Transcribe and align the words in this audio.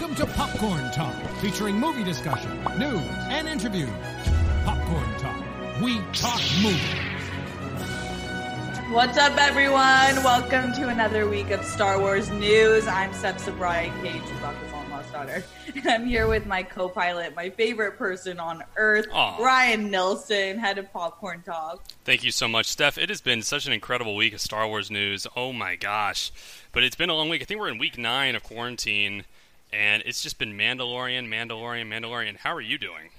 Welcome 0.00 0.16
to 0.16 0.32
Popcorn 0.32 0.90
Talk, 0.92 1.14
featuring 1.42 1.78
movie 1.78 2.02
discussion, 2.02 2.58
news, 2.78 3.02
and 3.28 3.46
interviews. 3.46 3.90
Popcorn 4.64 5.18
Talk. 5.18 5.44
We 5.82 6.00
talk 6.14 6.40
movies. 6.62 6.80
What's 8.90 9.18
up, 9.18 9.36
everyone? 9.36 10.24
Welcome 10.24 10.72
to 10.72 10.88
another 10.88 11.28
week 11.28 11.50
of 11.50 11.62
Star 11.66 12.00
Wars 12.00 12.30
news. 12.30 12.86
I'm 12.86 13.12
Steph 13.12 13.40
Sabrai, 13.40 13.92
Cage, 14.02 14.22
Chewbacca's 14.22 14.72
long 14.72 14.88
lost 14.88 15.12
daughter. 15.12 15.44
And 15.74 15.86
I'm 15.90 16.06
here 16.06 16.26
with 16.26 16.46
my 16.46 16.62
co-pilot, 16.62 17.36
my 17.36 17.50
favorite 17.50 17.98
person 17.98 18.40
on 18.40 18.64
earth, 18.76 19.04
Aw. 19.12 19.36
Ryan 19.44 19.90
Nelson, 19.90 20.58
head 20.58 20.78
of 20.78 20.90
Popcorn 20.94 21.42
Talk. 21.42 21.84
Thank 22.06 22.24
you 22.24 22.30
so 22.30 22.48
much, 22.48 22.64
Steph. 22.64 22.96
It 22.96 23.10
has 23.10 23.20
been 23.20 23.42
such 23.42 23.66
an 23.66 23.74
incredible 23.74 24.16
week 24.16 24.32
of 24.32 24.40
Star 24.40 24.66
Wars 24.66 24.90
news. 24.90 25.26
Oh 25.36 25.52
my 25.52 25.76
gosh. 25.76 26.32
But 26.72 26.84
it's 26.84 26.96
been 26.96 27.10
a 27.10 27.14
long 27.14 27.28
week. 27.28 27.42
I 27.42 27.44
think 27.44 27.60
we're 27.60 27.68
in 27.68 27.76
week 27.76 27.98
nine 27.98 28.34
of 28.34 28.42
quarantine, 28.42 29.24
and 29.72 30.02
it's 30.06 30.22
just 30.22 30.38
been 30.38 30.52
Mandalorian, 30.56 31.28
Mandalorian, 31.28 31.86
Mandalorian. 31.88 32.36
How 32.36 32.54
are 32.54 32.60
you 32.60 32.78
doing? 32.78 33.10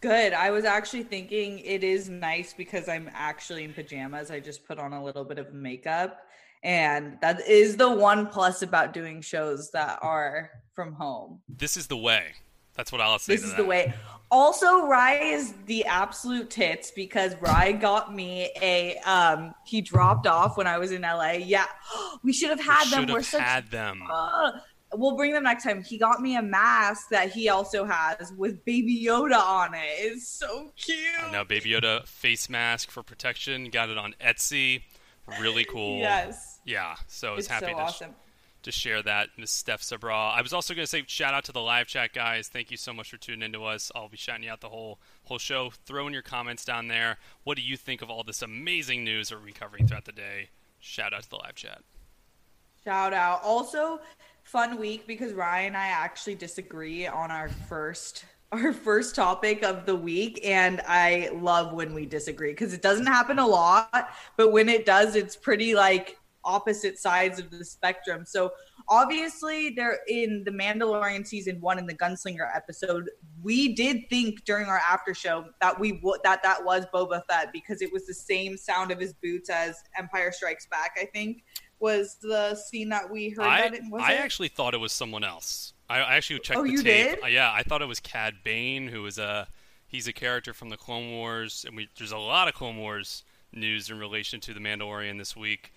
Good. 0.00 0.32
I 0.34 0.50
was 0.50 0.64
actually 0.64 1.02
thinking 1.04 1.58
it 1.60 1.82
is 1.82 2.08
nice 2.08 2.52
because 2.52 2.88
I'm 2.88 3.10
actually 3.14 3.64
in 3.64 3.72
pajamas. 3.72 4.30
I 4.30 4.40
just 4.40 4.66
put 4.66 4.78
on 4.78 4.92
a 4.92 5.02
little 5.02 5.24
bit 5.24 5.38
of 5.38 5.52
makeup. 5.54 6.20
And 6.62 7.18
that 7.22 7.46
is 7.48 7.76
the 7.76 7.90
one 7.90 8.26
plus 8.26 8.62
about 8.62 8.92
doing 8.92 9.20
shows 9.20 9.70
that 9.70 9.98
are 10.02 10.50
from 10.74 10.92
home. 10.92 11.40
This 11.48 11.76
is 11.76 11.86
the 11.86 11.96
way. 11.96 12.32
That's 12.74 12.92
what 12.92 13.00
I'll 13.00 13.18
say 13.18 13.34
This 13.34 13.44
is 13.44 13.50
that. 13.50 13.56
the 13.56 13.64
way. 13.64 13.94
Also, 14.30 14.86
Rye 14.86 15.18
is 15.22 15.54
the 15.64 15.84
absolute 15.86 16.50
tits 16.50 16.90
because 16.90 17.34
Rye 17.40 17.72
got 17.72 18.14
me 18.14 18.50
a 18.60 18.96
um 18.98 19.54
he 19.64 19.80
dropped 19.80 20.26
off 20.26 20.56
when 20.58 20.66
I 20.66 20.76
was 20.78 20.92
in 20.92 21.02
LA. 21.02 21.32
Yeah. 21.32 21.64
We 22.22 22.32
should 22.32 22.50
have 22.50 22.58
We 22.58 22.64
had 22.64 22.84
them. 22.90 23.00
should 23.00 23.08
We're 23.10 23.16
have 23.18 23.26
such 23.26 23.40
had 23.40 23.70
them. 23.70 24.02
uh, 24.10 24.50
we'll 24.94 25.16
bring 25.16 25.32
them 25.32 25.44
next 25.44 25.64
time. 25.64 25.82
He 25.82 25.98
got 25.98 26.20
me 26.20 26.36
a 26.36 26.42
mask 26.42 27.08
that 27.10 27.30
he 27.32 27.48
also 27.48 27.84
has 27.84 28.32
with 28.36 28.64
Baby 28.64 29.04
Yoda 29.04 29.38
on 29.38 29.74
it. 29.74 29.80
It's 29.98 30.28
so 30.28 30.70
cute. 30.76 30.98
Know 31.32 31.44
Baby 31.44 31.70
Yoda 31.70 32.06
face 32.06 32.48
mask 32.48 32.90
for 32.90 33.02
protection. 33.02 33.70
Got 33.70 33.90
it 33.90 33.98
on 33.98 34.14
Etsy. 34.20 34.82
Really 35.40 35.64
cool. 35.68 35.98
Yes. 35.98 36.60
Yeah. 36.64 36.96
So 37.08 37.32
I 37.32 37.36
was 37.36 37.44
It's 37.46 37.52
happy 37.52 37.66
so 37.66 37.72
to 37.72 37.78
awesome. 37.78 38.14
to 38.62 38.72
share 38.72 39.02
that, 39.02 39.28
Miss 39.36 39.50
Steph 39.50 39.82
Sabra. 39.82 40.14
I 40.14 40.40
was 40.42 40.52
also 40.52 40.74
going 40.74 40.84
to 40.84 40.90
say 40.90 41.02
shout 41.06 41.34
out 41.34 41.44
to 41.44 41.52
the 41.52 41.60
live 41.60 41.86
chat 41.88 42.12
guys. 42.12 42.48
Thank 42.48 42.70
you 42.70 42.76
so 42.76 42.92
much 42.92 43.10
for 43.10 43.16
tuning 43.16 43.42
into 43.42 43.64
us. 43.64 43.90
I'll 43.94 44.08
be 44.08 44.16
shouting 44.16 44.44
you 44.44 44.50
out 44.50 44.60
the 44.60 44.68
whole 44.68 44.98
whole 45.24 45.38
show. 45.38 45.70
Throw 45.84 46.06
in 46.06 46.12
your 46.12 46.22
comments 46.22 46.64
down 46.64 46.88
there. 46.88 47.18
What 47.44 47.56
do 47.56 47.62
you 47.62 47.76
think 47.76 48.02
of 48.02 48.10
all 48.10 48.22
this 48.22 48.42
amazing 48.42 49.04
news 49.04 49.30
we're 49.32 49.38
recovering 49.38 49.86
throughout 49.88 50.04
the 50.04 50.12
day? 50.12 50.50
Shout 50.78 51.12
out 51.12 51.24
to 51.24 51.30
the 51.30 51.36
live 51.36 51.54
chat. 51.56 51.80
Shout 52.84 53.12
out. 53.12 53.40
Also, 53.42 53.98
fun 54.46 54.78
week 54.78 55.08
because 55.08 55.32
Ryan 55.32 55.66
and 55.66 55.76
I 55.76 55.88
actually 55.88 56.36
disagree 56.36 57.06
on 57.06 57.30
our 57.30 57.48
first 57.48 58.24
our 58.52 58.72
first 58.72 59.16
topic 59.16 59.64
of 59.64 59.86
the 59.86 59.96
week 59.96 60.40
and 60.44 60.80
I 60.86 61.30
love 61.34 61.72
when 61.72 61.92
we 61.92 62.06
disagree 62.06 62.52
because 62.52 62.72
it 62.72 62.80
doesn't 62.80 63.06
happen 63.06 63.40
a 63.40 63.46
lot, 63.46 64.10
but 64.36 64.52
when 64.52 64.68
it 64.68 64.86
does 64.86 65.16
it's 65.16 65.34
pretty 65.34 65.74
like 65.74 66.16
opposite 66.44 66.96
sides 66.96 67.40
of 67.40 67.50
the 67.50 67.64
spectrum. 67.64 68.24
So 68.24 68.52
obviously 68.88 69.70
they're 69.70 69.98
in 70.06 70.44
the 70.44 70.52
Mandalorian 70.52 71.26
season 71.26 71.60
1 71.60 71.80
in 71.80 71.86
the 71.86 71.94
Gunslinger 71.94 72.48
episode. 72.54 73.10
We 73.42 73.74
did 73.74 74.08
think 74.08 74.44
during 74.44 74.66
our 74.66 74.78
after 74.78 75.12
show 75.12 75.46
that 75.60 75.78
we 75.78 75.98
would 76.04 76.20
that 76.22 76.44
that 76.44 76.64
was 76.64 76.86
Boba 76.94 77.22
Fett 77.28 77.52
because 77.52 77.82
it 77.82 77.92
was 77.92 78.06
the 78.06 78.14
same 78.14 78.56
sound 78.56 78.92
of 78.92 79.00
his 79.00 79.12
boots 79.14 79.50
as 79.50 79.82
Empire 79.98 80.30
Strikes 80.30 80.66
Back, 80.66 80.92
I 81.02 81.06
think 81.06 81.42
was 81.80 82.16
the 82.22 82.54
scene 82.54 82.88
that 82.90 83.10
we 83.10 83.30
heard 83.30 83.46
I 83.46 83.60
that 83.62 83.74
it 83.74 83.82
was 83.90 84.02
I 84.04 84.12
it? 84.14 84.20
actually 84.20 84.48
thought 84.48 84.74
it 84.74 84.78
was 84.78 84.92
someone 84.92 85.24
else. 85.24 85.72
I, 85.88 85.98
I 86.00 86.16
actually 86.16 86.40
checked 86.40 86.58
Oh, 86.58 86.64
the 86.64 86.70
you 86.70 86.82
tape. 86.82 87.16
did? 87.16 87.24
Uh, 87.24 87.26
yeah, 87.28 87.52
I 87.52 87.62
thought 87.62 87.82
it 87.82 87.86
was 87.86 88.00
Cad 88.00 88.36
Bane, 88.42 88.88
who 88.88 89.02
was 89.02 89.18
a 89.18 89.48
he's 89.86 90.08
a 90.08 90.12
character 90.12 90.52
from 90.52 90.68
the 90.70 90.76
Clone 90.76 91.12
Wars, 91.12 91.64
and 91.66 91.76
we, 91.76 91.88
there's 91.96 92.12
a 92.12 92.18
lot 92.18 92.48
of 92.48 92.54
Clone 92.54 92.76
Wars 92.78 93.22
news 93.52 93.88
in 93.90 93.98
relation 93.98 94.40
to 94.40 94.52
the 94.54 94.60
Mandalorian 94.60 95.18
this 95.18 95.36
week. 95.36 95.72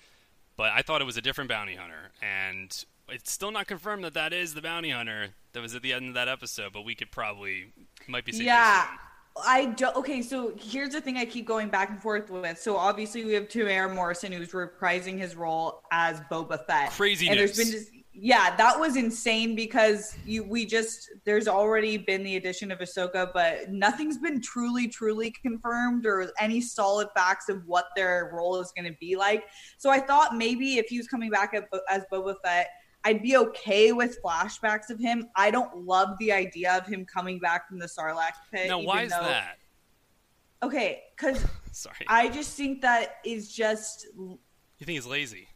But 0.58 0.72
I 0.74 0.82
thought 0.82 1.02
it 1.02 1.06
was 1.06 1.16
a 1.18 1.22
different 1.22 1.50
bounty 1.50 1.76
hunter, 1.76 2.12
and 2.22 2.84
it's 3.08 3.32
still 3.32 3.52
not 3.52 3.68
confirmed 3.68 4.04
that 4.04 4.14
that 4.16 4.34
is 4.34 4.54
the 4.56 4.62
bounty 4.62 4.90
hunter 4.90 5.30
that 5.54 5.62
was 5.62 5.74
at 5.76 5.82
the 5.82 5.94
end 5.94 6.10
of 6.10 6.14
that 6.16 6.28
episode. 6.28 6.74
But 6.74 6.84
we 6.86 6.96
could 6.96 7.12
probably 7.12 7.72
might 8.08 8.26
be 8.26 8.32
safe 8.32 8.44
Yeah. 8.44 8.88
I 9.46 9.66
don't. 9.66 9.96
okay, 9.98 10.22
so 10.22 10.54
here's 10.58 10.92
the 10.92 11.02
thing 11.02 11.18
I 11.18 11.26
keep 11.26 11.46
going 11.46 11.70
back 11.70 11.90
and 11.90 12.02
forth 12.02 12.30
with. 12.30 12.60
So 12.60 12.78
obviously 12.78 13.26
we 13.26 13.34
have 13.34 13.48
Temuera 13.48 13.94
Morrison 13.94 14.32
who's 14.32 14.52
reprising 14.52 15.18
his 15.18 15.36
role 15.36 15.82
as 15.92 16.22
Boba 16.32 16.66
Fett. 16.66 16.92
Crazy 16.92 17.28
and 17.28 17.40
there's 17.40 17.58
been 17.58 17.72
just 17.72 17.92
yeah, 18.22 18.56
that 18.58 18.78
was 18.78 18.98
insane 18.98 19.56
because 19.56 20.16
you 20.26 20.44
we 20.44 20.66
just 20.66 21.10
there's 21.26 21.48
already 21.48 21.98
been 21.98 22.24
the 22.24 22.36
addition 22.36 22.72
of 22.72 22.80
Ahsoka, 22.80 23.32
but 23.34 23.70
nothing's 23.70 24.18
been 24.18 24.42
truly, 24.42 24.88
truly 24.88 25.32
confirmed 25.32 26.06
or 26.06 26.30
any 26.40 26.60
solid 26.60 27.08
facts 27.16 27.48
of 27.48 27.66
what 27.66 27.86
their 27.96 28.32
role 28.34 28.60
is 28.60 28.74
going 28.76 28.92
to 28.92 28.98
be 29.00 29.16
like. 29.16 29.46
So 29.78 29.90
I 29.90 30.00
thought 30.00 30.36
maybe 30.36 30.78
if 30.78 30.88
he 30.88 30.98
was 30.98 31.08
coming 31.08 31.30
back 31.30 31.54
at, 31.54 31.70
as 31.90 32.04
Boba 32.12 32.36
Fett, 32.44 32.68
I'd 33.10 33.24
be 33.24 33.36
okay 33.38 33.92
with 33.92 34.22
flashbacks 34.24 34.92
of 34.92 35.00
him. 35.00 35.30
I 35.36 35.50
don't 35.50 35.84
love 35.84 36.10
the 36.20 36.32
idea 36.32 36.78
of 36.78 36.86
him 36.86 37.06
coming 37.06 37.40
back 37.40 37.68
from 37.68 37.80
the 37.80 37.88
Sarlacc 37.88 38.34
pit. 38.52 38.68
Now, 38.68 38.82
why 38.82 39.04
is 39.04 39.10
though- 39.12 39.24
that? 39.24 39.58
Okay, 40.62 41.02
because 41.18 41.44
Sorry, 41.72 42.06
I 42.08 42.30
just 42.30 42.56
think 42.56 42.82
that 42.82 43.16
is 43.26 43.52
just 43.52 44.06
you 44.16 44.38
think 44.86 44.96
he's 44.96 45.08
lazy? 45.08 45.48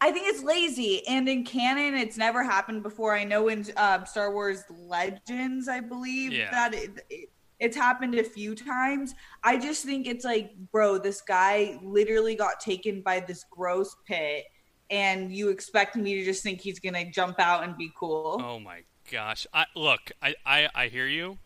I 0.00 0.10
think 0.10 0.26
it's 0.28 0.42
lazy, 0.42 1.06
and 1.06 1.28
in 1.28 1.44
canon, 1.44 1.94
it's 1.94 2.16
never 2.16 2.42
happened 2.42 2.82
before. 2.82 3.14
I 3.14 3.22
know 3.22 3.48
in 3.48 3.66
um, 3.76 4.04
Star 4.06 4.32
Wars 4.32 4.64
Legends, 4.70 5.68
I 5.68 5.78
believe 5.80 6.32
Yeah. 6.32 6.50
that 6.50 6.74
it, 6.74 6.90
it, 7.10 7.28
it's 7.60 7.76
happened 7.76 8.14
a 8.16 8.24
few 8.24 8.54
times. 8.56 9.14
I 9.44 9.58
just 9.58 9.84
think 9.84 10.06
it's 10.08 10.24
like, 10.24 10.52
bro, 10.72 10.96
this 10.98 11.20
guy 11.20 11.78
literally 11.84 12.34
got 12.34 12.58
taken 12.60 13.02
by 13.02 13.20
this 13.20 13.44
gross 13.50 13.94
pit, 14.08 14.44
and 14.90 15.32
you 15.32 15.48
expect 15.50 15.96
me 15.96 16.14
to 16.16 16.24
just 16.24 16.42
think 16.42 16.60
he's 16.60 16.78
gonna 16.80 17.10
jump 17.10 17.38
out 17.38 17.64
and 17.64 17.76
be 17.76 17.90
cool? 17.94 18.40
Oh 18.44 18.58
my 18.58 18.80
gosh! 19.10 19.46
I, 19.52 19.66
look, 19.74 20.12
I, 20.22 20.34
I, 20.44 20.68
I 20.74 20.88
hear 20.88 21.06
you, 21.06 21.38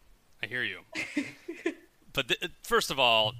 I 0.42 0.46
hear 0.46 0.62
you. 0.62 0.80
but 2.12 2.28
th- 2.28 2.50
first 2.62 2.90
of 2.90 2.98
all, 2.98 3.32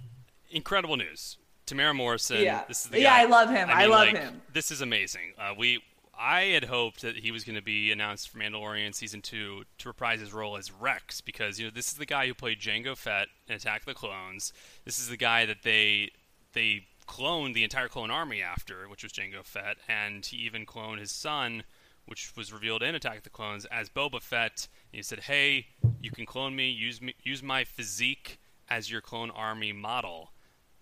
incredible 0.51 0.97
news. 0.97 1.39
Temuera 1.67 1.95
Morrison. 1.95 2.41
Yeah. 2.43 2.63
This 2.69 2.85
is 2.85 2.91
the 2.91 3.01
Yeah, 3.01 3.17
guy- 3.17 3.23
I 3.23 3.25
love 3.25 3.51
him. 3.51 3.69
I 3.71 3.83
mean, 3.83 3.91
love 3.91 4.09
like, 4.09 4.17
him. 4.17 4.43
This 4.53 4.71
is 4.71 4.81
amazing. 4.81 5.33
Uh, 5.39 5.55
we, 5.57 5.83
I 6.19 6.43
had 6.43 6.65
hoped 6.65 7.03
that 7.03 7.17
he 7.17 7.31
was 7.31 7.45
going 7.45 7.57
to 7.57 7.63
be 7.63 7.91
announced 7.91 8.29
for 8.29 8.39
Mandalorian 8.39 8.95
season 8.95 9.23
two 9.23 9.65
to 9.79 9.89
reprise 9.89 10.21
his 10.21 10.33
role 10.33 10.57
as 10.57 10.71
Rex 10.71 11.21
because 11.21 11.59
you 11.59 11.67
know 11.67 11.73
this 11.75 11.89
is 11.89 11.95
the 11.95 12.07
guy 12.07 12.27
who 12.27 12.35
played 12.35 12.61
Jango 12.61 12.97
Fett 12.97 13.29
in 13.49 13.55
Attack 13.55 13.81
of 13.81 13.87
the 13.87 13.95
Clones. 13.95 14.53
This 14.85 14.99
is 14.99 15.09
the 15.09 15.17
guy 15.17 15.47
that 15.47 15.63
they 15.63 16.11
they 16.53 16.87
cloned 17.07 17.55
the 17.55 17.65
entire 17.65 17.89
clone 17.89 18.11
army 18.11 18.43
after, 18.43 18.89
which 18.89 19.03
was 19.03 19.13
Jango 19.13 19.45
Fett, 19.45 19.77
and 19.89 20.25
he 20.25 20.39
even 20.39 20.67
cloned 20.67 20.99
his 20.99 21.13
son, 21.13 21.65
which 22.07 22.37
was 22.37 22.53
revealed 22.53 22.83
in 22.83 22.95
Attack 22.95 23.19
of 23.19 23.23
the 23.25 23.31
Clones 23.31 23.67
as 23.67 23.89
Boba 23.91 24.21
Fett. 24.21 24.69
He 24.93 25.03
said, 25.03 25.21
"Hey, 25.21 25.69
you 26.01 26.11
can 26.11 26.27
clone 26.27 26.57
me. 26.57 26.71
Use 26.71 27.01
me. 27.01 27.15
Use 27.23 27.43
my 27.43 27.65
physique 27.65 28.39
as 28.69 28.91
your 28.91 29.01
clone 29.01 29.31
army 29.31 29.73
model." 29.73 30.31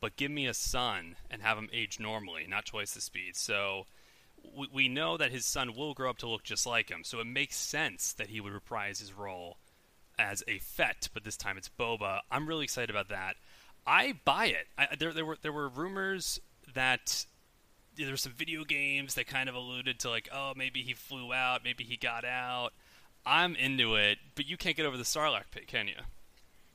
but 0.02 0.16
give 0.16 0.32
me 0.32 0.48
a 0.48 0.52
son 0.52 1.14
and 1.30 1.40
have 1.40 1.56
him 1.56 1.70
age 1.72 2.00
normally, 2.00 2.44
not 2.46 2.66
twice 2.66 2.92
the 2.92 3.00
speed. 3.00 3.36
So 3.36 3.86
we, 4.42 4.66
we 4.70 4.88
know 4.88 5.16
that 5.16 5.30
his 5.30 5.46
son 5.46 5.76
will 5.76 5.94
grow 5.94 6.10
up 6.10 6.18
to 6.18 6.28
look 6.28 6.42
just 6.42 6.66
like 6.66 6.90
him. 6.90 7.04
So 7.04 7.20
it 7.20 7.26
makes 7.26 7.56
sense 7.56 8.12
that 8.14 8.28
he 8.28 8.40
would 8.40 8.52
reprise 8.52 8.98
his 8.98 9.12
role 9.12 9.58
as 10.18 10.42
a 10.48 10.58
Fett, 10.58 11.08
but 11.14 11.22
this 11.22 11.36
time 11.36 11.56
it's 11.56 11.70
Boba. 11.78 12.18
I'm 12.32 12.48
really 12.48 12.64
excited 12.64 12.90
about 12.90 13.10
that. 13.10 13.36
I 13.86 14.14
buy 14.24 14.46
it. 14.46 14.66
I, 14.78 14.94
there, 14.98 15.12
there 15.12 15.24
were 15.24 15.38
there 15.40 15.52
were 15.52 15.68
rumors 15.68 16.40
that 16.74 17.26
there 17.96 18.10
were 18.10 18.16
some 18.16 18.32
video 18.32 18.64
games 18.64 19.14
that 19.14 19.26
kind 19.26 19.48
of 19.48 19.54
alluded 19.54 19.98
to 20.00 20.10
like, 20.10 20.28
oh, 20.32 20.52
maybe 20.56 20.82
he 20.82 20.94
flew 20.94 21.32
out, 21.32 21.64
maybe 21.64 21.84
he 21.84 21.96
got 21.96 22.24
out. 22.24 22.70
I'm 23.24 23.54
into 23.54 23.94
it, 23.94 24.18
but 24.34 24.46
you 24.48 24.56
can't 24.56 24.76
get 24.76 24.86
over 24.86 24.96
the 24.96 25.04
Sarlacc 25.04 25.50
pit, 25.50 25.68
can 25.68 25.88
you? 25.88 25.94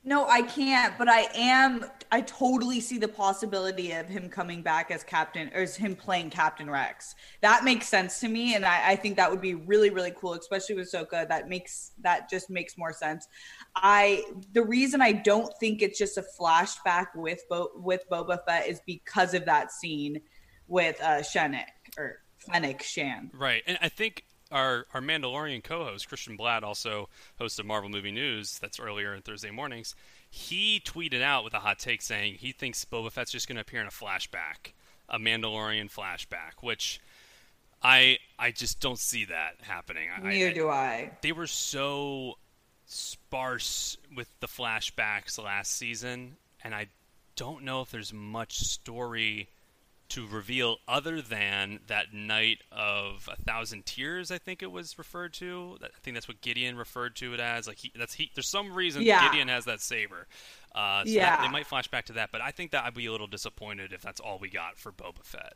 No, 0.04 0.26
I 0.26 0.42
can't, 0.42 0.96
but 0.96 1.08
I 1.08 1.26
am. 1.34 1.84
I 2.10 2.22
totally 2.22 2.80
see 2.80 2.98
the 2.98 3.08
possibility 3.08 3.92
of 3.92 4.08
him 4.08 4.30
coming 4.30 4.62
back 4.62 4.90
as 4.90 5.02
Captain, 5.02 5.50
or 5.54 5.60
as 5.60 5.76
him 5.76 5.94
playing 5.94 6.30
Captain 6.30 6.70
Rex. 6.70 7.14
That 7.42 7.64
makes 7.64 7.88
sense 7.88 8.20
to 8.20 8.28
me, 8.28 8.54
and 8.54 8.64
I, 8.64 8.92
I 8.92 8.96
think 8.96 9.16
that 9.16 9.30
would 9.30 9.42
be 9.42 9.54
really, 9.54 9.90
really 9.90 10.12
cool, 10.16 10.34
especially 10.34 10.76
with 10.76 10.90
Soka. 10.90 11.28
That 11.28 11.48
makes 11.48 11.92
that 12.02 12.30
just 12.30 12.48
makes 12.48 12.78
more 12.78 12.92
sense. 12.92 13.28
I 13.76 14.24
the 14.52 14.62
reason 14.62 15.02
I 15.02 15.12
don't 15.12 15.52
think 15.58 15.82
it's 15.82 15.98
just 15.98 16.16
a 16.16 16.24
flashback 16.40 17.08
with 17.14 17.42
Bo, 17.50 17.68
with 17.74 18.04
Boba 18.10 18.38
Fett 18.46 18.68
is 18.68 18.80
because 18.86 19.34
of 19.34 19.44
that 19.46 19.72
scene 19.72 20.20
with 20.68 20.98
uh 21.02 21.18
Shenik 21.22 21.66
or 21.98 22.20
Fennec 22.38 22.82
Shand. 22.82 23.30
Right, 23.34 23.62
and 23.66 23.78
I 23.82 23.88
think 23.88 24.24
our 24.50 24.86
our 24.94 25.00
Mandalorian 25.00 25.62
co-host 25.62 26.08
Christian 26.08 26.36
Blatt, 26.36 26.64
also 26.64 27.08
host 27.38 27.58
of 27.58 27.66
Marvel 27.66 27.90
Movie 27.90 28.12
News, 28.12 28.58
that's 28.58 28.80
earlier 28.80 29.14
on 29.14 29.22
Thursday 29.22 29.50
mornings. 29.50 29.94
He 30.30 30.80
tweeted 30.84 31.22
out 31.22 31.44
with 31.44 31.54
a 31.54 31.60
hot 31.60 31.78
take 31.78 32.02
saying 32.02 32.34
he 32.34 32.52
thinks 32.52 32.84
Boba 32.84 33.10
Fett's 33.10 33.30
just 33.30 33.48
going 33.48 33.56
to 33.56 33.62
appear 33.62 33.80
in 33.80 33.86
a 33.86 33.90
flashback, 33.90 34.72
a 35.08 35.18
Mandalorian 35.18 35.90
flashback, 35.90 36.62
which 36.62 37.00
I 37.82 38.18
I 38.38 38.50
just 38.50 38.80
don't 38.80 38.98
see 38.98 39.24
that 39.26 39.56
happening. 39.60 40.08
Neither 40.22 40.48
I, 40.48 40.52
do 40.52 40.68
I. 40.68 41.10
They 41.22 41.32
were 41.32 41.46
so 41.46 42.38
sparse 42.86 43.96
with 44.14 44.28
the 44.40 44.48
flashbacks 44.48 45.42
last 45.42 45.72
season, 45.72 46.36
and 46.64 46.74
I 46.74 46.88
don't 47.36 47.62
know 47.62 47.82
if 47.82 47.90
there's 47.90 48.12
much 48.12 48.58
story 48.58 49.48
to 50.10 50.26
reveal 50.26 50.78
other 50.88 51.20
than 51.20 51.80
that 51.86 52.14
night 52.14 52.58
of 52.72 53.28
a 53.30 53.36
thousand 53.42 53.84
tears. 53.86 54.30
I 54.30 54.38
think 54.38 54.62
it 54.62 54.70
was 54.72 54.96
referred 54.98 55.34
to. 55.34 55.76
I 55.82 55.88
think 56.02 56.14
that's 56.16 56.28
what 56.28 56.40
Gideon 56.40 56.76
referred 56.76 57.14
to 57.16 57.34
it 57.34 57.40
as. 57.40 57.66
Like 57.68 57.78
he, 57.78 57.92
that's 57.94 58.14
he. 58.14 58.30
There's 58.34 58.48
some 58.48 58.72
reason 58.74 59.02
Yeah. 59.02 59.28
Gideon 59.28 59.48
has 59.48 59.66
that 59.66 59.80
saber. 59.80 60.26
Uh, 60.74 61.04
so 61.04 61.10
Yeah. 61.10 61.36
that, 61.36 61.42
they 61.42 61.52
might 61.52 61.66
flash 61.66 61.88
back 61.88 62.06
to 62.06 62.14
that, 62.14 62.30
but 62.32 62.40
I 62.40 62.50
think 62.50 62.70
that 62.70 62.84
I'd 62.84 62.94
be 62.94 63.06
a 63.06 63.12
little 63.12 63.26
disappointed 63.26 63.92
if 63.92 64.00
that's 64.00 64.20
all 64.20 64.38
we 64.38 64.48
got 64.48 64.78
for 64.78 64.92
Boba 64.92 65.22
Fett. 65.24 65.54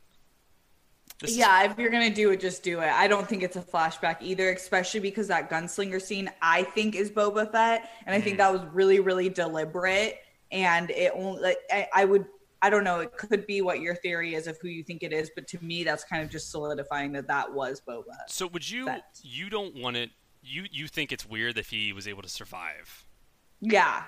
This 1.19 1.31
is- 1.31 1.37
Yeah, 1.37 1.63
if 1.71 1.77
you're 1.77 1.89
gonna 1.89 2.09
do 2.13 2.31
it, 2.31 2.39
just 2.39 2.63
do 2.63 2.79
it. 2.81 2.89
I 2.91 3.07
don't 3.07 3.27
think 3.27 3.43
it's 3.43 3.55
a 3.55 3.61
flashback 3.61 4.17
either, 4.21 4.51
especially 4.51 4.99
because 4.99 5.27
that 5.29 5.49
gunslinger 5.49 6.01
scene 6.01 6.29
I 6.41 6.63
think 6.63 6.95
is 6.95 7.09
Boba 7.11 7.51
Fett, 7.51 7.89
and 8.05 8.15
I 8.15 8.21
think 8.21 8.35
Mhm. 8.35 8.39
that 8.39 8.51
was 8.53 8.61
really, 8.73 8.99
really 8.99 9.29
deliberate. 9.29 10.19
And 10.51 10.91
it 10.91 11.11
only, 11.15 11.41
like, 11.41 11.57
I, 11.71 11.87
I 11.93 12.05
would, 12.05 12.25
I 12.63 12.69
don't 12.69 12.85
know, 12.85 13.01
it 13.01 13.17
could 13.17 13.45
be 13.45 13.61
what 13.61 13.81
your 13.81 13.93
theory 13.93 14.35
is 14.35 14.47
of 14.47 14.57
who 14.61 14.69
you 14.69 14.83
think 14.85 15.03
it 15.03 15.11
is, 15.11 15.29
but 15.35 15.49
to 15.49 15.61
me, 15.61 15.83
that's 15.83 16.05
kind 16.05 16.23
of 16.23 16.29
just 16.29 16.49
solidifying 16.49 17.11
that 17.11 17.27
that 17.27 17.53
was 17.53 17.81
Boba. 17.85 18.15
So 18.29 18.47
would 18.47 18.67
you? 18.69 18.87
You 19.21 19.49
don't 19.49 19.75
want 19.75 19.97
it. 19.97 20.11
You 20.41 20.63
you 20.71 20.87
think 20.87 21.11
it's 21.11 21.27
weird 21.27 21.57
if 21.57 21.69
he 21.69 21.91
was 21.91 22.07
able 22.07 22.21
to 22.21 22.29
survive? 22.29 23.05
Yeah. 23.59 24.03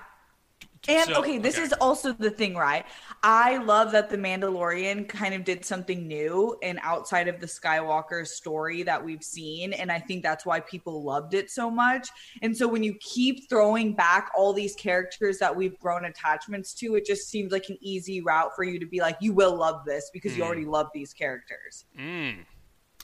And 0.88 1.10
So- 1.10 1.20
okay, 1.20 1.38
this 1.38 1.58
is 1.58 1.72
also 1.74 2.12
the 2.12 2.30
thing, 2.30 2.54
right? 2.54 2.84
I 3.22 3.56
love 3.58 3.92
that 3.92 4.08
the 4.10 4.16
Mandalorian 4.16 5.08
kind 5.08 5.34
of 5.34 5.44
did 5.44 5.64
something 5.64 6.06
new 6.06 6.56
and 6.62 6.78
outside 6.82 7.28
of 7.28 7.40
the 7.40 7.46
Skywalker 7.46 8.26
story 8.26 8.82
that 8.84 9.04
we've 9.04 9.22
seen. 9.24 9.72
And 9.72 9.90
I 9.90 9.98
think 9.98 10.22
that's 10.22 10.46
why 10.46 10.60
people 10.60 11.02
loved 11.02 11.34
it 11.34 11.50
so 11.50 11.70
much. 11.70 12.08
And 12.42 12.56
so 12.56 12.68
when 12.68 12.82
you 12.82 12.94
keep 13.00 13.48
throwing 13.48 13.94
back 13.94 14.30
all 14.36 14.52
these 14.52 14.74
characters 14.76 15.38
that 15.38 15.54
we've 15.54 15.78
grown 15.80 16.04
attachments 16.04 16.72
to, 16.74 16.94
it 16.94 17.04
just 17.06 17.28
seems 17.28 17.52
like 17.52 17.68
an 17.68 17.78
easy 17.80 18.20
route 18.20 18.52
for 18.54 18.64
you 18.64 18.78
to 18.78 18.86
be 18.86 19.00
like, 19.00 19.16
you 19.20 19.32
will 19.32 19.56
love 19.56 19.84
this 19.84 20.10
because 20.12 20.36
you 20.36 20.42
Hmm. 20.42 20.46
already 20.46 20.64
love 20.64 20.88
these 20.94 21.12
characters. 21.12 21.84
Mm, 21.98 22.44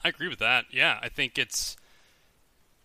I 0.04 0.08
agree 0.08 0.28
with 0.28 0.38
that. 0.40 0.66
Yeah, 0.70 0.98
I 1.02 1.08
think 1.08 1.38
it's 1.38 1.76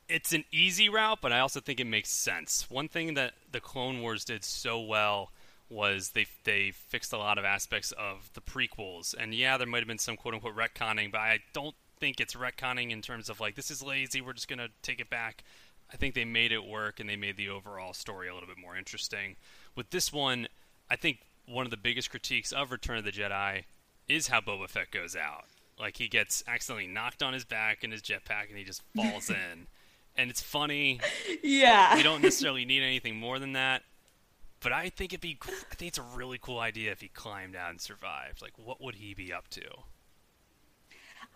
it's 0.10 0.34
an 0.34 0.46
easy 0.52 0.90
route, 0.90 1.20
but 1.22 1.32
I 1.32 1.40
also 1.40 1.60
think 1.60 1.80
it 1.80 1.88
makes 1.88 2.10
sense. 2.10 2.70
One 2.70 2.88
thing 2.88 3.14
that 3.16 3.34
the 3.52 3.60
Clone 3.60 4.02
Wars 4.02 4.24
did 4.24 4.44
so 4.44 4.80
well 4.80 5.32
was 5.70 6.12
they 6.12 6.26
they 6.46 6.72
fixed 6.72 7.12
a 7.12 7.18
lot 7.18 7.38
of 7.38 7.44
aspects 7.46 7.92
of 7.92 8.30
the 8.34 8.42
prequels, 8.42 9.14
and 9.18 9.34
yeah, 9.34 9.58
there 9.58 9.68
might 9.68 9.80
have 9.80 9.88
been 9.88 9.98
some 9.98 10.16
quote 10.16 10.34
unquote 10.34 10.56
retconning, 10.56 11.12
but 11.12 11.20
I 11.20 11.40
don't 11.54 11.76
think 12.00 12.20
it's 12.20 12.36
retconning 12.36 12.92
in 12.92 13.02
terms 13.02 13.30
of 13.30 13.40
like 13.40 13.56
this 13.56 13.72
is 13.72 13.84
lazy, 13.84 14.22
we're 14.22 14.34
just 14.34 14.48
gonna 14.48 14.70
take 14.82 15.00
it 15.00 15.10
back. 15.10 15.44
I 15.92 15.98
think 15.98 16.16
they 16.16 16.26
made 16.26 16.52
it 16.52 16.66
work, 16.66 17.00
and 17.00 17.10
they 17.10 17.16
made 17.16 17.38
the 17.38 17.50
overall 17.50 17.94
story 17.94 18.28
a 18.28 18.34
little 18.34 18.48
bit 18.48 18.58
more 18.58 18.76
interesting. 18.78 19.36
With 19.76 19.90
this 19.90 20.12
one, 20.12 20.48
I 20.90 20.96
think 20.96 21.20
one 21.46 21.66
of 21.66 21.72
the 21.72 21.78
biggest 21.78 22.10
critiques 22.10 22.52
of 22.52 22.72
Return 22.72 22.98
of 22.98 23.06
the 23.06 23.12
Jedi 23.12 23.64
is 24.10 24.28
how 24.28 24.42
Boba 24.42 24.70
Fett 24.70 24.92
goes 24.92 25.16
out. 25.16 25.46
Like 25.80 25.98
he 25.98 26.08
gets 26.08 26.44
accidentally 26.48 26.88
knocked 26.88 27.24
on 27.24 27.34
his 27.34 27.46
back 27.46 27.84
in 27.84 27.92
his 27.92 28.02
jetpack, 28.02 28.50
and 28.50 28.58
he 28.58 28.64
just 28.64 28.84
falls 28.96 29.30
in. 29.30 29.68
And 30.18 30.30
it's 30.30 30.42
funny. 30.42 31.00
Yeah. 31.44 31.96
We 31.96 32.04
don't 32.04 32.22
necessarily 32.22 32.66
need 32.66 32.82
anything 32.82 33.18
more 33.18 33.40
than 33.40 33.54
that. 33.54 33.84
But 34.60 34.72
I 34.72 34.90
think 34.90 35.14
it'd 35.14 35.22
be. 35.22 35.38
I 35.72 35.76
think 35.76 35.90
it's 35.90 36.00
a 36.00 36.06
really 36.16 36.40
cool 36.42 36.60
idea 36.60 36.92
if 36.92 37.02
he 37.02 37.10
climbed 37.10 37.56
out 37.56 37.70
and 37.70 37.80
survived. 37.80 38.42
Like, 38.42 38.54
what 38.58 38.82
would 38.82 38.96
he 38.96 39.14
be 39.14 39.32
up 39.32 39.48
to? 39.50 39.62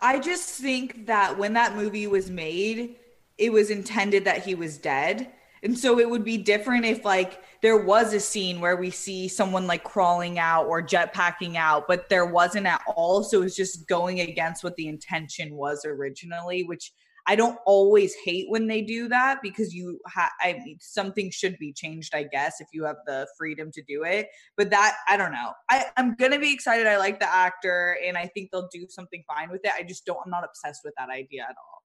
I 0.00 0.18
just 0.18 0.48
think 0.48 1.06
that 1.06 1.38
when 1.38 1.52
that 1.52 1.76
movie 1.76 2.08
was 2.08 2.28
made, 2.30 2.96
it 3.38 3.52
was 3.52 3.70
intended 3.70 4.24
that 4.24 4.44
he 4.44 4.56
was 4.56 4.76
dead. 4.76 5.30
And 5.62 5.78
so 5.78 6.00
it 6.00 6.10
would 6.10 6.24
be 6.24 6.38
different 6.38 6.84
if 6.84 7.04
like 7.04 7.40
there 7.60 7.76
was 7.76 8.12
a 8.12 8.18
scene 8.18 8.60
where 8.60 8.74
we 8.74 8.90
see 8.90 9.28
someone 9.28 9.68
like 9.68 9.84
crawling 9.84 10.40
out 10.40 10.66
or 10.66 10.82
jetpacking 10.82 11.54
out, 11.54 11.86
but 11.86 12.08
there 12.08 12.26
wasn't 12.26 12.66
at 12.66 12.82
all. 12.96 13.22
So 13.22 13.38
it 13.38 13.44
was 13.44 13.54
just 13.54 13.86
going 13.86 14.20
against 14.20 14.64
what 14.64 14.74
the 14.74 14.88
intention 14.88 15.54
was 15.54 15.84
originally, 15.84 16.64
which 16.64 16.92
I 17.26 17.36
don't 17.36 17.58
always 17.66 18.14
hate 18.24 18.46
when 18.48 18.66
they 18.66 18.82
do 18.82 19.08
that 19.08 19.38
because 19.42 19.74
you 19.74 20.00
ha- 20.06 20.32
I 20.40 20.54
mean 20.64 20.78
something 20.80 21.30
should 21.30 21.56
be 21.58 21.72
changed, 21.72 22.14
I 22.14 22.24
guess, 22.24 22.60
if 22.60 22.68
you 22.72 22.84
have 22.84 22.96
the 23.06 23.26
freedom 23.38 23.70
to 23.72 23.82
do 23.86 24.04
it. 24.04 24.28
But 24.56 24.70
that 24.70 24.96
I 25.08 25.16
don't 25.16 25.32
know. 25.32 25.52
I, 25.70 25.86
I'm 25.96 26.14
gonna 26.14 26.38
be 26.38 26.52
excited. 26.52 26.86
I 26.86 26.96
like 26.96 27.20
the 27.20 27.32
actor 27.32 27.96
and 28.04 28.16
I 28.16 28.26
think 28.26 28.50
they'll 28.50 28.68
do 28.72 28.86
something 28.88 29.22
fine 29.26 29.50
with 29.50 29.60
it. 29.64 29.72
I 29.76 29.82
just 29.82 30.04
don't 30.04 30.18
I'm 30.24 30.30
not 30.30 30.44
obsessed 30.44 30.80
with 30.84 30.94
that 30.98 31.10
idea 31.10 31.42
at 31.42 31.56
all. 31.56 31.82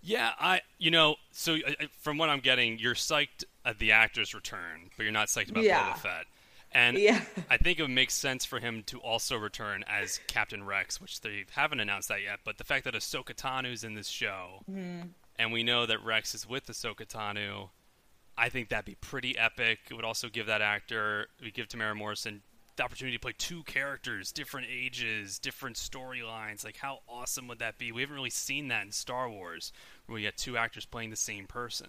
Yeah, 0.00 0.30
I. 0.38 0.60
You 0.78 0.90
know, 0.90 1.16
so 1.32 1.56
from 2.00 2.18
what 2.18 2.28
I'm 2.28 2.40
getting, 2.40 2.78
you're 2.78 2.94
psyched 2.94 3.44
at 3.64 3.78
the 3.78 3.92
actor's 3.92 4.34
return, 4.34 4.90
but 4.96 5.02
you're 5.02 5.12
not 5.12 5.28
psyched 5.28 5.50
about 5.50 5.64
Yeah. 5.64 5.92
Boba 5.92 5.98
Fett. 5.98 6.26
And 6.72 6.98
Yeah. 6.98 7.24
I 7.50 7.56
think 7.56 7.78
it 7.78 7.82
would 7.82 7.90
make 7.90 8.10
sense 8.10 8.44
for 8.44 8.60
him 8.60 8.82
to 8.84 8.98
also 8.98 9.36
return 9.36 9.84
as 9.88 10.20
Captain 10.26 10.64
Rex, 10.64 11.00
which 11.00 11.20
they 11.20 11.44
haven't 11.50 11.80
announced 11.80 12.08
that 12.08 12.22
yet. 12.22 12.40
But 12.44 12.58
the 12.58 12.64
fact 12.64 12.84
that 12.84 12.94
Ahsoka 12.94 13.34
Tano's 13.34 13.84
in 13.84 13.94
this 13.94 14.08
show, 14.08 14.62
mm-hmm. 14.70 15.08
and 15.36 15.52
we 15.52 15.62
know 15.62 15.86
that 15.86 16.04
Rex 16.04 16.34
is 16.34 16.48
with 16.48 16.66
Ahsoka 16.66 17.06
Tanu, 17.06 17.70
I 18.36 18.48
think 18.50 18.68
that'd 18.68 18.84
be 18.84 18.96
pretty 18.96 19.36
epic. 19.36 19.80
It 19.90 19.94
would 19.94 20.04
also 20.04 20.28
give 20.28 20.46
that 20.46 20.62
actor, 20.62 21.28
would 21.42 21.54
give 21.54 21.68
Temuera 21.68 21.96
Morrison 21.96 22.42
the 22.76 22.84
opportunity 22.84 23.16
to 23.16 23.20
play 23.20 23.34
two 23.36 23.62
characters, 23.64 24.32
different 24.32 24.68
ages, 24.70 25.38
different 25.38 25.76
storylines. 25.76 26.64
Like, 26.64 26.76
how 26.76 27.00
awesome 27.08 27.48
would 27.48 27.58
that 27.58 27.76
be? 27.76 27.92
We 27.92 28.02
haven't 28.02 28.16
really 28.16 28.30
seen 28.30 28.68
that 28.68 28.84
in 28.84 28.92
Star 28.92 29.28
Wars, 29.28 29.72
where 30.06 30.14
we 30.14 30.22
get 30.22 30.36
two 30.36 30.56
actors 30.56 30.86
playing 30.86 31.10
the 31.10 31.16
same 31.16 31.46
person. 31.46 31.88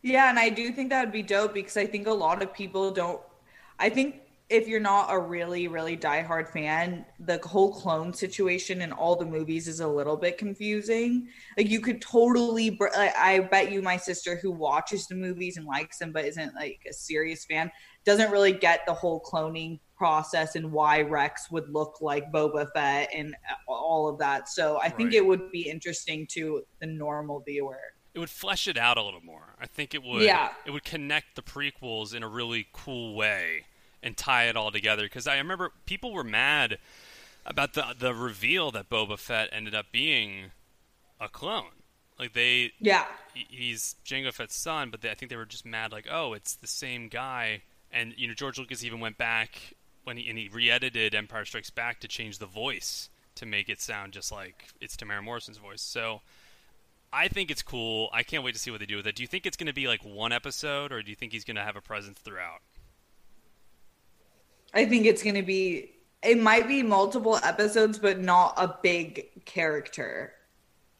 Yeah, 0.00 0.30
and 0.30 0.38
I 0.38 0.50
do 0.50 0.70
think 0.70 0.90
that 0.90 1.04
would 1.04 1.12
be 1.12 1.22
dope 1.22 1.54
because 1.54 1.76
I 1.76 1.86
think 1.86 2.06
a 2.06 2.12
lot 2.12 2.42
of 2.42 2.54
people 2.54 2.90
don't. 2.90 3.20
I 3.78 3.88
think 3.88 4.20
if 4.50 4.68
you're 4.68 4.78
not 4.78 5.06
a 5.10 5.18
really, 5.18 5.68
really 5.68 5.96
diehard 5.96 6.48
fan, 6.48 7.06
the 7.18 7.38
whole 7.38 7.72
clone 7.72 8.12
situation 8.12 8.82
in 8.82 8.92
all 8.92 9.16
the 9.16 9.24
movies 9.24 9.66
is 9.66 9.80
a 9.80 9.88
little 9.88 10.16
bit 10.18 10.36
confusing. 10.36 11.28
Like 11.56 11.70
you 11.70 11.80
could 11.80 12.02
totally. 12.02 12.70
br- 12.70 12.88
I 12.94 13.40
bet 13.50 13.72
you 13.72 13.80
my 13.80 13.96
sister 13.96 14.36
who 14.36 14.50
watches 14.52 15.06
the 15.06 15.14
movies 15.14 15.56
and 15.56 15.66
likes 15.66 15.98
them 15.98 16.12
but 16.12 16.26
isn't 16.26 16.54
like 16.54 16.80
a 16.88 16.92
serious 16.92 17.44
fan 17.46 17.70
doesn't 18.04 18.30
really 18.30 18.52
get 18.52 18.84
the 18.86 18.92
whole 18.92 19.22
cloning 19.22 19.80
process 19.96 20.56
and 20.56 20.70
why 20.70 21.00
Rex 21.00 21.50
would 21.50 21.70
look 21.70 22.02
like 22.02 22.30
Boba 22.30 22.66
Fett 22.74 23.08
and 23.14 23.34
uh, 23.50 23.72
all 23.72 24.08
of 24.08 24.18
that. 24.18 24.50
So 24.50 24.78
I 24.78 24.90
think 24.90 25.08
Right. 25.08 25.14
it 25.14 25.26
would 25.26 25.50
be 25.50 25.62
interesting 25.70 26.26
to 26.32 26.62
the 26.80 26.86
normal 26.86 27.40
viewer. 27.40 27.80
It 28.12 28.18
would 28.18 28.28
flesh 28.30 28.68
it 28.68 28.76
out 28.76 28.98
a 28.98 29.02
little 29.02 29.22
more. 29.22 29.54
I 29.58 29.66
think 29.66 29.94
it 29.94 30.02
would. 30.02 30.22
Yeah. 30.22 30.50
It 30.66 30.70
would 30.70 30.84
connect 30.84 31.34
the 31.34 31.42
prequels 31.42 32.14
in 32.14 32.22
a 32.22 32.28
really 32.28 32.66
cool 32.74 33.14
way 33.16 33.64
and 34.04 34.16
tie 34.16 34.44
it 34.44 34.56
all 34.56 34.70
together. 34.70 35.02
Because 35.02 35.26
I 35.26 35.38
remember 35.38 35.72
people 35.86 36.12
were 36.12 36.22
mad 36.22 36.78
about 37.44 37.74
the 37.74 37.96
the 37.98 38.14
reveal 38.14 38.70
that 38.70 38.88
Boba 38.88 39.18
Fett 39.18 39.48
ended 39.50 39.74
up 39.74 39.86
being 39.90 40.52
a 41.20 41.28
clone. 41.28 41.70
Like 42.18 42.32
they, 42.34 42.70
Yeah. 42.78 43.06
he's 43.34 43.96
Jango 44.06 44.32
Fett's 44.32 44.54
son, 44.56 44.90
but 44.90 45.00
they, 45.00 45.10
I 45.10 45.14
think 45.14 45.30
they 45.30 45.36
were 45.36 45.44
just 45.46 45.66
mad. 45.66 45.90
Like, 45.90 46.06
oh, 46.08 46.32
it's 46.32 46.54
the 46.54 46.68
same 46.68 47.08
guy. 47.08 47.62
And 47.90 48.14
you 48.16 48.28
know, 48.28 48.34
George 48.34 48.58
Lucas 48.58 48.84
even 48.84 49.00
went 49.00 49.18
back 49.18 49.74
when 50.04 50.16
he 50.16 50.28
and 50.28 50.38
he 50.38 50.48
re-edited 50.48 51.14
Empire 51.14 51.44
Strikes 51.44 51.70
Back 51.70 51.98
to 52.00 52.08
change 52.08 52.38
the 52.38 52.46
voice 52.46 53.08
to 53.34 53.46
make 53.46 53.68
it 53.68 53.80
sound 53.80 54.12
just 54.12 54.30
like 54.30 54.66
it's 54.80 54.96
Temuera 54.96 55.24
Morrison's 55.24 55.58
voice. 55.58 55.82
So. 55.82 56.20
I 57.16 57.28
think 57.28 57.48
it's 57.48 57.62
cool. 57.62 58.10
I 58.12 58.24
can't 58.24 58.42
wait 58.42 58.54
to 58.54 58.58
see 58.58 58.72
what 58.72 58.80
they 58.80 58.86
do 58.86 58.96
with 58.96 59.06
it. 59.06 59.14
Do 59.14 59.22
you 59.22 59.28
think 59.28 59.46
it's 59.46 59.56
going 59.56 59.68
to 59.68 59.72
be 59.72 59.86
like 59.86 60.04
one 60.04 60.32
episode, 60.32 60.90
or 60.90 61.00
do 61.00 61.10
you 61.10 61.14
think 61.14 61.30
he's 61.30 61.44
going 61.44 61.54
to 61.54 61.62
have 61.62 61.76
a 61.76 61.80
presence 61.80 62.18
throughout? 62.18 62.58
I 64.74 64.84
think 64.84 65.06
it's 65.06 65.22
going 65.22 65.36
to 65.36 65.42
be, 65.42 65.90
it 66.22 66.38
might 66.38 66.66
be 66.68 66.82
multiple 66.82 67.38
episodes, 67.42 67.98
but 67.98 68.20
not 68.20 68.54
a 68.56 68.76
big 68.82 69.44
character. 69.44 70.32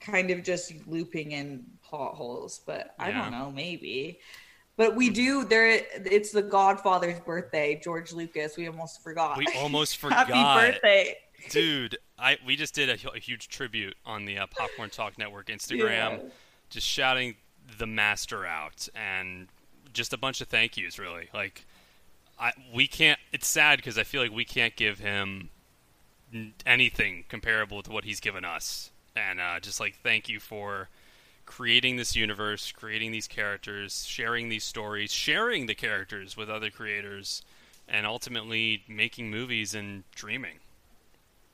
Kind 0.00 0.30
of 0.30 0.42
just 0.42 0.72
looping 0.86 1.32
in 1.32 1.64
plot 1.82 2.14
holes, 2.14 2.60
but 2.66 2.94
I 2.98 3.08
Yeah. 3.10 3.22
don't 3.22 3.32
know, 3.32 3.50
maybe. 3.50 4.20
But 4.76 4.96
we 4.96 5.08
do, 5.10 5.44
there, 5.44 5.68
it's 5.94 6.32
the 6.32 6.42
Godfather's 6.42 7.20
birthday, 7.20 7.80
George 7.82 8.12
Lucas. 8.12 8.56
We 8.56 8.66
almost 8.66 9.02
forgot. 9.02 9.36
We 9.38 9.46
almost 9.56 9.96
forgot, 9.98 10.28
Happy 10.28 10.72
birthday. 10.72 11.16
dude. 11.50 11.96
I 12.18 12.38
we 12.46 12.54
just 12.54 12.74
did 12.74 12.88
a, 12.90 13.10
a 13.12 13.18
huge 13.18 13.48
tribute 13.48 13.96
on 14.06 14.24
the 14.24 14.38
uh, 14.38 14.46
Popcorn 14.46 14.88
Talk 14.90 15.18
Network 15.18 15.46
Instagram, 15.48 15.78
Yeah. 15.80 16.18
just 16.70 16.86
shouting 16.86 17.34
the 17.78 17.86
master 17.88 18.46
out 18.46 18.88
and 18.94 19.48
just 19.92 20.12
a 20.12 20.16
bunch 20.16 20.40
of 20.40 20.46
thank 20.48 20.76
yous. 20.76 20.96
Really, 20.98 21.28
like 21.34 21.64
I 22.38 22.52
we 22.72 22.86
can't. 22.86 23.18
It's 23.32 23.46
sad 23.46 23.76
because 23.76 23.98
I 23.98 24.04
feel 24.04 24.22
like 24.22 24.32
we 24.32 24.44
can't 24.44 24.74
give 24.76 24.98
him 24.98 25.50
anything 26.66 27.24
comparable 27.28 27.82
to 27.82 27.90
what 27.92 28.04
he's 28.04 28.20
given 28.20 28.44
us. 28.44 28.90
And 29.16 29.40
uh, 29.40 29.60
just 29.60 29.80
like 29.80 29.96
thank 30.02 30.28
you 30.28 30.40
for 30.40 30.88
creating 31.46 31.96
this 31.96 32.16
universe, 32.16 32.72
creating 32.72 33.12
these 33.12 33.28
characters, 33.28 34.04
sharing 34.06 34.48
these 34.48 34.64
stories, 34.64 35.12
sharing 35.12 35.66
the 35.66 35.74
characters 35.74 36.36
with 36.36 36.50
other 36.50 36.70
creators, 36.70 37.42
and 37.88 38.06
ultimately 38.06 38.82
making 38.88 39.30
movies 39.30 39.74
and 39.74 40.04
dreaming. 40.14 40.58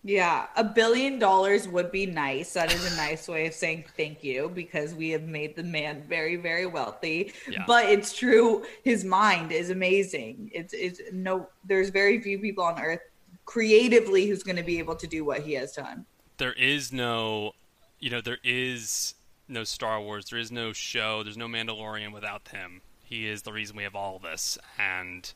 Yeah, 0.02 0.46
a 0.56 0.64
billion 0.64 1.18
dollars 1.18 1.68
would 1.68 1.92
be 1.92 2.06
nice. 2.06 2.54
That 2.54 2.72
is 2.72 2.90
a 2.90 2.96
nice 2.96 3.28
way 3.28 3.46
of 3.46 3.52
saying 3.52 3.84
thank 3.96 4.24
you 4.24 4.50
because 4.54 4.94
we 4.94 5.10
have 5.10 5.24
made 5.24 5.56
the 5.56 5.62
man 5.62 6.04
very, 6.08 6.36
very 6.36 6.64
wealthy. 6.64 7.34
Yeah. 7.48 7.64
But 7.66 7.84
it's 7.86 8.16
true, 8.16 8.64
his 8.82 9.04
mind 9.04 9.52
is 9.52 9.68
amazing. 9.68 10.50
It's 10.54 10.72
it's 10.72 11.00
no 11.12 11.48
there's 11.64 11.90
very 11.90 12.20
few 12.22 12.38
people 12.38 12.64
on 12.64 12.80
earth 12.80 13.00
creatively 13.44 14.26
who's 14.26 14.42
going 14.42 14.56
to 14.56 14.62
be 14.62 14.78
able 14.78 14.94
to 14.94 15.06
do 15.06 15.24
what 15.24 15.40
he 15.40 15.52
has 15.54 15.72
done. 15.72 16.06
There 16.38 16.54
is 16.54 16.92
no, 16.92 17.52
you 17.98 18.08
know, 18.08 18.22
there 18.22 18.38
is 18.42 19.14
no 19.48 19.64
Star 19.64 20.00
Wars. 20.00 20.26
There 20.30 20.38
is 20.38 20.50
no 20.50 20.72
show. 20.72 21.22
There's 21.22 21.36
no 21.36 21.48
Mandalorian 21.48 22.12
without 22.12 22.48
him. 22.48 22.80
He 23.04 23.28
is 23.28 23.42
the 23.42 23.52
reason 23.52 23.76
we 23.76 23.82
have 23.82 23.96
all 23.96 24.18
this, 24.18 24.56
and 24.78 25.30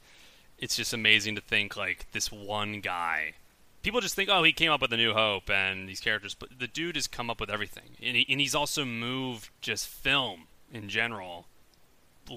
it's 0.59 0.77
just 0.77 0.95
amazing 0.95 1.35
to 1.35 1.41
think 1.43 1.77
like 1.77 2.07
this 2.13 2.33
one 2.33 2.81
guy. 2.81 3.35
People 3.85 4.01
just 4.01 4.15
think, 4.17 4.31
oh, 4.33 4.43
he 4.43 4.53
came 4.53 4.73
up 4.73 4.81
with 4.81 4.93
a 4.93 4.97
New 4.97 5.13
Hope 5.13 5.51
and 5.51 5.87
these 5.89 6.01
characters, 6.01 6.35
but 6.35 6.59
the 6.59 6.67
dude 6.67 6.97
has 6.97 7.07
come 7.07 7.29
up 7.29 7.39
with 7.39 7.51
everything, 7.51 7.91
and, 8.03 8.17
he, 8.17 8.27
and 8.31 8.41
he's 8.41 8.55
also 8.55 8.85
moved 8.85 9.51
just 9.61 9.87
film 9.87 10.47
in 10.73 10.89
general, 10.89 11.47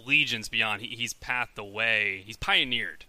legions 0.06 0.50
beyond. 0.50 0.82
He, 0.82 0.96
he's 0.96 1.14
pathed 1.14 1.56
the 1.56 1.64
way. 1.64 2.22
He's 2.26 2.38
pioneered 2.38 3.06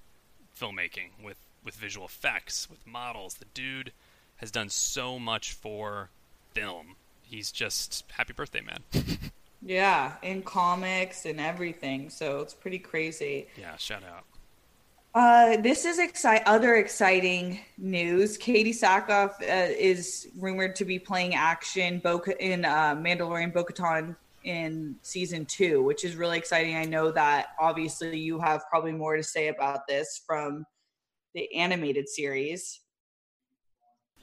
filmmaking 0.58 1.22
with 1.22 1.36
with 1.64 1.74
visual 1.74 2.06
effects, 2.06 2.70
with 2.70 2.86
models. 2.86 3.34
The 3.34 3.44
dude 3.52 3.92
has 4.36 4.50
done 4.50 4.68
so 4.70 5.18
much 5.18 5.52
for 5.52 6.10
film. 6.54 6.94
He's 7.22 7.50
just 7.52 8.04
happy 8.12 8.32
birthday, 8.32 8.62
man. 8.62 8.84
Yeah, 9.60 10.12
in 10.22 10.42
comics 10.42 11.24
and 11.26 11.40
everything. 11.40 12.10
So 12.10 12.40
it's 12.40 12.54
pretty 12.54 12.78
crazy. 12.78 13.48
yeah, 13.56 13.76
shout 13.76 14.04
out. 14.04 14.24
Uh, 15.14 15.56
this 15.56 15.84
is 15.84 15.98
exci- 15.98 16.42
other 16.46 16.76
exciting 16.76 17.58
news. 17.78 18.36
Katee 18.36 18.68
Sackhoff 18.68 19.40
uh, 19.40 19.72
is 19.76 20.28
rumored 20.38 20.76
to 20.76 20.84
be 20.84 20.98
playing 20.98 21.34
action 21.34 21.98
Bo- 21.98 22.22
in 22.38 22.64
uh, 22.64 22.94
Mandalorian 22.94 23.52
Bo-Katan 23.52 24.14
in 24.44 24.96
season 25.02 25.46
two, 25.46 25.82
which 25.82 26.04
is 26.04 26.14
really 26.14 26.36
exciting. 26.38 26.76
I 26.76 26.84
know 26.84 27.10
that 27.10 27.48
obviously 27.58 28.18
you 28.18 28.38
have 28.38 28.62
probably 28.70 28.92
more 28.92 29.16
to 29.16 29.22
say 29.22 29.48
about 29.48 29.86
this 29.88 30.22
from 30.26 30.64
the 31.34 31.52
animated 31.54 32.08
series. 32.08 32.80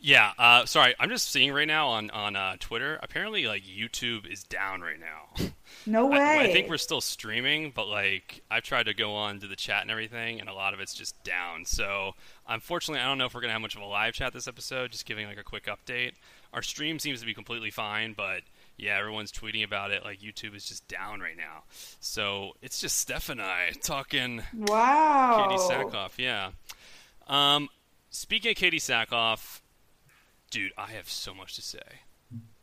Yeah, 0.06 0.34
uh, 0.38 0.68
sorry, 0.68 0.94
I'm 1.00 1.10
just 1.10 1.32
seeing 1.32 1.52
right 1.52 1.68
now 1.68 1.88
on 1.88 2.12
on 2.12 2.36
uh, 2.36 2.58
Twitter. 2.60 3.00
Apparently, 3.02 3.48
like 3.48 3.64
YouTube 3.64 4.32
is 4.32 4.44
down 4.44 4.82
right 4.82 5.00
now. 5.00 5.48
No 5.88 6.08
way. 6.08 6.20
I, 6.20 6.44
I 6.44 6.54
think 6.54 6.70
we're 6.70 6.78
still 6.78 7.02
streaming, 7.02 7.72
but 7.76 7.88
like 7.88 8.42
I've 8.50 8.64
tried 8.64 8.86
to 8.86 8.94
go 8.94 9.14
on 9.14 9.40
to 9.40 9.48
the 9.48 9.56
chat 9.56 9.82
and 9.82 9.92
everything, 9.92 10.40
and 10.40 10.48
a 10.48 10.54
lot 10.54 10.74
of 10.74 10.80
it's 10.80 10.94
just 10.94 11.22
down. 11.24 11.66
So 11.66 12.14
unfortunately, 12.48 13.02
I 13.02 13.08
don't 13.08 13.18
know 13.18 13.26
if 13.26 13.34
we're 13.36 13.42
gonna 13.42 13.54
have 13.54 13.62
much 13.62 13.76
of 13.76 13.82
a 13.82 13.86
live 13.86 14.14
chat 14.14 14.32
this 14.32 14.48
episode. 14.48 14.92
Just 14.92 15.06
giving 15.06 15.28
like 15.28 15.40
a 15.40 15.44
quick 15.44 15.66
update. 15.66 16.14
Our 16.54 16.62
stream 16.62 16.98
seems 16.98 17.20
to 17.20 17.26
be 17.26 17.34
completely 17.34 17.72
fine, 17.72 18.14
but 18.16 18.42
yeah, 18.78 18.98
everyone's 18.98 19.32
tweeting 19.32 19.64
about 19.64 19.92
it. 19.92 20.04
Like 20.04 20.22
YouTube 20.22 20.56
is 20.56 20.66
just 20.66 20.88
down 20.88 21.20
right 21.20 21.38
now. 21.38 21.64
So 22.00 22.54
it's 22.62 22.80
just 22.80 22.98
Steph 22.98 23.30
and 23.30 23.42
I 23.42 23.72
talking 23.84 24.44
wow. 24.56 25.48
Katee 25.50 25.70
Sackhoff. 25.70 26.12
Yeah. 26.18 26.52
Um, 27.28 27.70
speaking 28.12 28.52
of 28.52 28.58
Katee 28.58 28.76
Sackhoff, 28.76 29.62
dude, 30.50 30.72
I 30.78 30.88
have 30.92 31.10
so 31.10 31.34
much 31.34 31.56
to 31.56 31.62
say. 31.62 31.80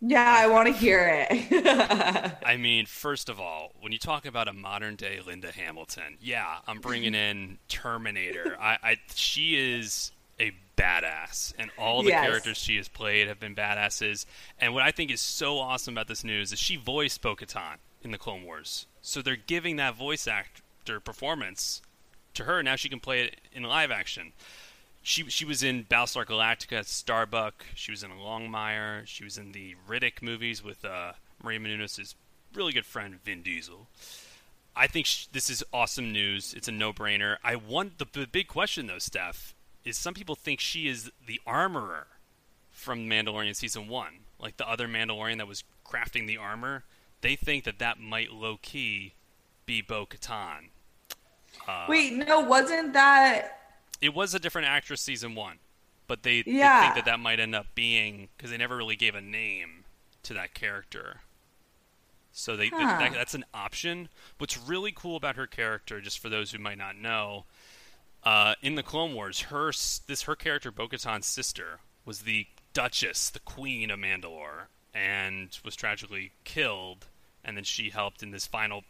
Yeah, 0.01 0.25
I 0.37 0.49
want 0.49 0.67
to 0.67 0.73
hear 0.75 1.27
it. 1.31 2.35
I 2.45 2.57
mean, 2.57 2.87
first 2.87 3.29
of 3.29 3.41
all, 3.41 3.73
when 3.81 3.93
you 3.93 3.99
talk 3.99 4.27
about 4.27 4.49
a 4.49 4.53
modern 4.53 4.97
day 4.97 5.21
Linda 5.25 5.53
Hamilton, 5.53 6.17
yeah, 6.21 6.57
I'm 6.67 6.81
bringing 6.81 7.15
in 7.15 7.59
Terminator. 7.69 8.57
I, 8.61 8.79
I 8.83 8.97
she 9.15 9.55
is 9.57 10.11
a 10.41 10.53
badass, 10.77 11.55
and 11.59 11.71
all 11.79 12.03
the 12.03 12.09
Yes. 12.09 12.25
characters 12.27 12.57
she 12.59 12.77
has 12.79 12.89
played 12.89 13.29
have 13.29 13.39
been 13.39 13.55
badasses. 13.55 14.27
And 14.59 14.75
what 14.75 14.83
I 14.83 14.91
think 14.91 15.11
is 15.13 15.21
so 15.21 15.59
awesome 15.59 15.95
about 15.95 16.09
this 16.09 16.25
news 16.25 16.53
is 16.53 16.59
she 16.59 16.77
voiced 16.77 17.23
Bo-Katan 17.23 17.77
in 18.03 18.11
the 18.11 18.19
Clone 18.19 18.43
Wars, 18.45 18.87
so 19.01 19.23
they're 19.23 19.37
giving 19.37 19.77
that 19.77 19.95
voice 19.95 20.27
actor 20.27 20.99
performance 20.99 21.81
to 22.35 22.45
her. 22.45 22.63
Now 22.63 22.75
she 22.77 22.89
can 22.89 22.99
play 22.99 23.23
it 23.27 23.41
in 23.53 23.63
live 23.63 23.93
action. 23.93 24.33
She 25.03 25.29
she 25.29 25.45
was 25.45 25.63
in 25.63 25.85
Battlestar 25.85 26.25
Galactica, 26.25 26.85
Starbuck. 26.85 27.65
She 27.75 27.91
was 27.91 28.03
in 28.03 28.11
Longmire. 28.11 29.07
She 29.07 29.25
was 29.25 29.37
in 29.37 29.53
the 29.53 29.75
Riddick 29.89 30.23
movies 30.23 30.63
with 30.63 30.85
uh, 30.85 31.13
Maria 31.43 31.59
Menounos' 31.59 32.15
really 32.55 32.73
good 32.73 32.87
friend 32.87 33.19
Vin 33.25 33.43
Diesel. 33.43 33.89
I 34.75 34.87
think 34.87 35.07
sh- 35.07 35.27
this 35.33 35.51
is 35.51 35.65
awesome 35.73 36.13
news. 36.13 36.55
It's 36.55 36.69
a 36.69 36.73
no-brainer. 36.73 37.37
I 37.45 37.57
want 37.57 37.99
the, 37.99 38.07
the 38.13 38.27
big 38.27 38.49
question 38.49 38.87
though, 38.87 38.99
Steph, 38.99 39.55
is 39.85 39.99
some 39.99 40.15
people 40.15 40.35
think 40.35 40.61
she 40.61 40.89
is 40.89 41.11
the 41.27 41.41
armorer 41.47 42.07
from 42.71 43.09
Mandalorian 43.09 43.55
season 43.55 43.89
one, 43.89 44.21
like 44.39 44.57
the 44.57 44.69
other 44.69 44.89
Mandalorian 44.89 45.39
that 45.39 45.49
was 45.49 45.65
crafting 45.85 46.27
the 46.27 46.39
armor. 46.39 46.85
They 47.21 47.37
think 47.37 47.65
that 47.65 47.79
that 47.81 48.01
might 48.01 48.33
low 48.33 48.59
key 48.63 49.15
be 49.67 49.83
Bo 49.83 50.07
Katan. 50.07 50.69
Uh, 51.69 51.87
Wait, 51.89 52.15
no, 52.15 52.41
wasn't 52.41 52.93
that 52.95 53.62
it 54.03 54.13
was 54.13 54.35
a 54.35 54.39
different 54.39 54.69
actress 54.69 55.01
season 55.01 55.35
one, 55.35 55.59
but 56.07 56.23
they, 56.25 56.43
they 56.43 56.53
think 56.83 56.95
that 56.97 57.05
that 57.07 57.21
might 57.21 57.41
end 57.41 57.55
up 57.55 57.67
being 57.75 58.29
because 58.37 58.51
they 58.51 58.59
never 58.59 58.77
really 58.77 58.97
gave 58.97 59.15
a 59.15 59.21
name 59.23 59.85
to 60.25 60.35
that 60.35 60.53
character. 60.53 61.21
So 62.33 62.57
they, 62.57 62.69
Huh. 62.69 62.99
that, 62.99 63.13
that's 63.13 63.35
an 63.35 63.45
option. 63.55 64.09
What's 64.39 64.59
really 64.59 64.93
cool 64.93 65.17
about 65.17 65.37
her 65.37 65.47
character, 65.47 66.01
just 66.01 66.19
for 66.19 66.29
those 66.29 66.51
who 66.51 66.59
might 66.59 66.79
not 66.79 66.97
know, 66.97 67.45
uh, 68.25 68.55
in 68.63 68.75
the 68.75 68.83
Clone 68.83 69.15
Wars, 69.15 69.41
her 69.43 69.73
this 70.07 70.23
her 70.23 70.37
character 70.37 70.71
Bo-Katan's 70.71 71.27
sister 71.27 71.81
was 72.05 72.21
the 72.21 72.47
Duchess, 72.73 73.31
the 73.31 73.41
Queen 73.41 73.91
of 73.91 73.99
Mandalore, 74.01 74.67
and 74.95 75.57
was 75.65 75.77
tragically 75.77 76.33
killed. 76.45 77.07
And 77.45 77.57
then 77.57 77.65
she 77.65 77.91
helped 77.91 78.23
in 78.23 78.31
this 78.31 78.47
final 78.47 78.85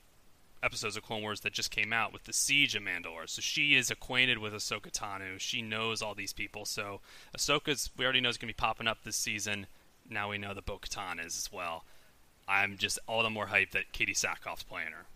episodes 0.62 0.96
of 0.96 1.02
Clone 1.02 1.22
Wars 1.22 1.40
that 1.40 1.52
just 1.52 1.70
came 1.70 1.92
out 1.92 2.12
with 2.12 2.24
the 2.24 2.32
siege 2.32 2.74
of 2.74 2.82
Mandalore. 2.82 3.28
So 3.28 3.40
she 3.40 3.74
is 3.74 3.90
acquainted 3.90 4.38
with 4.38 4.52
Ahsoka 4.52 4.90
Tano. 4.90 5.38
She 5.38 5.62
knows 5.62 6.02
all 6.02 6.14
these 6.14 6.32
people. 6.32 6.64
So 6.64 7.00
Ahsoka's 7.36 7.90
we 7.96 8.04
already 8.04 8.20
know 8.20 8.28
is 8.28 8.36
going 8.36 8.48
to 8.48 8.54
be 8.54 8.60
popping 8.60 8.86
up 8.86 8.98
this 9.04 9.16
season. 9.16 9.66
Now 10.08 10.30
we 10.30 10.38
know 10.38 10.54
that 10.54 10.66
Bo-Katan 10.66 11.24
is 11.24 11.36
as 11.36 11.50
well. 11.52 11.84
I'm 12.48 12.76
just 12.76 12.98
all 13.06 13.22
the 13.22 13.30
more 13.30 13.46
hyped 13.46 13.70
that 13.72 13.92
Katee 13.92 14.16
Sackhoff's 14.16 14.62
playing 14.62 14.92
her. 14.92 15.06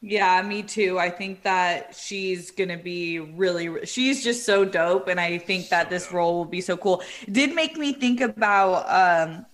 Yeah, 0.00 0.42
me 0.42 0.62
too. 0.62 0.98
I 0.98 1.10
think 1.10 1.42
that 1.42 1.96
she's 1.96 2.52
gonna 2.52 2.76
be 2.76 3.18
really. 3.18 3.84
She's 3.84 4.22
just 4.22 4.46
so 4.46 4.64
dope, 4.64 5.08
and 5.08 5.18
I 5.18 5.38
think 5.38 5.70
that 5.70 5.90
this 5.90 6.04
dope. 6.04 6.14
role 6.14 6.36
will 6.38 6.44
be 6.44 6.60
so 6.60 6.76
cool. 6.76 7.02
It 7.22 7.32
did 7.32 7.52
make 7.52 7.76
me 7.76 7.92
think 7.92 8.20
about 8.20 8.84
um, 8.88 9.46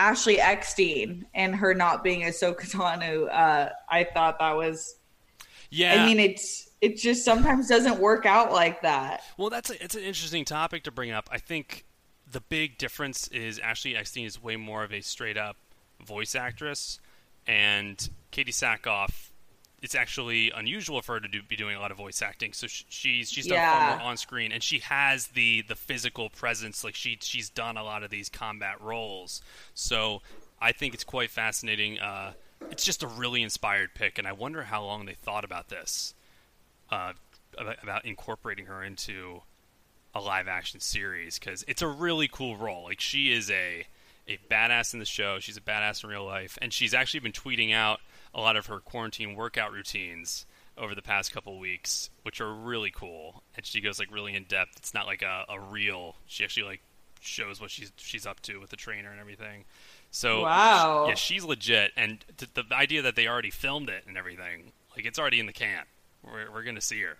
Ashley 0.00 0.40
Eckstein 0.40 1.26
and 1.34 1.54
her 1.54 1.74
not 1.74 2.02
being 2.02 2.22
Ahsoka 2.22 2.62
Tano. 2.70 3.28
Uh, 3.30 3.68
I 3.88 4.04
thought 4.04 4.38
that 4.38 4.56
was. 4.56 4.96
Yeah, 5.68 6.02
I 6.02 6.06
mean, 6.06 6.18
it's 6.18 6.70
it 6.80 6.96
just 6.96 7.22
sometimes 7.22 7.68
doesn't 7.68 8.00
work 8.00 8.24
out 8.24 8.50
like 8.50 8.80
that. 8.80 9.22
Well, 9.36 9.50
that's 9.50 9.68
a, 9.68 9.84
it's 9.84 9.94
an 9.94 10.02
interesting 10.02 10.46
topic 10.46 10.84
to 10.84 10.90
bring 10.90 11.10
up. 11.10 11.28
I 11.30 11.36
think 11.36 11.84
the 12.32 12.40
big 12.40 12.78
difference 12.78 13.28
is 13.28 13.58
Ashley 13.58 13.94
Eckstein 13.94 14.24
is 14.24 14.42
way 14.42 14.56
more 14.56 14.82
of 14.82 14.92
a 14.92 15.02
straight 15.02 15.36
up 15.36 15.56
voice 16.02 16.34
actress, 16.34 16.98
and 17.46 18.08
Katee 18.32 18.48
Sackhoff. 18.48 19.29
It's 19.82 19.94
actually 19.94 20.50
unusual 20.50 21.00
for 21.00 21.14
her 21.14 21.20
to 21.20 21.28
do, 21.28 21.42
be 21.42 21.56
doing 21.56 21.74
a 21.74 21.80
lot 21.80 21.90
of 21.90 21.96
voice 21.96 22.20
acting. 22.20 22.52
So 22.52 22.66
sh- 22.66 22.84
she's 22.88 23.30
she's 23.30 23.46
done 23.46 23.56
far 23.58 23.90
Yeah. 23.90 23.96
more 23.98 24.06
on 24.08 24.16
screen, 24.18 24.52
and 24.52 24.62
she 24.62 24.80
has 24.80 25.28
the 25.28 25.62
the 25.62 25.76
physical 25.76 26.28
presence. 26.28 26.84
Like 26.84 26.94
she 26.94 27.18
she's 27.22 27.48
done 27.48 27.76
a 27.76 27.82
lot 27.82 28.02
of 28.02 28.10
these 28.10 28.28
combat 28.28 28.80
roles. 28.80 29.40
So 29.74 30.20
I 30.60 30.72
think 30.72 30.92
it's 30.92 31.04
quite 31.04 31.30
fascinating. 31.30 31.98
Uh, 31.98 32.32
it's 32.70 32.84
just 32.84 33.02
a 33.02 33.06
really 33.06 33.42
inspired 33.42 33.94
pick, 33.94 34.18
and 34.18 34.28
I 34.28 34.32
wonder 34.32 34.64
how 34.64 34.84
long 34.84 35.06
they 35.06 35.14
thought 35.14 35.44
about 35.44 35.68
this 35.68 36.12
uh, 36.90 37.14
about, 37.56 37.82
about 37.82 38.04
incorporating 38.04 38.66
her 38.66 38.82
into 38.82 39.40
a 40.14 40.20
live 40.20 40.46
action 40.48 40.80
series 40.80 41.38
because 41.38 41.64
it's 41.68 41.80
a 41.82 41.88
really 41.88 42.28
cool 42.28 42.56
role. 42.56 42.84
Like 42.84 43.00
she 43.00 43.32
is 43.32 43.50
a 43.50 43.86
a 44.28 44.38
badass 44.50 44.92
in 44.92 44.98
the 45.00 45.06
show. 45.06 45.38
She's 45.40 45.56
a 45.56 45.60
badass 45.62 46.04
in 46.04 46.10
real 46.10 46.24
life, 46.26 46.58
and 46.60 46.70
she's 46.72 46.92
actually 46.92 47.20
been 47.20 47.32
tweeting 47.32 47.72
out 47.72 48.00
a 48.34 48.40
lot 48.40 48.56
of 48.56 48.66
her 48.66 48.78
quarantine 48.78 49.34
workout 49.34 49.72
routines 49.72 50.46
over 50.78 50.94
the 50.94 51.02
past 51.02 51.32
couple 51.32 51.58
weeks, 51.58 52.10
which 52.22 52.40
are 52.40 52.52
really 52.52 52.90
cool. 52.90 53.42
And 53.56 53.66
she 53.66 53.80
goes 53.80 53.98
like 53.98 54.10
really 54.12 54.34
in 54.34 54.44
depth. 54.44 54.76
It's 54.76 54.94
not 54.94 55.06
like 55.06 55.22
a, 55.22 55.44
a 55.48 55.58
reel. 55.60 56.16
She 56.26 56.44
actually 56.44 56.66
like 56.66 56.80
shows 57.20 57.60
what 57.60 57.70
she's 57.70 57.92
she's 57.96 58.26
up 58.26 58.40
to 58.40 58.58
with 58.58 58.70
the 58.70 58.76
trainer 58.76 59.10
and 59.10 59.20
everything. 59.20 59.64
So 60.10 60.42
Wow. 60.42 61.06
yeah, 61.08 61.14
she's 61.14 61.44
legit. 61.44 61.92
And 61.96 62.24
t- 62.36 62.46
the 62.54 62.64
idea 62.72 63.02
that 63.02 63.14
they 63.16 63.28
already 63.28 63.50
filmed 63.50 63.88
it 63.90 64.04
and 64.06 64.16
everything, 64.16 64.72
like 64.96 65.04
it's 65.06 65.18
already 65.18 65.38
in 65.40 65.46
the 65.46 65.52
can. 65.52 65.84
We're 66.24 66.50
we're 66.50 66.62
gonna 66.62 66.80
see 66.80 67.00
her 67.02 67.16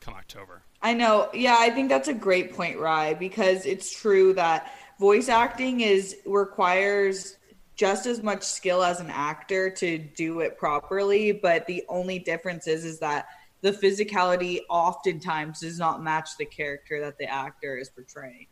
come 0.00 0.14
October. 0.14 0.62
I 0.82 0.94
know. 0.94 1.28
Yeah, 1.32 1.56
I 1.58 1.70
think 1.70 1.88
that's 1.88 2.08
a 2.08 2.14
great 2.14 2.54
point, 2.54 2.78
Rye, 2.78 3.14
because 3.14 3.66
it's 3.66 3.96
true 3.96 4.32
that 4.34 4.72
voice 4.98 5.28
acting 5.28 5.80
is 5.80 6.16
requires 6.26 7.36
just 7.82 8.06
as 8.06 8.22
much 8.22 8.44
skill 8.44 8.84
as 8.84 9.00
an 9.00 9.10
actor 9.10 9.68
to 9.68 9.98
do 9.98 10.38
it 10.38 10.56
properly, 10.56 11.32
but 11.32 11.66
the 11.66 11.82
only 11.88 12.16
difference 12.16 12.68
is 12.68 12.84
is 12.84 13.00
that 13.00 13.26
the 13.60 13.72
physicality 13.72 14.60
oftentimes 14.70 15.58
does 15.58 15.80
not 15.80 16.00
match 16.00 16.28
the 16.38 16.44
character 16.44 17.00
that 17.00 17.18
the 17.18 17.24
actor 17.24 17.76
is 17.76 17.90
portraying. 17.90 18.46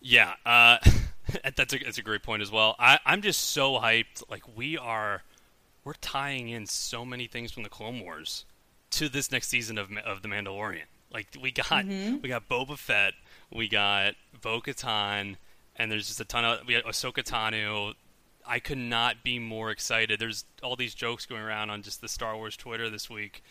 Yeah, 0.00 0.34
uh, 0.46 0.78
that's 1.56 1.74
a 1.74 1.78
that's 1.78 1.98
a 1.98 2.02
great 2.02 2.22
point 2.22 2.42
as 2.42 2.52
well. 2.52 2.76
I, 2.78 3.00
I'm 3.04 3.22
just 3.22 3.50
so 3.50 3.72
hyped. 3.72 4.22
Like 4.30 4.44
we 4.56 4.78
are, 4.78 5.24
we're 5.82 5.94
tying 5.94 6.48
in 6.48 6.66
so 6.66 7.04
many 7.04 7.26
things 7.26 7.50
from 7.50 7.64
the 7.64 7.68
Clone 7.68 7.98
Wars 7.98 8.44
to 8.90 9.08
this 9.08 9.32
next 9.32 9.48
season 9.48 9.78
of 9.78 9.90
of 10.06 10.22
the 10.22 10.28
Mandalorian. 10.28 10.86
Like 11.12 11.26
we 11.42 11.50
got 11.50 11.66
mm-hmm. 11.66 12.18
we 12.22 12.28
got 12.28 12.48
Boba 12.48 12.78
Fett, 12.78 13.14
we 13.52 13.66
got 13.66 14.14
Bo 14.40 14.60
Katan, 14.60 15.34
and 15.80 15.90
there's 15.90 16.06
just 16.06 16.20
a 16.20 16.24
ton 16.26 16.44
of 16.44 16.66
we 16.66 16.74
got 16.74 16.84
Ahsoka 16.84 17.24
Tano. 17.24 17.94
I 18.46 18.58
could 18.58 18.78
not 18.78 19.22
be 19.22 19.38
more 19.38 19.70
excited. 19.70 20.20
There's 20.20 20.44
all 20.62 20.76
these 20.76 20.94
jokes 20.94 21.24
going 21.24 21.40
around 21.40 21.70
on 21.70 21.82
just 21.82 22.00
the 22.00 22.08
Star 22.08 22.36
Wars 22.36 22.56
Twitter 22.56 22.90
this 22.90 23.08
week. 23.08 23.42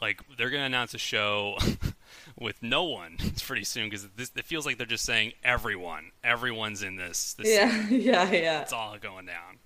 Like 0.00 0.20
they're 0.36 0.50
gonna 0.50 0.64
announce 0.64 0.92
a 0.92 0.98
show 0.98 1.56
with 2.38 2.62
no 2.62 2.84
one 2.84 3.16
It's 3.20 3.42
pretty 3.42 3.64
soon 3.64 3.88
because 3.88 4.06
it 4.18 4.44
feels 4.44 4.66
like 4.66 4.76
they're 4.76 4.86
just 4.86 5.04
saying 5.04 5.32
everyone, 5.42 6.10
everyone's 6.22 6.82
in 6.82 6.96
this. 6.96 7.34
this 7.34 7.48
yeah, 7.48 7.88
yeah, 7.90 8.30
yeah. 8.30 8.60
It's 8.60 8.72
all 8.72 8.96
going 8.98 9.26
down. 9.26 9.58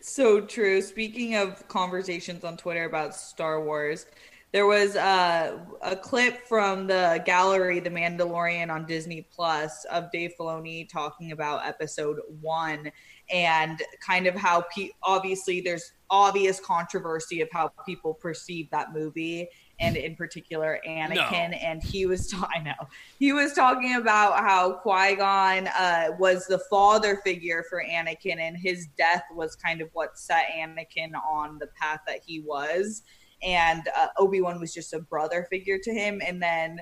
so 0.00 0.40
true. 0.40 0.80
Speaking 0.80 1.34
of 1.34 1.68
conversations 1.68 2.44
on 2.44 2.56
Twitter 2.56 2.84
about 2.84 3.14
Star 3.14 3.60
Wars, 3.60 4.06
there 4.54 4.66
was 4.66 4.94
uh, 4.94 5.58
a 5.82 5.96
clip 5.96 6.46
from 6.46 6.86
the 6.86 7.20
gallery, 7.26 7.80
The 7.80 7.90
Mandalorian 7.90 8.70
on 8.70 8.86
Disney 8.86 9.26
Plus, 9.34 9.84
of 9.86 10.12
Dave 10.12 10.30
Filoni 10.38 10.88
talking 10.88 11.32
about 11.32 11.66
Episode 11.66 12.20
One 12.40 12.92
and 13.32 13.82
kind 14.00 14.28
of 14.28 14.36
how 14.36 14.64
pe- 14.72 14.90
obviously 15.02 15.60
there's 15.60 15.90
obvious 16.08 16.60
controversy 16.60 17.40
of 17.40 17.48
how 17.50 17.72
people 17.84 18.14
perceive 18.14 18.70
that 18.70 18.92
movie 18.92 19.48
and 19.80 19.96
in 19.96 20.14
particular 20.14 20.78
Anakin. 20.86 21.50
No. 21.50 21.56
And 21.56 21.82
he 21.82 22.06
was, 22.06 22.30
ta- 22.30 22.48
I 22.54 22.60
know, 22.60 22.86
he 23.18 23.32
was 23.32 23.54
talking 23.54 23.96
about 23.96 24.38
how 24.38 24.74
Qui 24.74 25.16
Gon 25.16 25.66
uh, 25.66 26.10
was 26.16 26.46
the 26.46 26.60
father 26.70 27.16
figure 27.24 27.64
for 27.68 27.82
Anakin, 27.82 28.38
and 28.38 28.56
his 28.56 28.86
death 28.96 29.24
was 29.34 29.56
kind 29.56 29.80
of 29.80 29.88
what 29.94 30.16
set 30.16 30.44
Anakin 30.56 31.10
on 31.28 31.58
the 31.58 31.66
path 31.76 32.02
that 32.06 32.20
he 32.24 32.38
was 32.38 33.02
and 33.44 33.82
uh, 33.96 34.08
Obi 34.18 34.40
Wan 34.40 34.58
was 34.60 34.72
just 34.72 34.92
a 34.92 35.00
brother 35.00 35.46
figure 35.50 35.78
to 35.78 35.92
him. 35.92 36.20
And 36.26 36.42
then, 36.42 36.80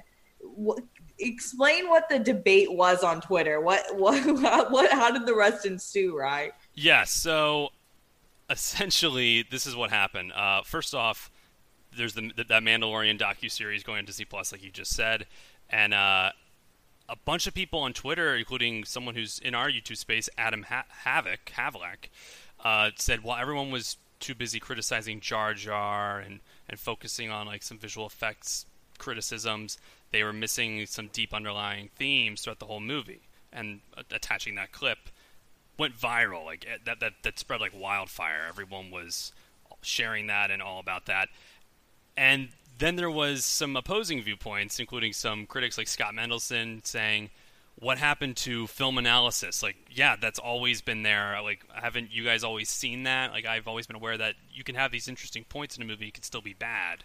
w- 0.57 0.87
explain 1.19 1.89
what 1.89 2.09
the 2.09 2.19
debate 2.19 2.73
was 2.73 3.03
on 3.03 3.21
Twitter. 3.21 3.61
What 3.61 3.97
what 3.97 4.25
what? 4.71 4.93
How 4.93 5.11
did 5.11 5.27
the 5.27 5.35
rest 5.35 5.67
ensue? 5.67 6.17
Right? 6.17 6.53
Yeah. 6.75 7.05
So 7.05 7.71
essentially, 8.51 9.45
this 9.51 9.67
is 9.67 9.75
what 9.75 9.91
happened. 9.91 10.33
Uh, 10.33 10.63
first 10.63 10.95
off, 10.95 11.31
there's 11.97 12.15
the, 12.15 12.31
that 12.37 12.63
Mandalorian 12.63 13.19
docu 13.19 13.51
series 13.51 13.83
going 13.83 13.99
on 13.99 14.05
Disney 14.05 14.25
Plus, 14.25 14.53
like 14.53 14.63
you 14.63 14.71
just 14.71 14.95
said, 14.95 15.27
and 15.71 15.93
uh, 15.95 16.31
a 17.09 17.17
bunch 17.25 17.47
of 17.47 17.55
people 17.55 17.81
on 17.81 17.93
Twitter, 17.93 18.37
including 18.37 18.85
someone 18.85 19.15
who's 19.15 19.39
in 19.39 19.55
our 19.55 19.71
YouTube 19.71 19.97
space, 19.97 20.29
Adam 20.39 20.65
ha- 20.65 20.87
Havoc 20.89 21.51
Havlack, 21.57 22.11
uh, 22.65 22.91
said, 22.97 23.25
"Well, 23.25 23.37
everyone 23.37 23.71
was 23.71 23.97
too 24.23 24.35
busy 24.35 24.59
criticizing 24.59 25.21
Jar 25.21 25.53
Jar 25.53 26.19
and 26.19 26.41
and 26.69 26.81
focusing 26.81 27.31
on 27.31 27.47
like 27.47 27.63
some 27.63 27.77
visual 27.77 28.07
effects 28.07 28.65
criticisms, 28.99 29.77
they 30.13 30.23
were 30.23 30.33
missing 30.33 30.87
some 30.87 31.09
deep 31.13 31.35
underlying 31.35 31.91
themes 31.97 32.43
throughout 32.43 32.61
the 32.61 32.67
whole 32.67 32.81
movie. 32.81 33.21
And 33.53 33.81
uh, 33.97 34.03
attaching 34.11 34.55
that 34.55 34.73
clip 34.73 34.99
went 35.77 35.99
viral, 35.99 36.47
like 36.47 36.65
eh, 36.67 36.79
that 36.87 37.01
that 37.01 37.15
that 37.23 37.39
spread 37.39 37.61
like 37.61 37.73
wildfire. 37.79 38.47
Everyone 38.49 38.91
was 38.91 39.33
sharing 39.83 40.29
that 40.29 40.51
and 40.51 40.63
all 40.63 40.81
about 40.81 41.07
that. 41.07 41.29
And 42.17 42.49
then 42.79 42.97
there 42.97 43.11
was 43.11 43.45
some 43.45 43.77
opposing 43.77 44.23
viewpoints, 44.23 44.81
including 44.81 45.13
some 45.13 45.47
critics 45.47 45.77
like 45.77 45.89
Scott 45.89 46.15
Mendelson 46.15 46.87
saying, 46.87 47.31
"What 47.79 47.99
happened 47.99 48.37
to 48.39 48.67
film 48.67 48.99
analysis? 48.99 49.63
Like, 49.63 49.77
yeah, 49.91 50.17
that's 50.17 50.39
always 50.39 50.83
been 50.83 51.03
there. 51.03 51.41
Like, 51.43 51.65
haven't 51.73 52.13
you 52.13 52.25
guys 52.25 52.45
always 52.45 52.69
seen 52.69 53.05
that? 53.05 53.33
Like, 53.33 53.47
I've 53.47 53.69
always 53.69 53.87
been 53.87 53.97
aware 53.97 54.17
that 54.19 54.35
you 54.53 54.65
can 54.65 54.75
have 54.75 54.93
these 54.93 55.09
interesting 55.09 55.45
points 55.45 55.77
in 55.77 55.83
a 55.83 55.87
movie, 55.87 56.09
it 56.09 56.15
can 56.15 56.23
still 56.23 56.43
be 56.43 56.55
bad." 56.55 57.05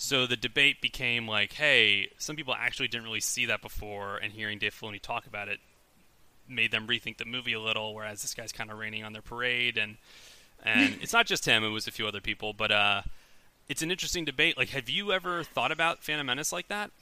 So 0.00 0.26
the 0.26 0.36
debate 0.36 0.80
became 0.80 1.26
like, 1.26 1.54
hey, 1.54 2.10
some 2.18 2.36
people 2.36 2.54
actually 2.54 2.86
didn't 2.86 3.04
really 3.04 3.18
see 3.18 3.46
that 3.46 3.60
before, 3.60 4.16
and 4.18 4.32
hearing 4.32 4.60
Dave 4.60 4.72
Filoni 4.72 5.02
talk 5.02 5.26
about 5.26 5.48
it 5.48 5.58
made 6.48 6.70
them 6.70 6.86
rethink 6.86 7.18
the 7.18 7.24
movie 7.24 7.52
a 7.52 7.60
little. 7.60 7.94
Whereas 7.94 8.22
this 8.22 8.32
guy's 8.32 8.52
kind 8.52 8.70
of 8.70 8.78
raining 8.78 9.02
on 9.02 9.12
their 9.12 9.22
parade, 9.22 9.76
and 9.76 9.96
and 10.64 10.98
it's 11.02 11.12
not 11.12 11.26
just 11.26 11.44
him; 11.44 11.64
it 11.64 11.70
was 11.70 11.88
a 11.88 11.90
few 11.90 12.06
other 12.06 12.20
people. 12.20 12.52
But 12.52 12.70
uh, 12.70 13.02
it's 13.68 13.82
an 13.82 13.90
interesting 13.90 14.24
debate. 14.24 14.56
Like, 14.56 14.70
have 14.70 14.88
you 14.88 15.12
ever 15.12 15.42
thought 15.42 15.72
about 15.72 16.02
Phantom 16.02 16.26
Menace 16.26 16.52
like 16.52 16.68
that? 16.68 16.92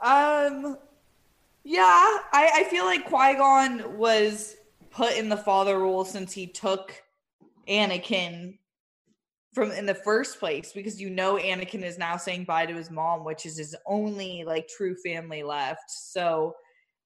Um, 0.00 0.78
yeah, 1.64 1.82
I, 1.82 2.50
I 2.56 2.64
feel 2.64 2.84
like 2.84 3.04
Qui 3.06 3.34
Gon 3.34 3.98
was 3.98 4.56
put 4.90 5.16
in 5.16 5.28
the 5.28 5.36
father 5.36 5.78
role 5.78 6.04
since 6.04 6.32
he 6.32 6.46
took 6.46 6.94
Anakin 7.68 8.58
from 9.52 9.72
in 9.72 9.86
the 9.86 9.94
first 9.94 10.38
place 10.38 10.72
because 10.72 11.00
you 11.00 11.10
know 11.10 11.36
Anakin 11.36 11.82
is 11.82 11.98
now 11.98 12.16
saying 12.16 12.44
bye 12.44 12.66
to 12.66 12.74
his 12.74 12.90
mom, 12.90 13.24
which 13.24 13.44
is 13.44 13.58
his 13.58 13.74
only 13.86 14.44
like 14.44 14.68
true 14.68 14.94
family 14.96 15.42
left. 15.42 15.90
So 15.90 16.54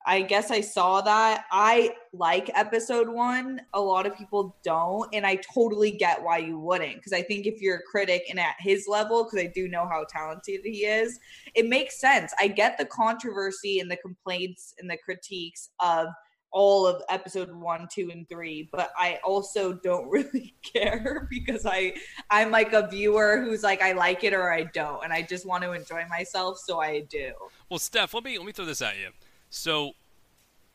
I 0.07 0.23
guess 0.23 0.51
I 0.51 0.61
saw 0.61 1.01
that. 1.03 1.45
I 1.51 1.95
like 2.12 2.51
episode 2.55 3.09
one. 3.09 3.61
A 3.75 3.81
lot 3.81 4.07
of 4.07 4.17
people 4.17 4.57
don't. 4.65 5.09
And 5.12 5.27
I 5.27 5.37
totally 5.37 5.93
get 5.93 6.23
why 6.23 6.38
you 6.38 6.59
wouldn't. 6.59 6.97
Because 6.97 7.12
I 7.12 7.23
think 7.23 7.47
if 7.47 7.61
you're 7.61 7.77
a 7.77 7.83
critic 7.83 8.25
and 8.29 8.41
at 8.41 8.57
his 8.59 8.87
level, 8.88 9.25
because 9.25 9.41
I 9.45 9.53
do 9.55 9.69
know 9.69 9.87
how 9.87 10.05
talented 10.09 10.61
he 10.65 10.85
is, 10.85 11.19
it 11.55 11.69
makes 11.69 12.01
sense. 12.01 12.33
I 12.38 12.49
get 12.49 12.79
the 12.79 12.87
controversy 12.87 13.81
and 13.81 13.91
the 13.91 13.97
complaints 13.97 14.75
and 14.79 14.91
the 14.91 14.99
critiques 14.99 15.71
of 15.81 16.09
all 16.53 16.87
of 16.87 17.03
episode 17.09 17.51
one, 17.53 17.88
two, 17.91 18.11
and 18.12 18.29
three, 18.29 18.69
but 18.71 18.93
I 18.99 19.19
also 19.25 19.73
don't 19.73 20.09
really 20.11 20.55
care 20.62 21.27
because 21.31 21.67
I 21.67 21.95
I'm 22.31 22.51
like 22.51 22.73
a 22.75 22.87
viewer 22.87 23.41
who's 23.41 23.62
like 23.62 23.83
I 23.83 23.93
like 23.93 24.23
it 24.23 24.35
or 24.35 24.53
I 24.53 24.65
don't, 24.65 25.03
and 25.03 25.12
I 25.12 25.23
just 25.23 25.47
want 25.47 25.65
to 25.65 25.73
enjoy 25.73 26.05
myself, 26.09 26.59
so 26.59 26.81
I 26.81 27.01
do. 27.09 27.33
Well, 27.71 27.79
Steph, 27.79 28.15
let 28.15 28.25
me 28.25 28.37
let 28.38 28.47
me 28.47 28.53
throw 28.53 28.67
this 28.67 28.83
at 28.83 28.99
you. 28.99 29.09
So, 29.55 29.93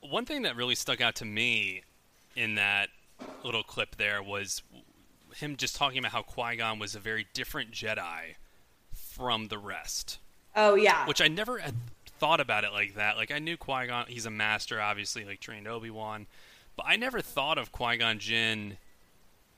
one 0.02 0.26
thing 0.26 0.44
that 0.44 0.56
really 0.56 0.76
stuck 0.76 1.02
out 1.02 1.16
to 1.16 1.26
me 1.26 1.82
in 2.36 2.56
that 2.56 2.90
little 3.44 3.64
clip 3.64 3.96
there 3.96 4.22
was 4.22 4.62
him 5.36 5.56
just 5.56 5.76
talking 5.76 5.98
about 5.98 6.12
how 6.12 6.22
Qui 6.22 6.58
Gon 6.58 6.78
was 6.78 6.94
a 6.94 7.00
very 7.00 7.26
different 7.34 7.72
Jedi 7.72 8.36
from 8.94 9.48
the 9.48 9.58
rest. 9.58 10.20
Oh 10.56 10.76
yeah, 10.76 11.08
which 11.08 11.22
I 11.22 11.28
never 11.28 11.58
had 11.58 11.74
thought 12.20 12.40
about 12.40 12.64
it 12.64 12.72
like 12.72 12.94
that. 12.94 13.18
Like 13.18 13.32
I 13.32 13.40
knew 13.40 13.58
Qui 13.58 13.88
Gon, 13.88 14.06
he's 14.08 14.28
a 14.28 14.32
master, 14.32 14.80
obviously, 14.80 15.26
like 15.26 15.40
trained 15.40 15.68
Obi 15.68 15.90
Wan, 15.90 16.28
but 16.76 16.86
I 16.88 16.98
never 16.98 17.20
thought 17.20 17.58
of 17.58 17.72
Qui 17.72 17.98
Gon 17.98 18.20
Jinn 18.20 18.78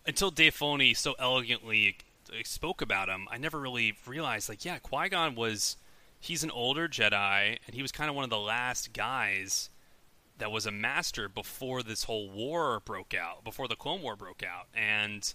until 0.08 0.32
Dave 0.32 0.56
Filoni 0.56 0.96
so 0.96 1.16
elegantly 1.20 1.98
spoke 2.46 2.82
about 2.82 3.10
him. 3.10 3.28
I 3.30 3.38
never 3.38 3.60
really 3.60 3.96
realized, 4.08 4.48
like, 4.48 4.64
yeah, 4.64 4.80
Qui 4.80 5.10
Gon 5.10 5.36
was 5.36 5.76
he's 6.20 6.44
an 6.44 6.52
older 6.52 6.88
Jedi, 6.88 7.58
and 7.66 7.76
he 7.76 7.82
was 7.82 7.92
kind 7.92 8.10
of 8.10 8.16
one 8.16 8.24
of 8.24 8.30
the 8.30 8.38
last 8.38 8.94
guys 8.94 9.70
that 10.38 10.52
was 10.52 10.66
a 10.66 10.72
master 10.72 11.28
before 11.28 11.84
this 11.84 12.04
whole 12.04 12.30
war 12.30 12.82
broke 12.86 13.14
out, 13.14 13.44
before 13.44 13.68
the 13.68 13.76
Clone 13.76 14.02
War 14.02 14.16
broke 14.16 14.44
out, 14.44 14.68
and 14.74 15.34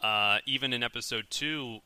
uh, 0.00 0.38
even 0.46 0.72
in 0.72 0.82
Episode 0.82 1.26
Two, 1.30 1.80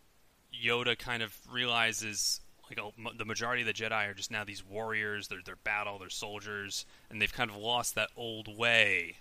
Yoda 0.52 0.98
kind 0.98 1.22
of 1.22 1.34
realizes 1.50 2.40
like 2.68 2.78
a, 2.78 3.16
the 3.16 3.24
majority 3.24 3.62
of 3.62 3.66
the 3.66 3.72
Jedi 3.72 4.08
are 4.08 4.14
just 4.14 4.30
now 4.30 4.44
these 4.44 4.64
warriors. 4.64 5.28
They're 5.28 5.38
they're 5.44 5.56
battle, 5.56 5.98
they're 5.98 6.10
soldiers, 6.10 6.84
and 7.10 7.20
they've 7.20 7.32
kind 7.32 7.50
of 7.50 7.56
lost 7.56 7.94
that 7.94 8.10
old 8.16 8.56
way. 8.58 9.16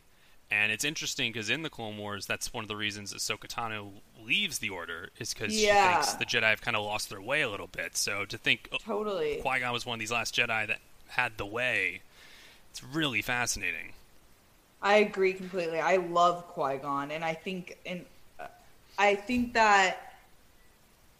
And 0.49 0.71
it's 0.71 0.85
interesting 0.85 1.31
because 1.31 1.49
in 1.49 1.61
the 1.61 1.69
Clone 1.69 1.97
Wars, 1.97 2.25
that's 2.25 2.53
one 2.53 2.63
of 2.63 2.69
the 2.69 2.75
reasons 2.75 3.13
Ahsoka 3.13 3.47
Tano 3.47 3.91
leaves 4.23 4.59
the 4.59 4.69
Order 4.69 5.09
is 5.19 5.33
because 5.33 5.61
yeah. 5.61 6.01
she 6.01 6.05
thinks 6.05 6.13
the 6.13 6.25
Jedi 6.25 6.49
have 6.49 6.61
kind 6.61 6.77
of 6.77 6.85
lost 6.85 7.09
their 7.09 7.21
way 7.21 7.41
a 7.41 7.49
little 7.49 7.67
bit. 7.67 7.97
So 7.97 8.23
to 8.25 8.37
think 8.37 8.69
oh, 8.71 8.77
totally 8.77 9.39
Qui 9.41 9.59
Gon 9.59 9.73
was 9.73 9.85
one 9.85 9.95
of 9.95 9.99
these 9.99 10.11
last 10.11 10.35
Jedi 10.35 10.67
that 10.67 10.79
had 11.09 11.37
the 11.37 11.45
way, 11.45 12.01
it's 12.71 12.83
really 12.83 13.21
fascinating. 13.21 13.93
I 14.81 14.97
agree 14.97 15.33
completely. 15.33 15.79
I 15.79 15.97
love 15.97 16.47
Qui 16.47 16.77
Gon, 16.77 17.11
and 17.11 17.25
I 17.25 17.33
think 17.33 17.77
and 17.85 18.05
uh, 18.39 18.45
I 18.97 19.15
think 19.15 19.53
that 19.53 20.13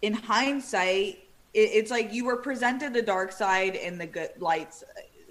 in 0.02 0.14
hindsight, 0.14 1.20
it, 1.54 1.60
it's 1.60 1.92
like 1.92 2.14
you 2.14 2.24
were 2.24 2.38
presented 2.38 2.94
the 2.94 3.02
dark 3.02 3.34
side 3.34 3.76
and 3.76 4.00
the 4.00 4.08
good 4.08 4.30
lights 4.40 4.86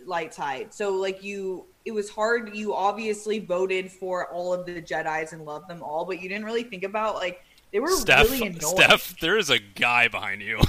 light 0.05 0.35
side. 0.35 0.75
So 0.75 0.93
like 0.93 1.23
you 1.23 1.65
it 1.87 1.93
was 1.93 2.11
hard. 2.11 2.55
You 2.55 2.75
obviously 2.75 3.39
voted 3.39 3.91
for 3.91 4.31
all 4.33 4.53
of 4.53 4.67
the 4.67 4.83
Jedi's 4.83 5.33
and 5.33 5.45
loved 5.45 5.69
them 5.69 5.83
all, 5.83 6.05
but 6.05 6.21
you 6.21 6.29
didn't 6.29 6.45
really 6.45 6.65
think 6.65 6.83
about 6.83 7.15
like 7.15 7.43
they 7.73 7.81
were 7.81 7.91
Steph, 7.91 8.31
really 8.31 8.49
annoying. 8.49 8.77
Steph, 8.77 9.19
there 9.21 9.39
is 9.39 9.49
a 9.49 9.59
guy 9.59 10.09
behind 10.09 10.43
you. 10.43 10.61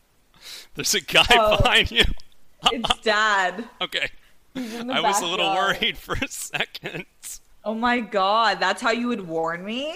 There's 0.74 0.94
a 0.94 1.00
guy 1.00 1.26
oh, 1.30 1.56
behind 1.56 1.90
you. 1.90 2.04
it's 2.70 3.00
Dad. 3.00 3.68
Okay. 3.80 4.08
I 4.56 5.00
was 5.00 5.22
a 5.22 5.26
little 5.26 5.54
worried 5.54 5.96
for 5.96 6.14
a 6.14 6.28
second. 6.28 7.06
Oh 7.64 7.74
my 7.74 8.00
god, 8.00 8.58
that's 8.58 8.82
how 8.82 8.90
you 8.90 9.08
would 9.08 9.26
warn 9.26 9.64
me? 9.64 9.94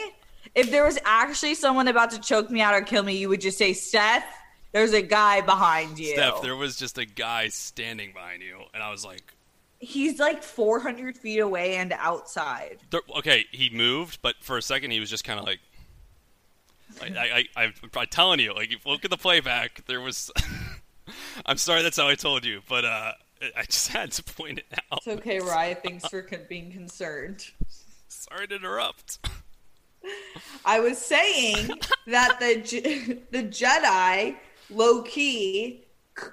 if 0.55 0.71
there 0.71 0.85
was 0.85 0.99
actually 1.05 1.55
someone 1.55 1.89
about 1.89 2.11
to 2.13 2.21
choke 2.21 2.51
me 2.51 2.61
out 2.61 2.75
or 2.75 2.81
kill 2.83 3.03
me, 3.03 3.17
you 3.17 3.29
would 3.29 3.41
just 3.41 3.59
say, 3.59 3.73
Seth, 3.73 4.25
there's 4.73 4.93
a 4.93 5.03
guy 5.03 5.41
behind 5.41 5.99
you. 5.99 6.15
Steph, 6.15 6.43
there 6.43 6.57
was 6.57 6.77
just 6.77 6.99
a 6.99 7.05
guy 7.05 7.49
standing 7.49 8.13
behind 8.13 8.43
you, 8.43 8.61
and 8.73 8.83
I 8.83 8.91
was 8.91 9.05
like, 9.05 9.35
He's 9.85 10.19
like 10.19 10.43
400 10.43 11.17
feet 11.17 11.39
away 11.39 11.77
and 11.77 11.93
outside. 11.93 12.79
there, 12.91 13.03
okay, 13.19 13.47
he 13.51 13.71
moved, 13.71 14.21
but 14.23 14.37
for 14.41 14.57
a 14.57 14.63
second 14.63 14.91
he 14.91 15.01
was 15.01 15.11
just 15.11 15.25
kind 15.25 15.39
of 15.39 15.47
like. 15.47 15.61
I, 17.03 17.07
I, 17.07 17.45
I, 17.57 17.65
I'm, 17.65 17.73
telling 18.11 18.39
you, 18.39 18.55
like, 18.55 18.73
if 18.73 18.85
you 18.85 18.93
look 18.93 19.05
at 19.05 19.11
the 19.11 19.17
playback, 19.17 19.85
there 19.87 20.01
was. 20.01 20.31
I'm 21.47 21.57
sorry, 21.57 21.83
that's 21.83 21.97
how 21.97 22.09
I 22.09 22.15
told 22.15 22.45
you, 22.45 22.61
but 22.69 22.85
uh, 22.85 23.13
I 23.57 23.65
just 23.65 23.89
had 23.89 24.13
to 24.13 24.23
point 24.23 24.59
it 24.59 24.67
out. 24.93 24.99
It's 24.99 25.09
okay, 25.09 25.41
Ryan. 25.41 25.77
Thanks 25.83 26.09
for 26.09 26.23
being 26.49 26.71
concerned. 26.71 27.45
Sorry 28.09 28.47
to 28.49 28.55
interrupt. 28.55 29.19
I 30.65 30.81
was 30.81 30.99
saying 30.99 31.71
that 32.07 32.39
the 32.41 33.19
the 33.31 33.43
Jedi, 33.43 34.37
low 34.71 35.03
key, 35.03 35.85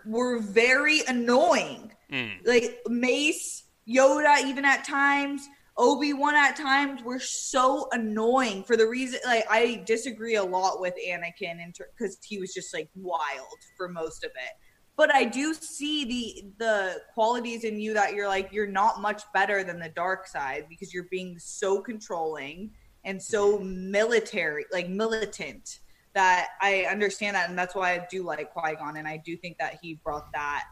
were 0.05 0.39
very 0.39 1.01
annoying. 1.07 1.91
Mm. 2.11 2.45
Like 2.45 2.79
Mace, 2.87 3.65
Yoda, 3.87 4.45
even 4.45 4.65
at 4.65 4.83
times, 4.83 5.47
Obi 5.77 6.13
Wan 6.13 6.35
at 6.35 6.55
times 6.55 7.01
were 7.01 7.19
so 7.19 7.87
annoying 7.91 8.63
for 8.63 8.75
the 8.75 8.87
reason. 8.87 9.19
Like 9.25 9.45
I 9.49 9.83
disagree 9.85 10.35
a 10.35 10.43
lot 10.43 10.81
with 10.81 10.93
Anakin 11.07 11.73
because 11.97 12.17
he 12.23 12.39
was 12.39 12.53
just 12.53 12.73
like 12.73 12.89
wild 12.95 13.57
for 13.77 13.87
most 13.87 14.23
of 14.23 14.31
it. 14.31 14.51
But 14.97 15.13
I 15.13 15.23
do 15.23 15.53
see 15.53 16.05
the 16.05 16.51
the 16.59 17.01
qualities 17.13 17.63
in 17.63 17.79
you 17.79 17.93
that 17.93 18.13
you're 18.13 18.27
like 18.27 18.49
you're 18.51 18.67
not 18.67 19.01
much 19.01 19.23
better 19.33 19.63
than 19.63 19.79
the 19.79 19.89
dark 19.89 20.27
side 20.27 20.65
because 20.69 20.93
you're 20.93 21.07
being 21.09 21.39
so 21.39 21.81
controlling 21.81 22.71
and 23.03 23.19
so 23.19 23.57
military, 23.59 24.65
like 24.71 24.89
militant, 24.89 25.79
that 26.13 26.49
I 26.61 26.85
understand 26.89 27.35
that, 27.35 27.49
and 27.49 27.57
that's 27.57 27.73
why 27.73 27.93
I 27.93 28.05
do 28.11 28.23
like 28.23 28.51
Qui 28.53 28.75
Gon, 28.75 28.97
and 28.97 29.07
I 29.07 29.17
do 29.25 29.37
think 29.37 29.57
that 29.57 29.79
he 29.81 29.95
brought 30.03 30.31
that 30.33 30.65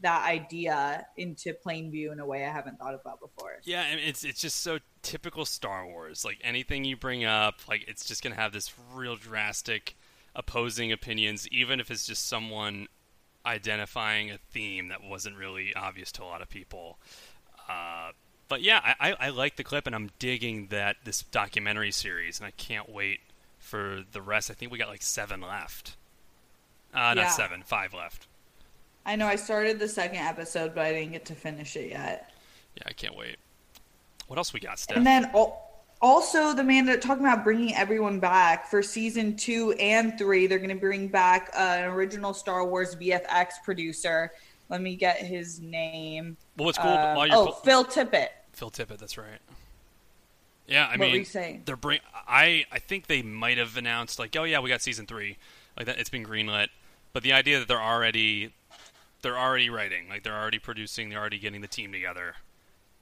that 0.00 0.26
idea 0.26 1.06
into 1.16 1.54
plain 1.54 1.90
view 1.90 2.12
in 2.12 2.20
a 2.20 2.26
way 2.26 2.44
I 2.44 2.50
haven't 2.52 2.78
thought 2.78 2.94
about 2.94 3.20
before. 3.20 3.52
Yeah, 3.64 3.82
I 3.82 3.96
mean, 3.96 4.04
it's 4.06 4.24
it's 4.24 4.40
just 4.40 4.60
so 4.60 4.78
typical 5.02 5.44
Star 5.44 5.86
Wars. 5.86 6.24
Like 6.24 6.38
anything 6.42 6.84
you 6.84 6.96
bring 6.96 7.24
up, 7.24 7.56
like 7.68 7.84
it's 7.88 8.04
just 8.04 8.22
gonna 8.22 8.34
have 8.34 8.52
this 8.52 8.72
real 8.92 9.16
drastic 9.16 9.96
opposing 10.34 10.92
opinions, 10.92 11.46
even 11.48 11.80
if 11.80 11.90
it's 11.90 12.06
just 12.06 12.26
someone 12.26 12.88
identifying 13.46 14.30
a 14.30 14.38
theme 14.38 14.88
that 14.88 15.02
wasn't 15.02 15.36
really 15.36 15.74
obvious 15.74 16.10
to 16.12 16.22
a 16.22 16.24
lot 16.24 16.42
of 16.42 16.48
people. 16.48 16.98
Uh, 17.68 18.10
but 18.48 18.62
yeah, 18.62 18.80
I, 18.98 19.10
I, 19.10 19.16
I 19.26 19.28
like 19.30 19.56
the 19.56 19.64
clip, 19.64 19.86
and 19.86 19.94
I'm 19.94 20.10
digging 20.18 20.66
that 20.68 20.96
this 21.04 21.22
documentary 21.22 21.90
series, 21.92 22.38
and 22.40 22.46
I 22.46 22.50
can't 22.52 22.88
wait 22.88 23.20
for 23.58 24.02
the 24.12 24.20
rest. 24.20 24.50
I 24.50 24.54
think 24.54 24.70
we 24.72 24.78
got 24.78 24.88
like 24.88 25.02
seven 25.02 25.40
left. 25.40 25.96
Uh, 26.92 27.14
not 27.14 27.16
Yeah. 27.16 27.28
seven, 27.30 27.62
five 27.62 27.94
left. 27.94 28.26
I 29.06 29.16
know 29.16 29.26
I 29.26 29.36
started 29.36 29.78
the 29.78 29.88
second 29.88 30.18
episode, 30.18 30.74
but 30.74 30.84
I 30.84 30.92
didn't 30.92 31.12
get 31.12 31.24
to 31.26 31.34
finish 31.34 31.76
it 31.76 31.90
yet. 31.90 32.30
Yeah, 32.76 32.84
I 32.86 32.92
can't 32.92 33.16
wait. 33.16 33.36
What 34.28 34.38
else 34.38 34.52
we 34.52 34.60
got, 34.60 34.78
Steph? 34.78 34.96
And 34.96 35.06
then 35.06 35.30
also 36.00 36.54
the 36.54 36.64
man 36.64 36.86
that 36.86 37.02
talking 37.02 37.24
about 37.24 37.44
bringing 37.44 37.74
everyone 37.74 38.18
back 38.20 38.66
for 38.68 38.82
season 38.82 39.36
two 39.36 39.72
and 39.72 40.18
three, 40.18 40.46
they're 40.46 40.58
going 40.58 40.70
to 40.70 40.74
bring 40.74 41.08
back 41.08 41.50
uh, 41.54 41.58
an 41.60 41.84
original 41.90 42.32
Star 42.32 42.64
Wars 42.66 42.96
VFX 42.96 43.62
producer. 43.64 44.32
Let 44.70 44.80
me 44.80 44.96
get 44.96 45.18
his 45.18 45.60
name. 45.60 46.36
well, 46.56 46.66
what's 46.66 46.78
cool 46.78 46.90
while 46.90 47.26
you're 47.26 47.36
oh, 47.36 47.52
Phil 47.52 47.84
Tippett. 47.84 48.28
Phil 48.52 48.70
Tippett, 48.70 48.98
that's 48.98 49.18
right. 49.18 49.40
Yeah, 50.66 50.86
I 50.86 50.92
What 50.92 51.00
were 51.00 51.06
mean, 51.06 51.14
you 51.16 51.24
saying? 51.24 51.62
they're 51.66 51.76
bring. 51.76 52.00
I 52.26 52.64
I 52.72 52.78
think 52.78 53.06
they 53.06 53.20
might 53.20 53.58
have 53.58 53.76
announced 53.76 54.18
like, 54.18 54.34
oh 54.36 54.44
yeah, 54.44 54.60
we 54.60 54.70
got 54.70 54.80
season 54.80 55.06
three, 55.06 55.36
like 55.76 55.84
that. 55.86 55.98
It's 55.98 56.08
been 56.08 56.24
greenlit, 56.24 56.68
but 57.12 57.22
the 57.22 57.34
idea 57.34 57.58
that 57.58 57.68
they're 57.68 57.78
already 57.82 58.52
they're 59.24 59.38
already 59.38 59.70
writing, 59.70 60.08
like 60.08 60.22
they're 60.22 60.38
already 60.38 60.60
producing, 60.60 61.08
they're 61.08 61.18
already 61.18 61.40
getting 61.40 61.60
the 61.60 61.66
team 61.66 61.90
together. 61.90 62.34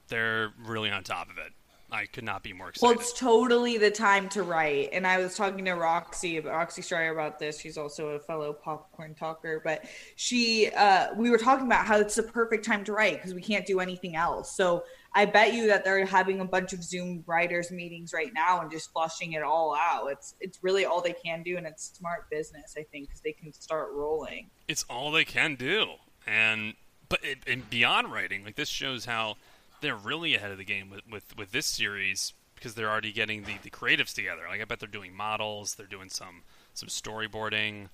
They're 0.08 0.52
really 0.64 0.90
on 0.90 1.04
top 1.04 1.28
of 1.28 1.36
it. 1.36 1.52
I 1.90 2.06
could 2.06 2.24
not 2.24 2.42
be 2.42 2.54
more 2.54 2.70
excited. 2.70 2.86
Well, 2.86 2.98
it's 2.98 3.12
totally 3.12 3.76
the 3.76 3.90
time 3.90 4.30
to 4.30 4.42
write. 4.42 4.88
And 4.94 5.06
I 5.06 5.18
was 5.18 5.36
talking 5.36 5.66
to 5.66 5.72
Roxy, 5.72 6.40
Roxy 6.40 6.80
Striar 6.80 7.12
about 7.12 7.38
this. 7.38 7.60
She's 7.60 7.76
also 7.76 8.08
a 8.10 8.18
fellow 8.18 8.54
popcorn 8.54 9.14
talker, 9.14 9.60
but 9.62 9.84
she, 10.16 10.70
uh, 10.70 11.08
we 11.16 11.28
were 11.28 11.36
talking 11.36 11.66
about 11.66 11.84
how 11.84 11.98
it's 11.98 12.14
the 12.14 12.22
perfect 12.22 12.64
time 12.64 12.82
to 12.84 12.92
write 12.92 13.16
because 13.16 13.34
we 13.34 13.42
can't 13.42 13.66
do 13.66 13.80
anything 13.80 14.16
else. 14.16 14.56
So 14.56 14.84
I 15.14 15.26
bet 15.26 15.52
you 15.52 15.66
that 15.66 15.84
they're 15.84 16.06
having 16.06 16.40
a 16.40 16.46
bunch 16.46 16.72
of 16.72 16.82
Zoom 16.82 17.24
writers 17.26 17.70
meetings 17.70 18.14
right 18.14 18.32
now 18.32 18.62
and 18.62 18.70
just 18.70 18.90
flushing 18.92 19.32
it 19.32 19.42
all 19.42 19.76
out. 19.76 20.06
It's 20.10 20.34
it's 20.40 20.58
really 20.62 20.86
all 20.86 21.02
they 21.02 21.12
can 21.12 21.42
do, 21.42 21.58
and 21.58 21.66
it's 21.66 21.92
smart 21.98 22.30
business, 22.30 22.74
I 22.78 22.84
think, 22.84 23.08
because 23.08 23.20
they 23.20 23.32
can 23.32 23.52
start 23.52 23.90
rolling. 23.92 24.48
it's 24.66 24.84
all 24.88 25.10
they 25.12 25.26
can 25.26 25.56
do 25.56 25.88
and 26.26 26.74
but 27.08 27.24
it, 27.24 27.38
and 27.46 27.68
beyond 27.68 28.12
writing 28.12 28.44
like 28.44 28.56
this 28.56 28.68
shows 28.68 29.04
how 29.04 29.36
they're 29.80 29.96
really 29.96 30.34
ahead 30.34 30.50
of 30.50 30.58
the 30.58 30.64
game 30.64 30.90
with 30.90 31.00
with, 31.10 31.36
with 31.36 31.52
this 31.52 31.66
series 31.66 32.32
because 32.54 32.74
they're 32.74 32.90
already 32.90 33.12
getting 33.12 33.42
the, 33.44 33.58
the 33.62 33.70
creatives 33.70 34.14
together. 34.14 34.42
Like 34.48 34.60
i 34.60 34.64
bet 34.64 34.78
they're 34.80 34.88
doing 34.88 35.14
models 35.14 35.74
they're 35.74 35.86
doing 35.86 36.08
some 36.08 36.42
some 36.74 36.88
storyboarding. 36.88 37.88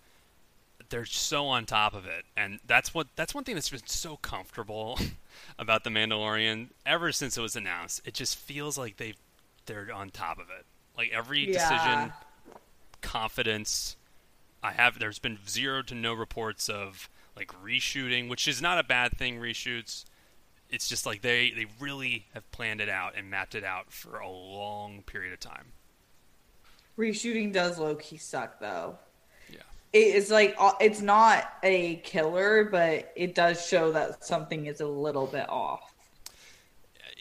They're 0.91 1.05
so 1.05 1.47
on 1.49 1.67
top 1.67 1.93
of 1.95 2.07
it. 2.07 2.25
And 2.37 2.61
that's 2.67 2.95
what 2.95 3.09
that's 3.17 3.35
one 3.35 3.45
thing 3.45 3.57
that's 3.57 3.71
been 3.71 3.81
so 3.87 4.17
comfortable 4.19 4.99
about 5.59 5.85
the 5.85 5.91
mandalorian 5.91 6.69
ever 6.87 7.11
since 7.13 7.37
it 7.37 7.41
was 7.43 7.57
announced. 7.57 8.01
It 8.05 8.15
just 8.15 8.37
feels 8.37 8.79
like 8.79 8.97
they 8.97 9.15
they're 9.67 9.89
on 9.93 10.11
top 10.11 10.39
of 10.39 10.47
it. 10.57 10.65
Like 10.97 11.11
every 11.13 11.41
Yeah. 11.41 11.53
decision 11.55 12.13
confidence 13.01 13.97
I 14.63 14.73
have 14.73 14.99
there's 14.99 15.19
been 15.19 15.39
zero 15.49 15.83
to 15.83 15.95
no 15.95 16.15
reports 16.15 16.69
of 16.69 17.09
like 17.39 17.53
reshooting, 17.65 18.29
which 18.29 18.49
is 18.49 18.61
not 18.61 18.79
a 18.79 18.85
bad 18.85 19.17
thing. 19.17 19.39
Reshoots, 19.39 20.05
it's 20.69 20.89
just 20.89 21.07
like 21.07 21.23
they 21.23 21.53
they 21.53 21.67
really 21.81 22.27
have 22.35 22.51
planned 22.51 22.81
it 22.81 22.89
out 22.89 23.15
and 23.17 23.31
mapped 23.31 23.55
it 23.55 23.65
out 23.65 23.93
for 23.93 24.19
a 24.19 24.29
long 24.29 25.03
period 25.03 25.33
of 25.33 25.41
time. 25.41 25.73
Reshooting 26.99 27.53
does 27.53 27.79
low 27.79 27.95
key 27.95 28.17
suck, 28.17 28.59
though. 28.59 28.99
Yeah, 29.51 29.61
it 29.93 30.15
is 30.17 30.31
like 30.31 30.57
it's 30.81 31.01
not 31.01 31.53
a 31.63 31.97
killer, 31.97 32.65
but 32.65 33.13
it 33.15 33.35
does 33.35 33.65
show 33.65 33.93
that 33.93 34.25
something 34.25 34.67
is 34.67 34.81
a 34.81 34.87
little 34.87 35.27
bit 35.27 35.49
off. 35.49 35.95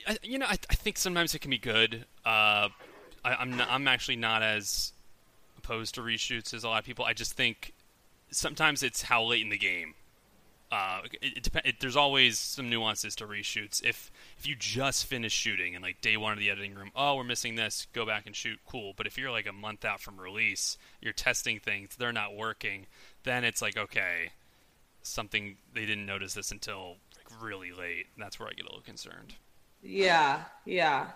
I, 0.07 0.17
you 0.23 0.39
know 0.39 0.47
I, 0.47 0.57
I 0.69 0.75
think 0.75 0.97
sometimes 0.97 1.35
it 1.35 1.39
can 1.39 1.51
be 1.51 1.57
good. 1.57 2.05
Uh, 2.25 2.69
I, 3.23 3.35
I'm 3.39 3.55
not, 3.55 3.67
I'm 3.69 3.87
actually 3.87 4.15
not 4.15 4.41
as 4.41 4.93
opposed 5.57 5.95
to 5.95 6.01
reshoots 6.01 6.53
as 6.53 6.63
a 6.63 6.69
lot 6.69 6.79
of 6.79 6.85
people. 6.85 7.05
I 7.05 7.13
just 7.13 7.33
think 7.33 7.73
sometimes 8.31 8.83
it's 8.83 9.03
how 9.03 9.23
late 9.23 9.41
in 9.41 9.49
the 9.49 9.57
game. 9.57 9.93
Uh, 10.69 10.99
it, 11.21 11.47
it, 11.47 11.49
it 11.63 11.75
there's 11.79 11.95
always 11.95 12.37
some 12.37 12.69
nuances 12.69 13.15
to 13.15 13.25
reshoots. 13.25 13.83
If 13.83 14.11
if 14.37 14.45
you 14.45 14.55
just 14.55 15.05
finish 15.05 15.31
shooting 15.31 15.75
and 15.75 15.83
like 15.83 16.01
day 16.01 16.17
one 16.17 16.33
of 16.33 16.39
the 16.39 16.49
editing 16.49 16.75
room, 16.75 16.91
oh 16.95 17.15
we're 17.15 17.23
missing 17.23 17.55
this, 17.55 17.87
go 17.93 18.05
back 18.05 18.25
and 18.25 18.35
shoot, 18.35 18.59
cool. 18.67 18.93
But 18.95 19.07
if 19.07 19.17
you're 19.17 19.31
like 19.31 19.47
a 19.47 19.53
month 19.53 19.85
out 19.85 20.01
from 20.01 20.19
release, 20.19 20.77
you're 21.01 21.13
testing 21.13 21.59
things, 21.59 21.95
they're 21.95 22.11
not 22.11 22.35
working, 22.35 22.87
then 23.23 23.45
it's 23.45 23.61
like 23.61 23.77
okay, 23.77 24.31
something 25.03 25.55
they 25.73 25.85
didn't 25.85 26.05
notice 26.05 26.33
this 26.33 26.51
until 26.51 26.97
like 27.15 27.41
really 27.41 27.71
late. 27.71 28.07
And 28.15 28.23
that's 28.23 28.39
where 28.39 28.49
I 28.49 28.51
get 28.51 28.65
a 28.65 28.69
little 28.69 28.81
concerned. 28.81 29.35
Yeah, 29.81 30.43
yeah. 30.65 31.07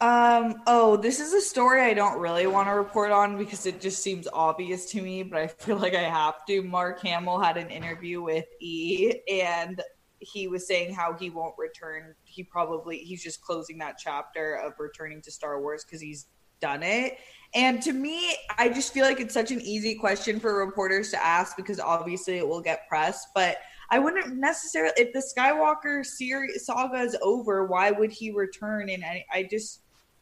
Um, 0.00 0.62
oh, 0.68 0.96
this 0.96 1.18
is 1.18 1.32
a 1.32 1.40
story 1.40 1.82
I 1.82 1.92
don't 1.92 2.20
really 2.20 2.46
want 2.46 2.68
to 2.68 2.72
report 2.72 3.10
on 3.10 3.36
because 3.36 3.66
it 3.66 3.80
just 3.80 4.00
seems 4.00 4.28
obvious 4.32 4.86
to 4.92 5.02
me, 5.02 5.24
but 5.24 5.40
I 5.40 5.46
feel 5.48 5.76
like 5.76 5.94
I 5.94 6.02
have 6.02 6.46
to. 6.46 6.62
Mark 6.62 7.00
Hamill 7.02 7.40
had 7.40 7.56
an 7.56 7.68
interview 7.68 8.22
with 8.22 8.46
E 8.60 9.20
and 9.28 9.82
he 10.20 10.46
was 10.46 10.68
saying 10.68 10.94
how 10.94 11.14
he 11.14 11.30
won't 11.30 11.54
return. 11.58 12.14
He 12.24 12.44
probably 12.44 12.98
he's 12.98 13.22
just 13.22 13.40
closing 13.40 13.78
that 13.78 13.96
chapter 13.98 14.54
of 14.54 14.74
returning 14.78 15.20
to 15.22 15.32
Star 15.32 15.60
Wars 15.60 15.84
because 15.84 16.00
he's 16.00 16.26
done 16.60 16.84
it. 16.84 17.18
And 17.54 17.82
to 17.82 17.92
me, 17.92 18.36
I 18.56 18.68
just 18.68 18.92
feel 18.92 19.04
like 19.04 19.20
it's 19.20 19.34
such 19.34 19.50
an 19.50 19.60
easy 19.60 19.96
question 19.96 20.38
for 20.38 20.64
reporters 20.64 21.10
to 21.10 21.24
ask 21.24 21.56
because 21.56 21.80
obviously 21.80 22.38
it 22.38 22.46
will 22.46 22.60
get 22.60 22.88
press, 22.88 23.26
but 23.34 23.58
I 23.90 23.98
wouldn't 23.98 24.36
necessarily 24.36 24.92
if 24.96 25.12
the 25.12 25.22
Skywalker 25.36 26.04
series 26.04 26.66
saga 26.66 26.98
is 26.98 27.16
over, 27.22 27.64
why 27.66 27.90
would 27.90 28.12
he 28.12 28.30
return? 28.30 28.90
And 28.90 29.04
I, 29.04 29.24
I 29.32 29.42
just 29.50 29.80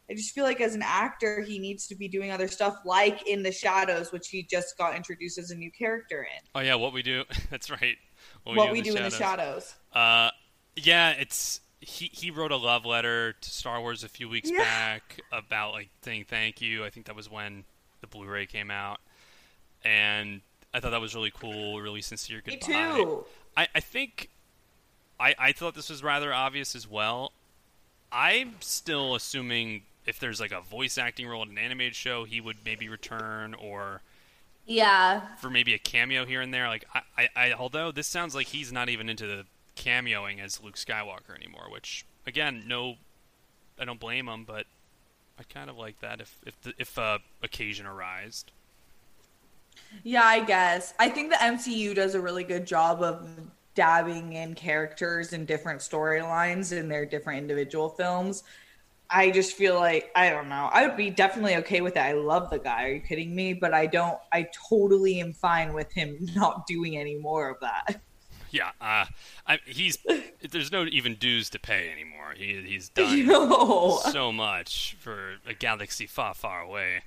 I 0.08 0.14
just 0.14 0.32
feel 0.34 0.44
like 0.44 0.60
as 0.60 0.74
an 0.74 0.82
actor, 0.84 1.40
he 1.42 1.58
needs 1.58 1.86
to 1.88 1.96
be 1.96 2.06
doing 2.06 2.30
other 2.30 2.46
stuff 2.46 2.76
like 2.84 3.26
in 3.26 3.42
the 3.42 3.50
shadows, 3.50 4.12
which 4.12 4.28
he 4.28 4.44
just 4.44 4.78
got 4.78 4.94
introduced 4.94 5.38
as 5.38 5.50
a 5.50 5.56
new 5.56 5.70
character 5.70 6.22
in. 6.22 6.48
Oh 6.54 6.60
yeah, 6.60 6.76
what 6.76 6.92
we 6.92 7.02
do? 7.02 7.24
That's 7.50 7.70
right. 7.70 7.96
What, 8.44 8.70
we 8.70 8.82
do 8.82 8.94
in 8.94 9.02
the 9.02 9.10
shadows. 9.10 9.74
Uh, 9.92 10.30
yeah, 10.76 11.10
it's 11.10 11.60
he. 11.80 12.10
He 12.12 12.30
wrote 12.30 12.52
a 12.52 12.56
love 12.56 12.84
letter 12.86 13.32
to 13.32 13.50
Star 13.50 13.80
Wars 13.80 14.04
a 14.04 14.08
few 14.08 14.28
weeks 14.28 14.50
Yeah. 14.50 14.58
back 14.58 15.20
about 15.32 15.72
like 15.72 15.88
saying 16.02 16.26
thank 16.28 16.60
you. 16.60 16.84
I 16.84 16.90
think 16.90 17.06
that 17.06 17.16
was 17.16 17.30
when 17.30 17.64
the 18.00 18.06
Blu-ray 18.06 18.46
came 18.46 18.70
out, 18.70 19.00
and 19.84 20.40
I 20.72 20.78
thought 20.78 20.90
that 20.90 21.00
was 21.00 21.14
really 21.14 21.32
cool. 21.32 21.80
Really 21.80 22.02
sincere 22.02 22.42
Me 22.46 22.56
too. 22.58 23.24
I, 23.56 23.66
I 23.74 23.80
think 23.80 24.30
I, 25.18 25.34
I 25.38 25.52
thought 25.52 25.74
this 25.74 25.90
was 25.90 26.02
rather 26.02 26.32
obvious 26.32 26.76
as 26.76 26.88
well. 26.88 27.32
I'm 28.12 28.54
still 28.60 29.14
assuming 29.14 29.82
if 30.06 30.18
there's 30.20 30.40
like 30.40 30.52
a 30.52 30.60
voice 30.60 30.98
acting 30.98 31.26
role 31.26 31.42
in 31.42 31.50
an 31.50 31.58
animated 31.58 31.94
show, 31.96 32.24
he 32.24 32.40
would 32.40 32.58
maybe 32.64 32.88
return, 32.88 33.54
or 33.54 34.02
Yeah. 34.66 35.22
for 35.36 35.50
maybe 35.50 35.74
a 35.74 35.78
cameo 35.78 36.24
here 36.24 36.40
and 36.40 36.52
there. 36.52 36.68
Like 36.68 36.84
I, 36.94 37.02
I, 37.16 37.28
I 37.36 37.52
although 37.52 37.92
this 37.92 38.06
sounds 38.06 38.34
like 38.34 38.48
he's 38.48 38.72
not 38.72 38.88
even 38.88 39.08
into 39.08 39.26
the 39.26 39.46
cameoing 39.76 40.40
as 40.40 40.62
Luke 40.62 40.76
Skywalker 40.76 41.34
anymore, 41.36 41.68
which 41.70 42.06
again, 42.26 42.64
no, 42.66 42.96
I 43.78 43.84
don't 43.84 44.00
blame 44.00 44.28
him, 44.28 44.44
but 44.44 44.66
I 45.38 45.42
kind 45.44 45.70
of 45.70 45.76
like 45.78 46.00
that 46.00 46.20
if 46.20 46.38
if 46.46 46.60
the, 46.62 46.74
if 46.78 46.98
uh, 46.98 47.18
occasion 47.42 47.86
arised. 47.86 48.52
Yeah, 50.02 50.24
I 50.24 50.40
guess. 50.44 50.94
I 50.98 51.08
think 51.08 51.30
the 51.30 51.42
MCU 51.42 51.94
does 51.94 52.14
a 52.14 52.20
really 52.20 52.44
good 52.44 52.66
job 52.66 53.02
of 53.02 53.28
dabbing 53.74 54.32
in 54.32 54.54
characters 54.54 55.32
and 55.32 55.46
different 55.46 55.80
storylines 55.80 56.72
in 56.72 56.88
their 56.88 57.04
different 57.06 57.40
individual 57.40 57.88
films. 57.90 58.42
I 59.10 59.30
just 59.30 59.54
feel 59.54 59.76
like 59.76 60.10
I 60.16 60.30
don't 60.30 60.48
know. 60.48 60.68
I 60.72 60.86
would 60.86 60.96
be 60.96 61.10
definitely 61.10 61.56
okay 61.56 61.80
with 61.80 61.96
it. 61.96 62.00
I 62.00 62.12
love 62.12 62.50
the 62.50 62.58
guy. 62.58 62.84
Are 62.84 62.92
you 62.92 63.00
kidding 63.00 63.34
me? 63.34 63.52
But 63.54 63.72
I 63.74 63.86
don't. 63.86 64.18
I 64.32 64.48
totally 64.68 65.20
am 65.20 65.32
fine 65.32 65.72
with 65.72 65.92
him 65.92 66.18
not 66.34 66.66
doing 66.66 66.96
any 66.96 67.16
more 67.16 67.48
of 67.48 67.60
that. 67.60 68.00
Yeah, 68.50 68.70
uh, 68.80 69.06
I, 69.46 69.58
he's 69.66 69.98
there's 70.50 70.72
no 70.72 70.84
even 70.86 71.14
dues 71.14 71.50
to 71.50 71.58
pay 71.58 71.90
anymore. 71.90 72.34
He 72.36 72.62
he's 72.62 72.88
done 72.90 73.26
No. 73.26 74.00
so 74.10 74.32
much 74.32 74.96
for 75.00 75.34
a 75.46 75.54
galaxy 75.54 76.06
far, 76.06 76.34
far 76.34 76.60
away. 76.62 77.02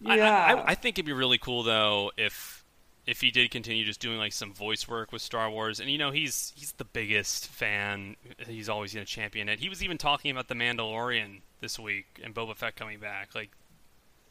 Yeah. 0.00 0.12
I, 0.12 0.52
I, 0.52 0.64
I 0.68 0.74
think 0.74 0.98
it'd 0.98 1.06
be 1.06 1.12
really 1.12 1.38
cool 1.38 1.62
though 1.62 2.12
if 2.16 2.63
if 3.06 3.20
he 3.20 3.30
did 3.30 3.50
continue 3.50 3.84
just 3.84 4.00
doing 4.00 4.18
like 4.18 4.32
some 4.32 4.52
voice 4.52 4.88
work 4.88 5.12
with 5.12 5.22
Star 5.22 5.50
Wars. 5.50 5.80
And 5.80 5.90
you 5.90 5.98
know, 5.98 6.10
he's 6.10 6.52
he's 6.56 6.72
the 6.72 6.84
biggest 6.84 7.48
fan. 7.48 8.16
He's 8.46 8.68
always 8.68 8.94
going 8.94 9.06
to 9.06 9.12
champion 9.12 9.48
it. 9.48 9.60
He 9.60 9.68
was 9.68 9.82
even 9.82 9.98
talking 9.98 10.30
about 10.30 10.48
the 10.48 10.54
Mandalorian 10.54 11.40
this 11.60 11.78
week 11.78 12.20
and 12.22 12.34
Boba 12.34 12.56
Fett 12.56 12.76
coming 12.76 12.98
back. 12.98 13.34
Like, 13.34 13.50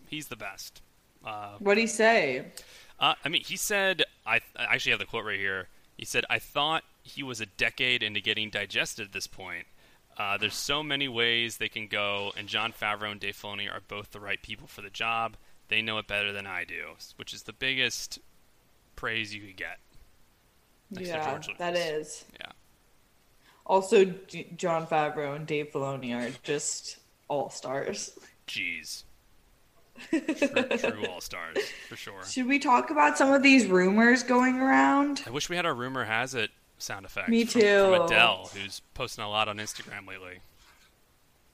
he's 0.07 0.27
the 0.27 0.35
best. 0.35 0.81
Uh, 1.23 1.55
what 1.59 1.75
did 1.75 1.81
he 1.81 1.87
say? 1.87 2.45
uh, 2.99 3.15
I 3.23 3.29
mean, 3.29 3.43
he 3.43 3.57
said, 3.57 4.03
I, 4.25 4.41
I 4.55 4.75
actually 4.75 4.91
have 4.91 4.99
the 4.99 5.05
quote 5.05 5.25
right 5.25 5.39
here. 5.39 5.67
He 5.97 6.05
said, 6.05 6.25
I 6.29 6.39
thought 6.39 6.83
he 7.03 7.23
was 7.23 7.39
a 7.41 7.45
decade 7.45 8.03
into 8.03 8.19
getting 8.19 8.49
digested 8.49 9.07
at 9.07 9.13
this 9.13 9.27
point. 9.27 9.67
Uh, 10.17 10.37
there's 10.37 10.55
so 10.55 10.83
many 10.83 11.07
ways 11.07 11.57
they 11.57 11.69
can 11.69 11.87
go, 11.87 12.31
and 12.37 12.47
Jon 12.47 12.71
Favreau 12.71 13.11
and 13.11 13.19
Dave 13.19 13.35
Filoni 13.35 13.71
are 13.71 13.81
both 13.87 14.11
the 14.11 14.19
right 14.19 14.41
people 14.41 14.67
for 14.67 14.81
the 14.81 14.89
job. 14.89 15.37
They 15.69 15.81
know 15.81 15.97
it 15.97 16.07
better 16.07 16.31
than 16.31 16.45
I 16.45 16.65
do, 16.65 16.95
which 17.15 17.33
is 17.33 17.43
the 17.43 17.53
biggest 17.53 18.19
praise 19.03 19.35
you 19.35 19.41
could 19.41 19.57
get. 19.57 19.79
Yeah, 20.91 21.39
that 21.57 21.75
is. 21.75 22.23
Yeah. 22.39 22.51
Also, 23.65 24.05
J- 24.05 24.47
Jon 24.55 24.87
Favreau 24.87 25.35
and 25.35 25.45
Dave 25.45 25.71
Filoni 25.73 26.15
are 26.15 26.31
just 26.43 26.99
all 27.27 27.49
stars. 27.49 28.17
Jeez. 28.47 29.03
True, 30.09 30.21
true 30.77 31.05
all 31.07 31.21
stars, 31.21 31.57
for 31.87 31.95
sure. 31.95 32.23
Should 32.23 32.47
we 32.47 32.57
talk 32.57 32.89
about 32.89 33.15
some 33.17 33.31
of 33.31 33.43
these 33.43 33.67
rumors 33.67 34.23
going 34.23 34.59
around? 34.59 35.21
I 35.27 35.29
wish 35.29 35.49
we 35.49 35.55
had 35.55 35.65
our 35.67 35.75
rumor 35.75 36.03
has 36.03 36.33
it 36.33 36.49
sound 36.79 37.05
effect. 37.05 37.29
Me 37.29 37.45
too. 37.45 37.59
From 37.59 38.05
Adele, 38.05 38.49
who's 38.55 38.81
posting 38.95 39.23
a 39.23 39.29
lot 39.29 39.47
on 39.49 39.57
Instagram 39.57 40.07
lately. 40.07 40.39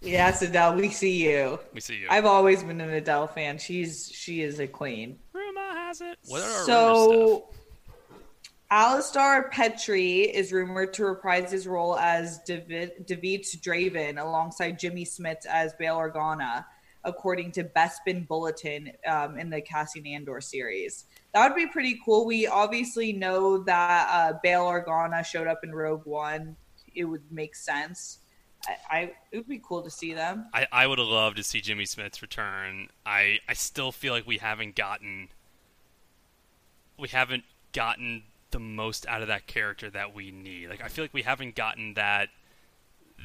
Yes, 0.01 0.41
Adele, 0.41 0.75
we 0.75 0.89
see 0.89 1.29
you. 1.29 1.59
We 1.73 1.81
see 1.81 1.97
you. 1.97 2.07
I've 2.09 2.25
always 2.25 2.63
been 2.63 2.79
an 2.79 2.91
Adele 2.91 3.27
fan. 3.27 3.57
She's 3.57 4.09
she 4.13 4.41
is 4.41 4.59
a 4.59 4.67
queen. 4.67 5.19
Rumor 5.33 5.48
has 5.89 6.01
it. 6.01 6.17
What 6.25 6.41
are 6.41 6.45
our? 6.45 6.65
So, 6.65 7.49
Alistair 8.71 9.49
Petrie 9.51 10.21
is 10.21 10.53
rumored 10.53 10.93
to 10.93 11.05
reprise 11.05 11.51
his 11.51 11.67
role 11.67 11.97
as 11.97 12.39
David, 12.45 13.05
David 13.05 13.41
Draven 13.41 14.21
alongside 14.21 14.79
Jimmy 14.79 15.05
Smits 15.05 15.45
as 15.47 15.73
Bail 15.73 15.97
Organa, 15.97 16.65
according 17.03 17.51
to 17.53 17.63
Bespin 17.63 18.27
Bulletin 18.27 18.91
um, 19.07 19.39
in 19.39 19.49
the 19.49 19.61
Cassian 19.61 20.05
Andor 20.05 20.39
series. 20.39 21.05
That 21.33 21.47
would 21.47 21.57
be 21.57 21.67
pretty 21.67 21.99
cool. 22.05 22.25
We 22.25 22.45
obviously 22.45 23.11
know 23.11 23.63
that 23.63 24.07
uh, 24.11 24.33
Bail 24.43 24.65
Organa 24.65 25.25
showed 25.25 25.47
up 25.47 25.61
in 25.63 25.73
Rogue 25.73 26.05
One. 26.05 26.55
It 26.95 27.05
would 27.05 27.23
make 27.31 27.55
sense. 27.55 28.19
I, 28.67 28.97
I 28.97 28.99
it 29.31 29.37
would 29.37 29.47
be 29.47 29.61
cool 29.63 29.81
to 29.81 29.89
see 29.89 30.13
them. 30.13 30.47
I, 30.53 30.67
I 30.71 30.85
would 30.85 30.99
have 30.99 31.07
loved 31.07 31.37
to 31.37 31.43
see 31.43 31.61
Jimmy 31.61 31.85
Smits' 31.85 32.21
return. 32.21 32.89
I, 33.05 33.39
I 33.47 33.53
still 33.53 33.91
feel 33.91 34.13
like 34.13 34.27
we 34.27 34.37
haven't 34.37 34.75
gotten 34.75 35.29
we 36.99 37.07
haven't 37.09 37.43
gotten 37.73 38.23
the 38.51 38.59
most 38.59 39.05
out 39.07 39.21
of 39.21 39.27
that 39.27 39.47
character 39.47 39.89
that 39.89 40.13
we 40.15 40.31
need. 40.31 40.69
Like 40.69 40.83
I 40.83 40.87
feel 40.87 41.03
like 41.03 41.13
we 41.13 41.21
haven't 41.21 41.55
gotten 41.55 41.93
that 41.95 42.29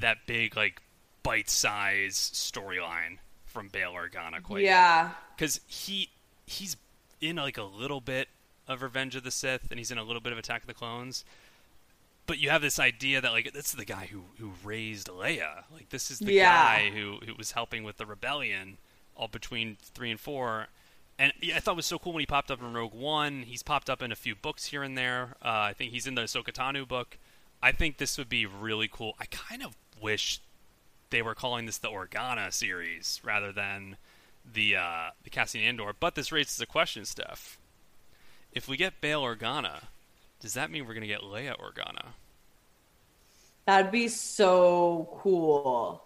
that 0.00 0.18
big 0.26 0.56
like 0.56 0.82
bite 1.22 1.48
size 1.48 2.14
storyline 2.34 3.18
from 3.46 3.68
Bail 3.68 3.92
Organa 3.92 4.42
quite 4.42 4.62
yet. 4.62 4.68
Yeah. 4.70 5.10
because 5.36 5.60
he 5.66 6.10
he's 6.46 6.76
in 7.20 7.36
like 7.36 7.56
a 7.56 7.62
little 7.62 8.00
bit 8.00 8.28
of 8.68 8.82
Revenge 8.82 9.14
of 9.16 9.24
the 9.24 9.30
Sith, 9.30 9.68
and 9.70 9.78
he's 9.78 9.90
in 9.90 9.98
a 9.98 10.02
little 10.04 10.20
bit 10.20 10.32
of 10.32 10.38
Attack 10.38 10.62
of 10.62 10.66
the 10.66 10.74
Clones. 10.74 11.24
But 12.26 12.38
you 12.38 12.48
have 12.50 12.62
this 12.62 12.78
idea 12.78 13.20
that 13.20 13.32
like 13.32 13.52
this 13.52 13.66
is 13.66 13.72
the 13.72 13.84
guy 13.84 14.08
who 14.10 14.22
who 14.38 14.52
raised 14.64 15.08
Leia. 15.08 15.64
Like 15.72 15.90
this 15.90 16.10
is 16.10 16.18
the 16.18 16.32
Yeah. 16.34 16.52
guy 16.54 16.90
who 16.90 17.18
who 17.26 17.34
was 17.36 17.52
helping 17.52 17.84
with 17.84 17.96
the 17.98 18.06
rebellion 18.06 18.78
all 19.16 19.28
between 19.28 19.76
three 19.80 20.10
and 20.10 20.18
four. 20.18 20.66
And 21.18 21.32
I 21.54 21.60
thought 21.60 21.72
it 21.72 21.76
was 21.76 21.86
so 21.86 21.98
cool 21.98 22.12
when 22.12 22.20
he 22.20 22.26
popped 22.26 22.50
up 22.50 22.60
in 22.60 22.72
Rogue 22.72 22.92
One. 22.92 23.42
He's 23.42 23.62
popped 23.62 23.88
up 23.88 24.02
in 24.02 24.10
a 24.10 24.16
few 24.16 24.34
books 24.34 24.66
here 24.66 24.82
and 24.82 24.98
there. 24.98 25.36
Uh, 25.42 25.48
I 25.48 25.72
think 25.72 25.92
he's 25.92 26.06
in 26.06 26.16
the 26.16 26.22
Ahsoka 26.22 26.52
Tano 26.52 26.86
book. 26.86 27.18
I 27.62 27.72
think 27.72 27.98
this 27.98 28.18
would 28.18 28.28
be 28.28 28.46
really 28.46 28.88
cool. 28.90 29.14
I 29.20 29.26
kind 29.26 29.62
of 29.62 29.76
wish 30.00 30.40
they 31.10 31.22
were 31.22 31.34
calling 31.34 31.66
this 31.66 31.78
the 31.78 31.88
Organa 31.88 32.52
series 32.52 33.20
rather 33.24 33.52
than 33.52 33.96
the 34.52 34.76
uh, 34.76 35.10
the 35.22 35.30
Cassian 35.30 35.62
Andor. 35.62 35.92
But 35.98 36.16
this 36.16 36.32
raises 36.32 36.60
a 36.60 36.66
question, 36.66 37.04
Steph. 37.04 37.58
If 38.52 38.68
we 38.68 38.76
get 38.76 39.00
Bail 39.00 39.22
Organa, 39.22 39.84
does 40.40 40.54
that 40.54 40.70
mean 40.70 40.86
we're 40.86 40.94
going 40.94 41.02
to 41.02 41.06
get 41.06 41.22
Leia 41.22 41.56
Organa? 41.58 42.08
That'd 43.66 43.92
be 43.92 44.08
so 44.08 45.08
cool. 45.22 46.02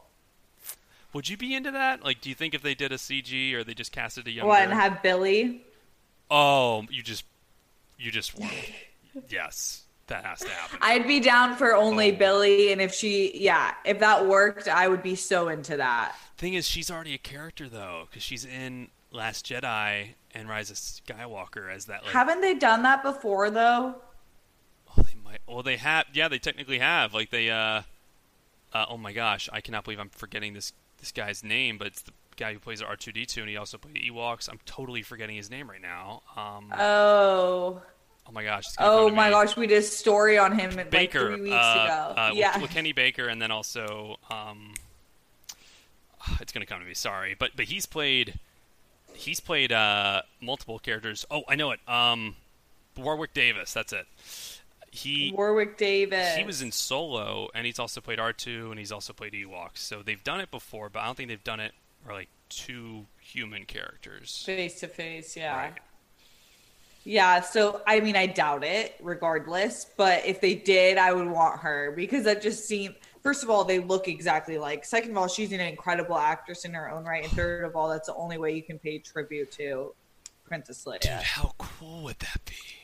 Would 1.19 1.29
you 1.29 1.37
be 1.37 1.53
into 1.53 1.73
that? 1.73 2.05
Like, 2.05 2.21
do 2.21 2.29
you 2.29 2.37
think 2.37 2.55
if 2.55 2.63
they 2.63 2.77
did 2.77 2.93
a 2.93 2.97
CG 2.97 3.53
or 3.53 3.65
they 3.65 3.75
just 3.75 3.91
casted 3.91 4.29
a 4.29 4.31
younger? 4.31 4.47
What 4.47 4.63
and 4.63 4.73
have 4.73 5.03
Billie? 5.03 5.65
oh, 6.31 6.85
you 6.91 7.03
just, 7.03 7.25
you 7.99 8.13
just 8.13 8.39
want. 8.39 8.53
yes, 9.29 9.83
that 10.07 10.25
has 10.25 10.39
to 10.39 10.49
happen. 10.49 10.79
I'd 10.81 11.09
be 11.09 11.19
down 11.19 11.57
for 11.57 11.75
only 11.75 12.13
Oh. 12.13 12.17
Billie, 12.17 12.71
and 12.71 12.81
if 12.81 12.95
she, 12.95 13.37
yeah, 13.37 13.75
if 13.85 13.99
that 13.99 14.29
worked, 14.29 14.69
I 14.69 14.87
would 14.87 15.03
be 15.03 15.17
so 15.17 15.49
into 15.49 15.77
that. 15.79 16.15
Thing 16.37 16.55
is, 16.55 16.69
she's 16.69 16.89
already 16.89 17.15
a 17.15 17.19
character 17.19 17.69
though, 17.69 18.05
because 18.09 18.23
she's 18.23 18.45
in 18.45 18.87
Last 19.11 19.45
Jedi 19.45 20.11
and 20.37 20.49
Rise 20.49 20.71
of 20.71 20.77
Skywalker 20.77 21.69
as 21.69 21.87
that. 21.87 22.05
Like, 22.05 22.13
Haven't 22.13 22.43
they 22.43 22.55
done 22.55 22.85
that 22.85 23.03
before 23.03 23.51
though? 23.51 23.97
Oh, 24.97 25.03
they 25.03 25.17
might. 25.25 25.41
Well, 25.49 25.65
they 25.65 25.79
have. 25.79 26.05
Yeah, 26.13 26.29
they 26.29 26.39
technically 26.39 26.79
have. 26.79 27.13
Like 27.13 27.31
they. 27.31 27.51
uh, 27.51 27.83
uh 28.73 28.87
Oh 28.89 28.97
my 28.97 29.13
gosh, 29.13 29.49
I 29.53 29.61
cannot 29.61 29.83
believe 29.83 29.99
I'm 29.99 30.11
forgetting 30.11 30.55
this 30.55 30.73
this 30.99 31.13
guy's 31.13 31.45
name, 31.45 31.79
but 31.79 31.87
it's 31.87 32.03
the 32.03 32.13
guy 32.37 32.53
who 32.53 32.59
plays 32.59 32.81
R2D2, 32.81 33.39
and 33.39 33.49
he 33.49 33.57
also 33.57 33.79
played 33.79 33.97
Ewoks. 33.97 34.49
I'm 34.49 34.61
totally 34.65 35.03
forgetting 35.03 35.37
his 35.37 35.51
name 35.51 35.69
right 35.69 35.83
now. 35.83 36.23
Um. 36.37 36.73
Oh, 36.79 37.83
oh 38.27 38.33
my 38.33 38.45
gosh. 38.45 38.65
oh 38.79 39.11
my 39.11 39.27
me. 39.27 39.33
gosh, 39.33 39.57
we 39.57 39.67
did 39.67 39.79
a 39.79 39.83
story 39.83 40.39
on 40.39 40.59
him 40.59 40.75
like 40.77 40.91
Baker. 40.91 41.35
three 41.35 41.43
weeks 41.43 41.55
uh, 41.55 41.85
ago. 41.85 42.21
uh, 42.21 42.31
yeah, 42.35 42.59
with, 42.59 42.71
Kenny 42.71 42.93
Baker, 42.93 43.27
and 43.27 43.41
then 43.43 43.51
also. 43.51 44.17
Um. 44.31 44.75
It's 46.41 46.53
gonna 46.53 46.67
come 46.67 46.81
to 46.81 46.87
me. 46.87 46.95
Sorry, 46.95 47.37
but 47.39 47.53
but 47.57 47.67
he's 47.67 47.87
played. 47.87 48.35
He's 49.15 49.41
played 49.41 49.73
uh 49.73 50.23
multiple 50.41 50.79
characters. 50.79 51.25
Oh, 51.31 51.43
I 51.49 51.55
know 51.55 51.71
it. 51.71 51.81
Um, 51.89 52.37
Warwick 52.97 53.33
Davis. 53.33 53.73
That's 53.73 53.93
it. 53.93 54.07
He 54.99 55.33
Warwick 55.35 55.77
Davis. 55.77 56.35
he 56.35 56.45
was 56.45 56.63
in 56.63 56.73
Solo, 56.73 57.49
and 57.55 57.65
he's 57.67 57.79
also 57.79 58.01
played 58.01 58.19
R2, 58.19 58.71
and 58.71 58.79
he's 58.79 58.93
also 58.93 59.13
played 59.13 59.33
Ewoks. 59.33 59.79
So 59.79 60.03
they've 60.03 60.23
done 60.23 60.41
it 60.41 60.51
before, 60.51 60.89
but 60.89 61.01
I 61.01 61.07
don't 61.07 61.17
think 61.17 61.29
they've 61.29 61.45
done 61.45 61.61
it 61.61 61.73
for 62.05 62.13
like 62.13 62.29
two 62.49 63.07
human 63.21 63.65
characters. 63.65 64.43
face 64.45 64.81
to 64.81 64.89
face. 64.89 65.37
Yeah. 65.37 65.57
Right. 65.57 65.75
Yeah, 67.05 67.41
so 67.41 67.81
I 67.87 68.01
mean, 68.01 68.17
I 68.17 68.27
doubt 68.27 68.65
it 68.65 68.97
regardless, 69.01 69.87
but 69.97 70.27
if 70.27 70.41
they 70.41 70.55
did, 70.55 70.99
I 70.99 71.13
would 71.13 71.29
want 71.29 71.61
her 71.61 71.93
because 71.97 72.25
that 72.25 72.43
just 72.43 72.67
seemed, 72.67 72.97
first 73.23 73.43
of 73.43 73.49
all, 73.49 73.65
they 73.65 73.79
look 73.79 74.09
exactly 74.09 74.59
like. 74.59 74.85
Second 74.85 75.13
of 75.13 75.17
all, 75.17 75.29
she's 75.29 75.53
an 75.53 75.61
incredible 75.61 76.19
actress 76.19 76.65
in 76.67 76.75
her 76.75 76.91
own 76.91 77.05
right. 77.05 77.25
And 77.25 77.33
third 77.33 77.65
of 77.65 77.77
all, 77.77 77.89
that's 77.89 78.09
the 78.09 78.15
only 78.15 78.37
way 78.37 78.55
you 78.55 78.63
can 78.63 78.79
pay 78.79 78.99
tribute 78.99 79.51
to 79.53 79.95
Princess 80.45 80.85
Dude, 80.85 81.13
how 81.13 81.55
cool 81.59 82.05
would 82.05 82.19
that 82.21 82.41
be? 82.45 82.78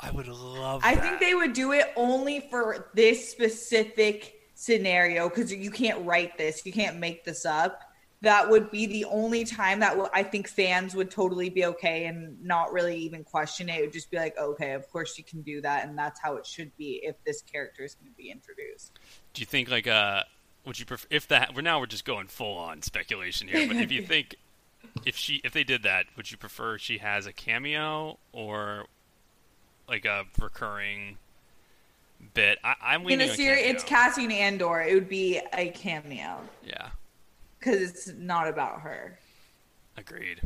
I 0.00 0.10
would 0.10 0.28
love. 0.28 0.82
I 0.84 0.94
that. 0.94 1.02
think 1.02 1.20
they 1.20 1.34
would 1.34 1.52
do 1.52 1.72
it 1.72 1.92
only 1.96 2.40
for 2.50 2.90
this 2.94 3.28
specific 3.28 4.34
scenario 4.54 5.28
because 5.28 5.52
you 5.52 5.70
can't 5.70 6.04
write 6.06 6.36
this, 6.38 6.64
you 6.64 6.72
can't 6.72 6.98
make 6.98 7.24
this 7.24 7.44
up. 7.44 7.80
That 8.22 8.48
would 8.48 8.70
be 8.70 8.86
the 8.86 9.04
only 9.04 9.44
time 9.44 9.80
that 9.80 9.90
w- 9.90 10.08
I 10.14 10.22
think 10.22 10.48
fans 10.48 10.94
would 10.94 11.10
totally 11.10 11.50
be 11.50 11.66
okay 11.66 12.06
and 12.06 12.42
not 12.42 12.72
really 12.72 12.96
even 12.96 13.22
question 13.22 13.68
it. 13.68 13.78
It 13.78 13.80
would 13.82 13.92
just 13.92 14.10
be 14.10 14.16
like, 14.16 14.38
okay, 14.38 14.72
of 14.72 14.90
course 14.90 15.18
you 15.18 15.24
can 15.24 15.42
do 15.42 15.60
that, 15.60 15.86
and 15.86 15.98
that's 15.98 16.18
how 16.20 16.36
it 16.36 16.46
should 16.46 16.74
be 16.78 17.02
if 17.04 17.16
this 17.24 17.42
character 17.42 17.84
is 17.84 17.94
going 17.94 18.10
to 18.10 18.16
be 18.16 18.30
introduced. 18.30 18.98
Do 19.34 19.40
you 19.42 19.46
think 19.46 19.70
like 19.70 19.86
uh 19.86 20.22
would 20.64 20.78
you 20.78 20.86
prefer 20.86 21.06
if 21.10 21.28
that? 21.28 21.54
We're 21.54 21.62
now 21.62 21.80
we're 21.80 21.86
just 21.86 22.04
going 22.04 22.28
full 22.28 22.56
on 22.56 22.82
speculation 22.82 23.48
here. 23.48 23.66
But 23.68 23.76
if 23.76 23.92
you 23.92 24.02
think 24.06 24.36
if 25.04 25.16
she 25.16 25.40
if 25.44 25.52
they 25.52 25.64
did 25.64 25.82
that, 25.82 26.06
would 26.16 26.30
you 26.30 26.38
prefer 26.38 26.78
she 26.78 26.98
has 26.98 27.26
a 27.26 27.32
cameo 27.32 28.18
or 28.32 28.86
like 29.88 30.04
a 30.04 30.24
recurring 30.40 31.16
bit? 32.34 32.58
I, 32.64 32.74
I'm 32.82 33.08
In 33.08 33.20
a 33.20 33.28
series, 33.34 33.64
it's 33.66 33.84
Cassian 33.84 34.30
Andor. 34.32 34.82
It 34.82 34.94
would 34.94 35.08
be 35.08 35.40
a 35.52 35.68
cameo 35.70 36.40
Yeah, 36.64 36.88
because 37.58 37.82
it's 37.82 38.08
not 38.16 38.48
about 38.48 38.80
her. 38.80 39.18
agreed. 39.96 40.40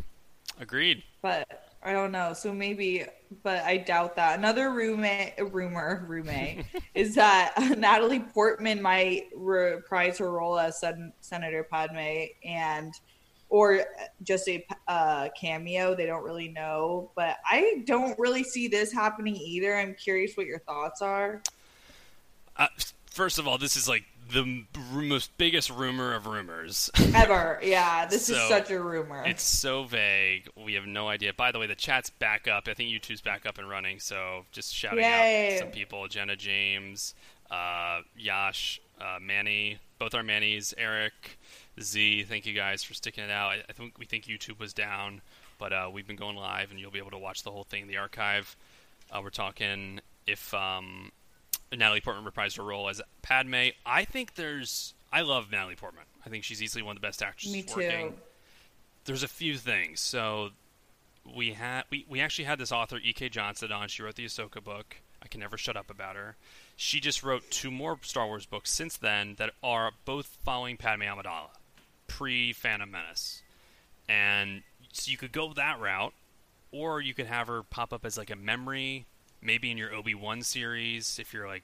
Agreed. 0.61 1.05
But 1.23 1.47
I 1.85 1.93
don't 1.93 2.11
know. 2.11 2.33
So 2.33 2.53
maybe, 2.53 3.05
but 3.45 3.63
I 3.63 3.77
doubt 3.77 4.17
that. 4.17 4.37
Another 4.37 4.71
roommate, 4.73 5.35
rumor, 5.53 6.05
roommate, 6.09 6.65
is 6.95 7.15
that 7.15 7.55
Natalie 7.79 8.19
Portman 8.21 8.83
might 8.83 9.27
reprise 9.37 10.19
her 10.19 10.33
role 10.33 10.59
as 10.59 10.81
Sen- 10.81 11.13
Senator 11.21 11.63
Padme 11.63 12.27
and 12.45 12.93
or 13.49 13.85
just 14.23 14.49
a 14.49 14.67
uh, 14.87 15.29
cameo. 15.39 15.95
They 15.95 16.07
don't 16.07 16.25
really 16.25 16.49
know, 16.49 17.11
but 17.15 17.37
I 17.45 17.83
don't 17.87 18.19
really 18.19 18.45
see 18.45 18.69
this 18.69 18.93
happening 18.93 19.37
either. 19.37 19.77
I'm 19.77 19.95
curious 19.95 20.37
what 20.37 20.47
your 20.47 20.59
thoughts 20.61 21.03
are. 21.03 21.43
Uh, 22.57 22.67
first 23.07 23.39
of 23.39 23.47
all, 23.47 23.59
this 23.59 23.77
is 23.77 23.89
like 23.89 24.05
the 24.33 24.65
most 24.85 25.37
biggest 25.39 25.71
rumor 25.71 26.15
of 26.15 26.27
rumors. 26.27 26.91
Ever, 27.15 27.59
yeah. 27.63 28.07
This 28.07 28.29
is 28.29 28.37
such 28.49 28.71
a 28.71 28.81
rumor. 28.81 29.25
It's 29.27 29.43
so 29.43 29.85
vague. 29.85 30.49
We 30.57 30.75
have 30.75 30.87
no 30.87 31.09
idea. 31.09 31.33
By 31.33 31.53
the 31.53 31.59
way, 31.59 31.67
the 31.67 31.75
chat's 31.75 32.11
back 32.11 32.47
up. 32.47 32.69
I 32.69 32.75
think 32.75 32.91
YouTube's 32.91 33.21
back 33.21 33.47
up 33.47 33.59
and 33.59 33.69
running. 33.69 34.01
So 34.01 34.45
just 34.53 34.75
shouting 34.75 35.01
Yay. 35.05 35.55
out 35.55 35.61
some 35.61 35.71
people: 35.71 36.07
Jenna 36.09 36.37
James, 36.37 37.15
uh, 37.51 38.01
Yash, 38.17 38.81
uh, 39.01 39.19
Manny. 39.21 39.79
Both 39.99 40.15
our 40.15 40.23
Manny's. 40.23 40.75
Eric, 40.77 41.39
Z. 41.83 42.25
Thank 42.25 42.47
you 42.47 42.55
guys 42.55 42.83
for 42.83 42.95
sticking 42.95 43.25
it 43.25 43.31
out. 43.31 43.51
I, 43.51 43.63
I 43.69 43.73
think 43.73 43.99
we 43.99 44.05
think 44.07 44.25
YouTube 44.25 44.59
was 44.59 44.73
down, 44.73 45.21
but 45.59 45.73
uh, 45.73 45.91
we've 45.93 46.07
been 46.07 46.17
going 46.17 46.37
live, 46.37 46.71
and 46.71 46.79
you'll 46.79 46.91
be 46.91 46.99
able 46.99 47.11
to 47.11 47.19
watch 47.19 47.43
the 47.43 47.51
whole 47.51 47.65
thing 47.65 47.83
in 47.83 47.89
the 47.89 47.97
archive. 47.97 48.57
Uh, 49.11 49.21
we're 49.23 49.31
talking 49.31 50.01
if 50.27 50.53
um, 50.55 51.11
Natalie 51.73 52.01
Portman 52.01 52.31
reprised 52.31 52.57
her 52.57 52.63
role 52.63 52.89
as 52.89 53.01
Padme. 53.23 53.69
I 53.87 54.05
think 54.05 54.35
there's. 54.35 54.95
I 55.13 55.23
love 55.23 55.51
Natalie 55.51 55.77
Portman. 55.77 56.05
I 56.25 56.29
think 56.29 56.45
she's 56.45 56.63
easily 56.63 56.83
one 56.83 56.97
of 56.97 57.01
the 57.03 57.07
best 57.07 57.23
actresses 57.23 57.53
Me 57.53 57.63
too. 57.63 57.77
working 57.77 58.15
there's 59.09 59.23
a 59.23 59.29
few 59.29 59.57
things. 59.57 60.01
So 60.01 60.51
we 61.35 61.53
had 61.53 61.85
we, 61.91 62.07
we 62.09 62.21
actually 62.21 62.45
had 62.45 62.61
this 62.61 62.71
author 62.71 62.99
E.K. 63.03 63.31
Johnston 63.31 63.73
on. 63.73 63.89
She 63.89 64.03
wrote 64.03 64.15
the 64.15 64.27
Ahsoka 64.27 64.63
book. 64.63 64.97
I 65.21 65.27
can 65.27 65.41
never 65.41 65.57
shut 65.57 65.77
up 65.77 65.91
about 65.91 66.15
her. 66.15 66.37
She 66.77 67.01
just 67.01 67.25
wrote 67.25 67.51
two 67.51 67.73
more 67.73 67.99
Star 68.03 68.27
Wars 68.27 68.47
books 68.47 68.71
since 68.71 68.97
then 68.97 69.35
that 69.39 69.51
are 69.65 69.91
both 70.05 70.39
following 70.45 70.77
Padme 70.77 71.03
Amidala, 71.03 71.49
pre 72.09 72.53
Phantom 72.53 72.91
Menace, 72.91 73.43
and 74.09 74.63
so 74.93 75.11
you 75.11 75.17
could 75.17 75.33
go 75.33 75.53
that 75.55 75.79
route, 75.81 76.15
or 76.73 77.01
you 77.01 77.15
could 77.15 77.27
have 77.27 77.47
her 77.49 77.63
pop 77.63 77.93
up 77.93 78.05
as 78.05 78.19
like 78.19 78.31
a 78.31 78.37
memory, 78.37 79.07
maybe 79.41 79.71
in 79.71 79.79
your 79.79 79.95
Obi 79.95 80.15
Wan 80.15 80.43
series 80.43 81.19
if 81.21 81.33
you're 81.33 81.47
like 81.47 81.63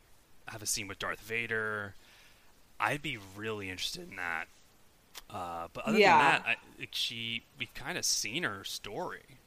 have 0.48 0.62
a 0.62 0.66
scene 0.66 0.88
with 0.88 0.98
Darth 0.98 1.20
Vader. 1.20 1.94
I'd 2.78 3.02
be 3.02 3.18
really 3.36 3.70
interested 3.70 4.08
in 4.10 4.16
that. 4.16 4.46
Uh, 5.30 5.68
but 5.72 5.84
other 5.86 5.98
Yeah. 5.98 6.18
than 6.18 6.18
that, 6.18 6.42
I, 6.46 6.56
like, 6.78 6.90
she 6.92 7.44
we've 7.58 7.72
kind 7.74 7.96
of 7.98 8.04
seen 8.04 8.42
her 8.42 8.64
story. 8.64 9.40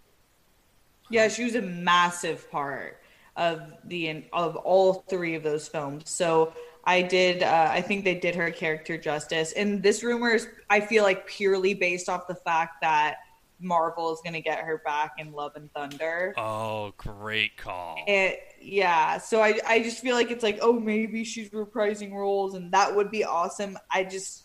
Yeah, 1.09 1.27
she 1.29 1.43
was 1.43 1.55
a 1.55 1.61
massive 1.61 2.49
part 2.51 3.01
of 3.35 3.61
the 3.83 4.25
of 4.33 4.55
all 4.57 5.05
three 5.09 5.35
of 5.35 5.43
those 5.43 5.67
films. 5.67 6.09
So 6.09 6.53
I 6.87 7.01
did. 7.01 7.43
Uh, 7.43 7.67
I 7.69 7.81
think 7.81 8.05
they 8.05 8.15
did 8.15 8.33
her 8.35 8.49
character 8.49 8.97
justice. 8.97 9.51
And 9.51 9.83
this 9.83 10.03
rumor 10.03 10.31
is, 10.31 10.47
I 10.69 10.79
feel 10.79 11.03
like, 11.03 11.27
purely 11.27 11.73
based 11.73 12.07
off 12.07 12.27
the 12.27 12.35
fact 12.35 12.81
that 12.81 13.17
Marvel 13.59 14.13
is 14.13 14.21
going 14.23 14.33
to 14.33 14.41
get 14.41 14.59
her 14.59 14.81
back 14.85 15.15
in 15.17 15.33
Love 15.33 15.51
and 15.57 15.71
Thunder. 15.73 16.33
Oh, 16.37 16.93
great 16.95 17.57
call. 17.57 17.97
It, 18.07 18.39
yeah, 18.61 19.17
so 19.17 19.41
I 19.41 19.59
I 19.67 19.83
just 19.83 19.99
feel 19.99 20.15
like 20.15 20.31
it's 20.31 20.43
like, 20.43 20.59
oh, 20.61 20.79
maybe 20.79 21.25
she's 21.25 21.49
reprising 21.49 22.13
roles, 22.13 22.53
and 22.55 22.71
that 22.71 22.95
would 22.95 23.11
be 23.11 23.23
awesome. 23.23 23.77
I 23.91 24.03
just. 24.05 24.43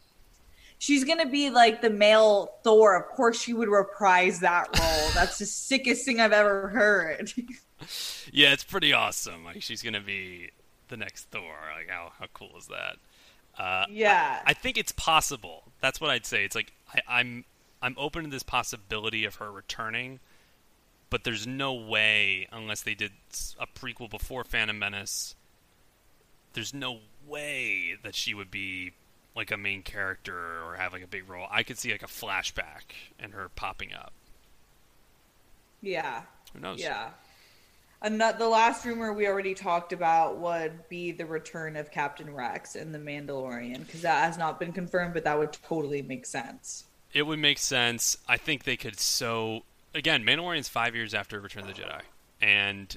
She's 0.78 1.04
gonna 1.04 1.28
be 1.28 1.48
like 1.48 1.80
the 1.80 1.90
male 1.90 2.54
Thor. 2.64 2.96
Of 2.96 3.14
course, 3.14 3.40
she 3.40 3.54
would 3.54 3.68
reprise 3.68 4.40
that 4.40 4.66
role. 4.76 5.10
That's 5.14 5.38
the 5.38 5.46
sickest 5.46 6.04
thing 6.04 6.18
I've 6.18 6.32
ever 6.32 6.68
heard. 6.68 7.32
Yeah, 8.32 8.52
it's 8.52 8.62
pretty 8.62 8.92
awesome. 8.92 9.44
Like 9.44 9.60
she's 9.60 9.82
gonna 9.82 10.00
be 10.00 10.50
the 10.92 10.96
next 10.98 11.24
Thor. 11.30 11.54
Like 11.76 11.88
how 11.88 12.12
how 12.18 12.26
cool 12.32 12.52
is 12.56 12.68
that? 12.68 12.96
Uh, 13.58 13.86
Yeah. 13.90 14.40
I 14.46 14.52
think 14.52 14.78
it's 14.78 14.92
possible. 14.92 15.64
That's 15.80 16.00
what 16.00 16.10
I'd 16.10 16.24
say. 16.26 16.44
It's 16.44 16.54
like 16.54 16.72
I, 16.94 17.00
I'm 17.20 17.44
I'm 17.82 17.96
open 17.98 18.24
to 18.24 18.30
this 18.30 18.42
possibility 18.44 19.24
of 19.24 19.36
her 19.36 19.50
returning, 19.50 20.20
but 21.10 21.24
there's 21.24 21.46
no 21.46 21.72
way 21.74 22.46
unless 22.52 22.82
they 22.82 22.94
did 22.94 23.12
a 23.58 23.66
prequel 23.66 24.08
before 24.08 24.44
Phantom 24.44 24.78
Menace. 24.78 25.34
There's 26.52 26.72
no 26.72 27.00
way 27.26 27.96
that 28.02 28.14
she 28.14 28.34
would 28.34 28.50
be 28.50 28.92
like 29.34 29.50
a 29.50 29.56
main 29.56 29.82
character 29.82 30.62
or 30.62 30.76
have 30.76 30.92
like 30.92 31.02
a 31.02 31.06
big 31.06 31.28
role. 31.28 31.46
I 31.50 31.62
could 31.62 31.78
see 31.78 31.90
like 31.90 32.02
a 32.02 32.06
flashback 32.06 32.92
and 33.18 33.32
her 33.32 33.48
popping 33.48 33.92
up. 33.94 34.12
Yeah. 35.80 36.22
Who 36.52 36.60
knows? 36.60 36.80
Yeah. 36.80 37.10
And 38.02 38.20
that, 38.20 38.38
the 38.38 38.48
last 38.48 38.84
rumor 38.84 39.12
we 39.12 39.28
already 39.28 39.54
talked 39.54 39.92
about 39.92 40.38
would 40.38 40.88
be 40.88 41.12
the 41.12 41.24
return 41.24 41.76
of 41.76 41.90
Captain 41.90 42.34
Rex 42.34 42.74
in 42.74 42.90
The 42.92 42.98
Mandalorian, 42.98 43.86
because 43.86 44.02
that 44.02 44.24
has 44.24 44.36
not 44.36 44.58
been 44.58 44.72
confirmed, 44.72 45.14
but 45.14 45.24
that 45.24 45.38
would 45.38 45.52
totally 45.52 46.02
make 46.02 46.26
sense. 46.26 46.84
It 47.12 47.22
would 47.22 47.38
make 47.38 47.58
sense. 47.58 48.18
I 48.28 48.38
think 48.38 48.64
they 48.64 48.76
could 48.76 48.98
so 48.98 49.62
again, 49.94 50.24
Mandalorian's 50.24 50.68
five 50.68 50.94
years 50.94 51.14
after 51.14 51.40
Return 51.40 51.68
of 51.68 51.74
the 51.74 51.80
Jedi, 51.82 52.00
and 52.40 52.96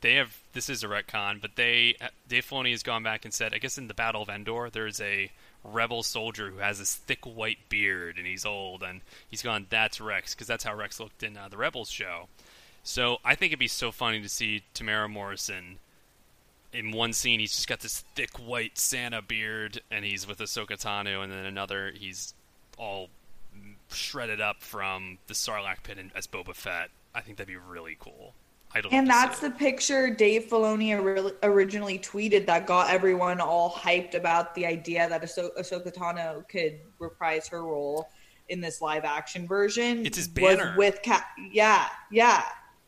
they 0.00 0.14
have 0.14 0.36
this 0.52 0.68
is 0.68 0.84
a 0.84 0.86
retcon, 0.86 1.40
but 1.40 1.56
they 1.56 1.96
Dave 2.28 2.46
Filoni 2.46 2.70
has 2.72 2.82
gone 2.82 3.02
back 3.02 3.24
and 3.24 3.32
said, 3.32 3.54
I 3.54 3.58
guess 3.58 3.78
in 3.78 3.88
the 3.88 3.94
Battle 3.94 4.22
of 4.22 4.28
Endor, 4.28 4.70
there's 4.70 5.00
a 5.00 5.30
rebel 5.64 6.02
soldier 6.02 6.50
who 6.50 6.58
has 6.58 6.78
this 6.78 6.94
thick 6.94 7.24
white 7.24 7.70
beard 7.70 8.18
and 8.18 8.26
he's 8.26 8.44
old, 8.44 8.82
and 8.82 9.00
he's 9.28 9.42
gone. 9.42 9.66
That's 9.70 10.00
Rex 10.00 10.34
because 10.34 10.46
that's 10.46 10.64
how 10.64 10.74
Rex 10.74 11.00
looked 11.00 11.22
in 11.22 11.36
uh, 11.36 11.48
the 11.48 11.56
Rebels 11.56 11.90
show. 11.90 12.28
So 12.84 13.18
I 13.24 13.34
think 13.34 13.50
it'd 13.50 13.58
be 13.58 13.66
so 13.66 13.90
funny 13.90 14.20
to 14.20 14.28
see 14.28 14.62
Temuera 14.74 15.10
Morrison. 15.10 15.78
In 16.72 16.92
one 16.92 17.12
scene, 17.12 17.40
he's 17.40 17.52
just 17.52 17.66
got 17.68 17.80
this 17.80 18.04
thick 18.14 18.30
white 18.36 18.78
Santa 18.78 19.22
beard, 19.22 19.80
and 19.90 20.04
he's 20.04 20.26
with 20.26 20.38
Ahsoka 20.38 20.80
Tano, 20.80 21.22
and 21.22 21.32
then 21.32 21.46
another, 21.46 21.92
he's 21.96 22.34
all 22.76 23.08
shredded 23.90 24.40
up 24.40 24.62
from 24.62 25.18
the 25.28 25.34
Sarlacc 25.34 25.82
pit 25.82 25.98
as 26.14 26.26
Boba 26.26 26.54
Fett. 26.54 26.90
I 27.14 27.20
think 27.20 27.38
that'd 27.38 27.48
be 27.48 27.56
really 27.56 27.96
cool. 27.98 28.34
And 28.90 29.08
that's 29.08 29.38
the 29.38 29.52
picture 29.52 30.10
Dave 30.10 30.46
Filoni 30.46 31.32
originally 31.44 31.96
tweeted 32.00 32.44
that 32.46 32.66
got 32.66 32.90
everyone 32.90 33.40
all 33.40 33.70
hyped 33.70 34.14
about 34.14 34.52
the 34.56 34.66
idea 34.66 35.08
that 35.08 35.22
Ahso- 35.22 35.56
Ahsoka 35.56 35.94
Tano 35.94 36.46
could 36.48 36.80
reprise 36.98 37.46
her 37.48 37.62
role 37.62 38.08
in 38.48 38.60
this 38.60 38.80
live 38.82 39.04
action 39.04 39.46
version. 39.46 40.04
It's 40.04 40.16
his 40.16 40.26
banner. 40.26 40.74
with 40.76 40.98
Ca- 41.04 41.24
yeah, 41.52 41.86
yeah, 42.10 42.42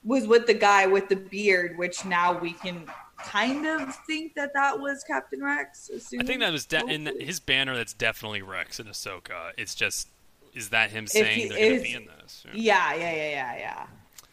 was 0.07 0.27
with 0.27 0.47
the 0.47 0.55
guy 0.55 0.87
with 0.87 1.09
the 1.09 1.17
beard, 1.17 1.77
which 1.77 2.05
now 2.05 2.39
we 2.39 2.53
can 2.53 2.87
kind 3.19 3.67
of 3.67 3.95
think 4.07 4.35
that 4.37 4.53
that 4.55 4.79
was 4.79 5.05
Captain 5.05 5.43
Rex. 5.43 5.91
I 6.19 6.23
think 6.23 6.41
that 6.41 6.53
was 6.53 6.65
de- 6.65 6.87
in 6.87 7.11
his 7.21 7.41
banner. 7.41 7.77
That's 7.77 7.93
definitely 7.93 8.41
Rex 8.43 8.79
and 8.79 8.89
Ahsoka. 8.89 9.51
It's 9.59 9.75
just 9.75 10.09
is 10.55 10.71
that 10.71 10.91
him 10.91 11.07
saying 11.07 11.39
he 11.39 11.49
they're 11.49 11.59
going 11.59 11.79
to 11.79 11.83
be 11.83 11.95
in 11.95 12.09
this? 12.23 12.45
Yeah. 12.47 12.53
Yeah, 12.55 12.95
yeah, 12.95 13.15
yeah, 13.15 13.31
yeah, 13.31 13.59
yeah. 13.59 13.87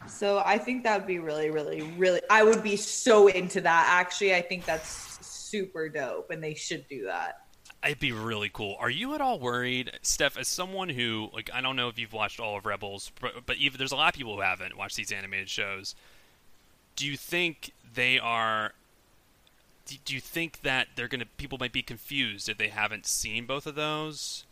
So 0.08 0.42
I 0.46 0.58
think 0.58 0.84
that 0.84 1.00
would 1.00 1.08
be 1.08 1.20
really, 1.20 1.50
really, 1.50 1.82
really. 1.98 2.22
I 2.30 2.44
would 2.44 2.62
be 2.62 2.78
so 2.78 3.28
into 3.28 3.62
that. 3.62 3.88
Actually, 3.90 4.36
I 4.36 4.42
think 4.42 4.66
that's 4.66 5.26
super 5.26 5.90
dope, 5.90 6.30
and 6.30 6.44
they 6.44 6.54
should 6.54 6.88
do 6.88 7.06
that. 7.06 7.43
It'd 7.86 8.00
be 8.00 8.12
really 8.14 8.50
cool. 8.50 8.78
Are 8.80 8.90
you 8.90 9.14
at 9.14 9.20
all 9.22 9.40
worried, 9.40 9.92
Steph, 10.02 10.38
as 10.38 10.48
someone 10.48 10.90
who 10.90 11.30
like 11.34 11.50
I 11.54 11.60
don't 11.62 11.76
know 11.76 11.90
if 11.90 12.00
you've 12.00 12.14
watched 12.14 12.40
all 12.40 12.58
of 12.58 12.66
Rebels, 12.66 13.12
but, 13.20 13.46
but 13.46 13.58
even 13.58 13.78
there's 13.78 13.92
a 13.92 13.96
lot 13.98 14.14
of 14.14 14.18
people 14.18 14.36
who 14.36 14.42
haven't 14.42 14.78
watched 14.78 14.96
these 14.96 15.12
animated 15.12 15.50
shows. 15.50 15.94
Do 16.96 17.06
you 17.06 17.18
think 17.18 17.72
they 17.94 18.18
are? 18.20 18.72
Do, 19.86 19.96
do 20.06 20.14
you 20.16 20.22
think 20.22 20.62
that 20.62 20.88
they're 20.96 21.10
gonna 21.10 21.26
people 21.38 21.58
might 21.58 21.74
be 21.74 21.82
confused 21.82 22.48
if 22.48 22.58
they 22.58 22.70
haven't 22.70 23.06
seen 23.06 23.46
both 23.46 23.68
of 23.68 23.76
those, 23.76 24.46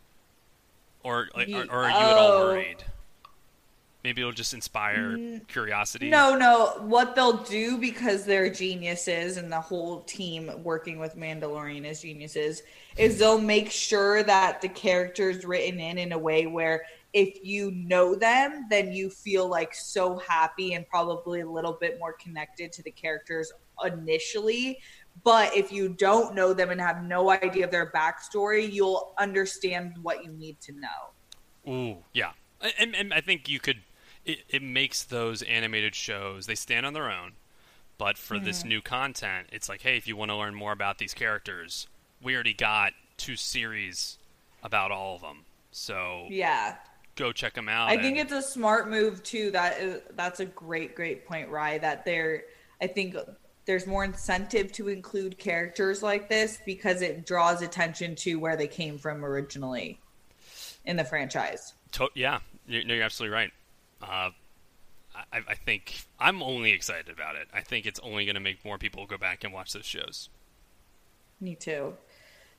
or 1.02 1.28
like, 1.34 1.48
or, 1.48 1.62
or 1.70 1.84
are 1.84 1.88
you 1.90 2.10
at 2.10 2.16
all 2.16 2.32
Oh. 2.32 2.46
worried? 2.48 2.84
Maybe 4.04 4.20
it'll 4.20 4.32
just 4.32 4.52
inspire 4.52 5.16
mm. 5.16 5.46
curiosity. 5.46 6.10
No, 6.10 6.36
no. 6.36 6.74
What 6.80 7.14
they'll 7.14 7.44
do 7.44 7.78
because 7.78 8.24
they're 8.24 8.50
geniuses 8.50 9.36
and 9.36 9.50
the 9.50 9.60
whole 9.60 10.00
team 10.00 10.50
working 10.64 10.98
with 10.98 11.16
Mandalorian 11.16 11.84
is 11.84 12.00
geniuses 12.00 12.62
is 12.96 13.18
they'll 13.18 13.40
make 13.40 13.70
sure 13.70 14.22
that 14.24 14.60
the 14.60 14.68
characters 14.68 15.44
written 15.44 15.78
in 15.78 15.98
in 15.98 16.12
a 16.12 16.18
way 16.18 16.46
where 16.46 16.82
if 17.12 17.44
you 17.44 17.70
know 17.72 18.14
them, 18.14 18.66
then 18.70 18.92
you 18.92 19.10
feel 19.10 19.46
like 19.46 19.74
so 19.74 20.16
happy 20.18 20.74
and 20.74 20.88
probably 20.88 21.40
a 21.40 21.48
little 21.48 21.76
bit 21.80 21.98
more 21.98 22.14
connected 22.14 22.72
to 22.72 22.82
the 22.82 22.90
characters 22.90 23.52
initially 23.84 24.78
But 25.24 25.54
if 25.56 25.70
you 25.70 25.90
don't 25.90 26.34
know 26.34 26.54
them 26.54 26.70
and 26.70 26.80
have 26.80 27.04
no 27.04 27.30
idea 27.30 27.64
of 27.64 27.70
their 27.70 27.92
backstory, 27.94 28.72
you'll 28.72 29.14
understand 29.18 29.94
what 30.02 30.24
you 30.24 30.32
need 30.32 30.58
to 30.62 30.72
know. 30.72 31.70
Ooh, 31.70 31.96
yeah, 32.12 32.32
and, 32.78 32.94
and 32.96 33.12
I 33.12 33.20
think 33.20 33.48
you 33.48 33.60
could. 33.60 33.78
It, 34.24 34.38
it 34.48 34.62
makes 34.62 35.02
those 35.02 35.42
animated 35.42 35.94
shows 35.94 36.46
they 36.46 36.54
stand 36.54 36.86
on 36.86 36.92
their 36.92 37.10
own, 37.10 37.32
but 37.98 38.16
for 38.16 38.36
mm-hmm. 38.36 38.44
this 38.44 38.64
new 38.64 38.80
content, 38.80 39.48
it's 39.52 39.68
like, 39.68 39.82
hey, 39.82 39.96
if 39.96 40.06
you 40.06 40.16
want 40.16 40.30
to 40.30 40.36
learn 40.36 40.54
more 40.54 40.72
about 40.72 40.98
these 40.98 41.14
characters, 41.14 41.88
we 42.22 42.34
already 42.34 42.54
got 42.54 42.92
two 43.16 43.36
series 43.36 44.18
about 44.62 44.90
all 44.90 45.16
of 45.16 45.22
them. 45.22 45.44
So 45.72 46.26
yeah, 46.28 46.76
go 47.16 47.32
check 47.32 47.54
them 47.54 47.68
out. 47.68 47.88
I 47.88 47.94
and... 47.94 48.02
think 48.02 48.18
it's 48.18 48.32
a 48.32 48.42
smart 48.42 48.88
move 48.88 49.22
too. 49.22 49.50
That 49.50 49.78
is 49.78 50.02
that's 50.14 50.40
a 50.40 50.46
great 50.46 50.94
great 50.94 51.26
point, 51.26 51.48
Rye. 51.48 51.78
That 51.78 52.04
they're 52.04 52.44
I 52.80 52.86
think 52.86 53.16
there's 53.64 53.86
more 53.86 54.04
incentive 54.04 54.72
to 54.72 54.88
include 54.88 55.38
characters 55.38 56.02
like 56.02 56.28
this 56.28 56.58
because 56.66 57.00
it 57.00 57.24
draws 57.24 57.62
attention 57.62 58.14
to 58.16 58.36
where 58.36 58.56
they 58.56 58.66
came 58.66 58.98
from 58.98 59.24
originally 59.24 60.00
in 60.84 60.96
the 60.96 61.04
franchise. 61.04 61.74
To- 61.92 62.10
yeah, 62.14 62.40
you're, 62.66 62.84
no, 62.84 62.94
you're 62.94 63.04
absolutely 63.04 63.34
right. 63.34 63.50
Uh, 64.02 64.30
I, 65.14 65.40
I, 65.48 65.54
think 65.54 66.04
I'm 66.18 66.42
only 66.42 66.72
excited 66.72 67.08
about 67.08 67.36
it. 67.36 67.48
I 67.52 67.60
think 67.60 67.86
it's 67.86 68.00
only 68.00 68.24
going 68.24 68.34
to 68.34 68.40
make 68.40 68.64
more 68.64 68.78
people 68.78 69.06
go 69.06 69.18
back 69.18 69.44
and 69.44 69.52
watch 69.52 69.72
those 69.72 69.84
shows. 69.84 70.28
Me 71.40 71.54
too. 71.54 71.94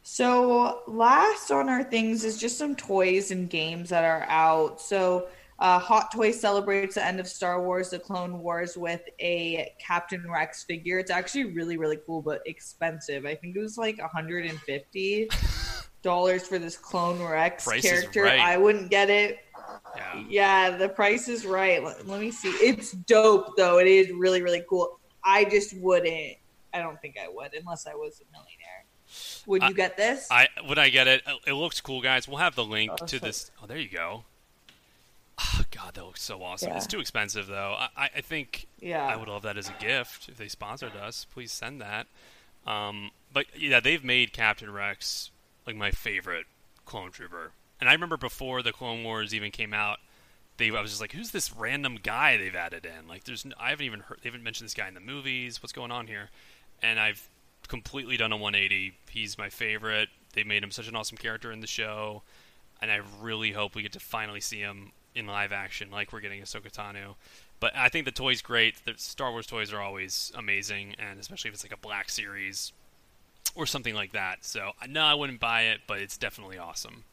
So, 0.03 0.81
last 0.87 1.49
on 1.51 1.69
our 1.69 1.83
things 1.83 2.25
is 2.25 2.37
just 2.37 2.57
some 2.57 2.75
toys 2.75 3.31
and 3.31 3.49
games 3.49 3.89
that 3.89 4.03
are 4.03 4.25
out. 4.27 4.81
So, 4.81 5.27
uh, 5.59 5.79
Hot 5.79 6.11
Toys 6.11 6.39
celebrates 6.39 6.95
the 6.95 7.05
end 7.05 7.21
of 7.21 7.27
Star 7.27 7.63
Wars: 7.63 7.89
The 7.89 7.99
Clone 7.99 8.39
Wars 8.39 8.75
with 8.75 9.01
a 9.19 9.71
Captain 9.79 10.29
Rex 10.29 10.63
figure. 10.63 10.99
It's 10.99 11.11
actually 11.11 11.45
really, 11.53 11.77
really 11.77 11.99
cool, 12.05 12.21
but 12.21 12.41
expensive. 12.45 13.25
I 13.25 13.35
think 13.35 13.55
it 13.55 13.59
was 13.59 13.77
like 13.77 13.97
150 13.99 15.29
dollars 16.01 16.45
for 16.45 16.59
this 16.59 16.75
Clone 16.75 17.23
Rex 17.23 17.63
price 17.63 17.81
character. 17.81 18.23
Right. 18.23 18.39
I 18.39 18.57
wouldn't 18.57 18.91
get 18.91 19.09
it. 19.09 19.39
Yeah. 20.16 20.70
yeah, 20.70 20.78
the 20.78 20.89
price 20.89 21.28
is 21.28 21.45
right. 21.45 21.84
Let, 21.84 22.07
let 22.07 22.20
me 22.20 22.32
see. 22.32 22.49
It's 22.49 22.91
dope 22.91 23.55
though. 23.57 23.80
It 23.80 23.88
is 23.88 24.11
really, 24.11 24.41
really 24.41 24.64
cool. 24.70 24.99
I 25.24 25.45
just 25.45 25.76
wouldn't. 25.78 26.38
I 26.74 26.80
don't 26.80 26.99
think 27.01 27.18
I 27.24 27.28
would 27.28 27.53
unless 27.53 27.88
I 27.88 27.95
was 27.95 28.22
a 28.22 28.32
millionaire. 28.32 28.86
Would 29.45 29.61
you 29.61 29.70
I, 29.70 29.74
get 29.74 29.97
this? 29.97 30.28
I 30.32 30.47
would 30.68 30.80
I 30.80 30.89
get 30.89 31.07
it. 31.07 31.24
It 31.45 31.53
looks 31.53 31.82
cool, 31.82 32.01
guys. 32.01 32.28
We'll 32.28 32.38
have 32.38 32.55
the 32.55 32.66
link 32.66 32.91
oh, 32.99 33.05
to 33.05 33.20
this. 33.20 33.51
Oh, 33.61 33.68
there 33.68 33.78
you 33.78 33.89
go. 33.89 34.24
Oh, 35.39 35.61
God, 35.72 35.95
that 35.95 36.05
looks 36.05 36.22
so 36.22 36.41
awesome. 36.43 36.70
Yeah. 36.70 36.78
It's 36.78 36.88
too 36.88 36.99
expensive 36.99 37.47
though. 37.47 37.76
I, 37.78 38.09
I 38.16 38.22
think 38.22 38.68
yeah. 38.80 39.05
I 39.05 39.16
would 39.16 39.28
love 39.28 39.41
that 39.43 39.57
as 39.57 39.70
a 39.70 39.76
gift 39.80 40.30
if 40.30 40.38
they 40.38 40.47
sponsored 40.47 40.95
us. 40.95 41.26
Please 41.32 41.51
send 41.51 41.82
that. 41.82 42.07
Um, 42.66 43.11
but 43.32 43.45
yeah, 43.57 43.80
they've 43.80 44.03
made 44.03 44.32
Captain 44.32 44.72
Rex 44.72 45.32
like 45.66 45.76
my 45.76 45.91
favorite 45.91 46.45
clone 46.86 47.11
trooper. 47.11 47.51
And 47.84 47.89
I 47.89 47.93
remember 47.95 48.15
before 48.15 48.61
the 48.61 48.71
Clone 48.71 49.03
Wars 49.03 49.36
even 49.36 49.51
came 49.51 49.73
out, 49.73 49.99
they 50.55 50.69
I 50.69 50.79
was 50.79 50.91
just 50.91 51.01
like, 51.01 51.11
who's 51.11 51.31
this 51.31 51.51
random 51.51 51.99
guy 52.01 52.38
they've 52.38 52.55
added 52.55 52.86
in? 52.86 53.09
Like, 53.09 53.25
there's 53.25 53.45
I 53.59 53.71
haven't 53.71 53.86
even 53.86 53.99
heard 53.99 54.19
they 54.23 54.29
haven't 54.29 54.41
mentioned 54.41 54.67
this 54.67 54.73
guy 54.73 54.88
in 54.88 54.93
the 54.93 55.01
movies. 55.01 55.61
What's 55.61 55.73
going 55.73 55.91
on 55.91 56.07
here? 56.07 56.29
And 56.81 56.97
I've 56.97 57.27
completely 57.67 58.15
done 58.15 58.31
a 58.31 58.38
180. 58.38 58.93
He's 59.09 59.38
my 59.38 59.49
favorite. 59.49 60.07
They 60.31 60.45
made 60.45 60.63
him 60.63 60.71
such 60.71 60.88
an 60.88 60.95
awesome 60.95 61.17
character 61.17 61.51
in 61.51 61.59
the 61.59 61.67
show, 61.67 62.21
and 62.81 62.89
I 62.89 63.01
really 63.19 63.51
hope 63.51 63.75
we 63.75 63.81
get 63.81 63.91
to 63.91 63.99
finally 63.99 64.39
see 64.39 64.59
him 64.59 64.93
in 65.13 65.27
live 65.27 65.51
action, 65.51 65.91
like 65.91 66.13
we're 66.13 66.21
getting 66.21 66.41
Ahsoka 66.41 66.71
Tano. 66.71 67.15
But 67.59 67.75
I 67.75 67.89
think 67.89 68.05
the 68.05 68.11
toy's 68.13 68.41
great. 68.41 68.86
The 68.86 68.93
Star 68.95 69.29
Wars 69.29 69.45
toys 69.45 69.73
are 69.73 69.81
always 69.81 70.31
amazing, 70.38 70.95
and 70.99 71.19
especially 71.19 71.49
if 71.49 71.55
it's 71.55 71.65
like 71.65 71.73
a 71.73 71.77
Black 71.86 72.09
Series 72.09 72.71
or 73.55 73.65
something 73.65 73.93
like 73.93 74.13
that. 74.13 74.45
So 74.45 74.71
no, 74.88 75.01
I 75.01 75.15
wouldn't 75.15 75.41
buy 75.41 75.63
it, 75.63 75.81
but 75.86 75.99
it's 75.99 76.15
definitely 76.17 76.57
awesome. 76.57 77.03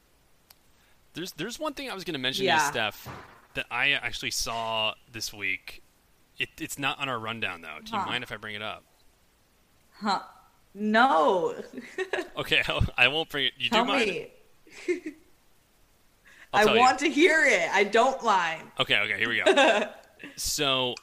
There's 1.14 1.32
there's 1.32 1.58
one 1.58 1.74
thing 1.74 1.90
I 1.90 1.94
was 1.94 2.04
going 2.04 2.14
to 2.14 2.20
mention 2.20 2.44
yeah. 2.44 2.58
to 2.58 2.64
Steph 2.66 3.08
that 3.54 3.66
I 3.70 3.90
actually 3.90 4.30
saw 4.30 4.94
this 5.10 5.32
week. 5.32 5.82
It, 6.38 6.48
it's 6.58 6.78
not 6.78 6.98
on 7.00 7.08
our 7.08 7.18
rundown 7.18 7.62
though. 7.62 7.78
Do 7.84 7.92
you 7.92 7.98
huh. 7.98 8.06
mind 8.06 8.24
if 8.24 8.32
I 8.32 8.36
bring 8.36 8.54
it 8.54 8.62
up? 8.62 8.84
Huh. 9.92 10.20
No. 10.74 11.54
okay, 12.36 12.62
I 12.96 13.08
won't 13.08 13.28
bring 13.28 13.46
it. 13.46 13.52
You 13.58 13.70
Tell 13.70 13.84
do 13.84 13.92
mind? 13.92 14.26
I 16.52 16.76
want 16.76 17.00
you. 17.00 17.08
to 17.08 17.12
hear 17.12 17.44
it. 17.44 17.68
I 17.72 17.84
don't 17.84 18.22
mind. 18.22 18.62
Okay, 18.78 18.98
okay, 18.98 19.18
here 19.18 19.28
we 19.28 19.42
go. 19.44 19.88
so, 20.36 20.94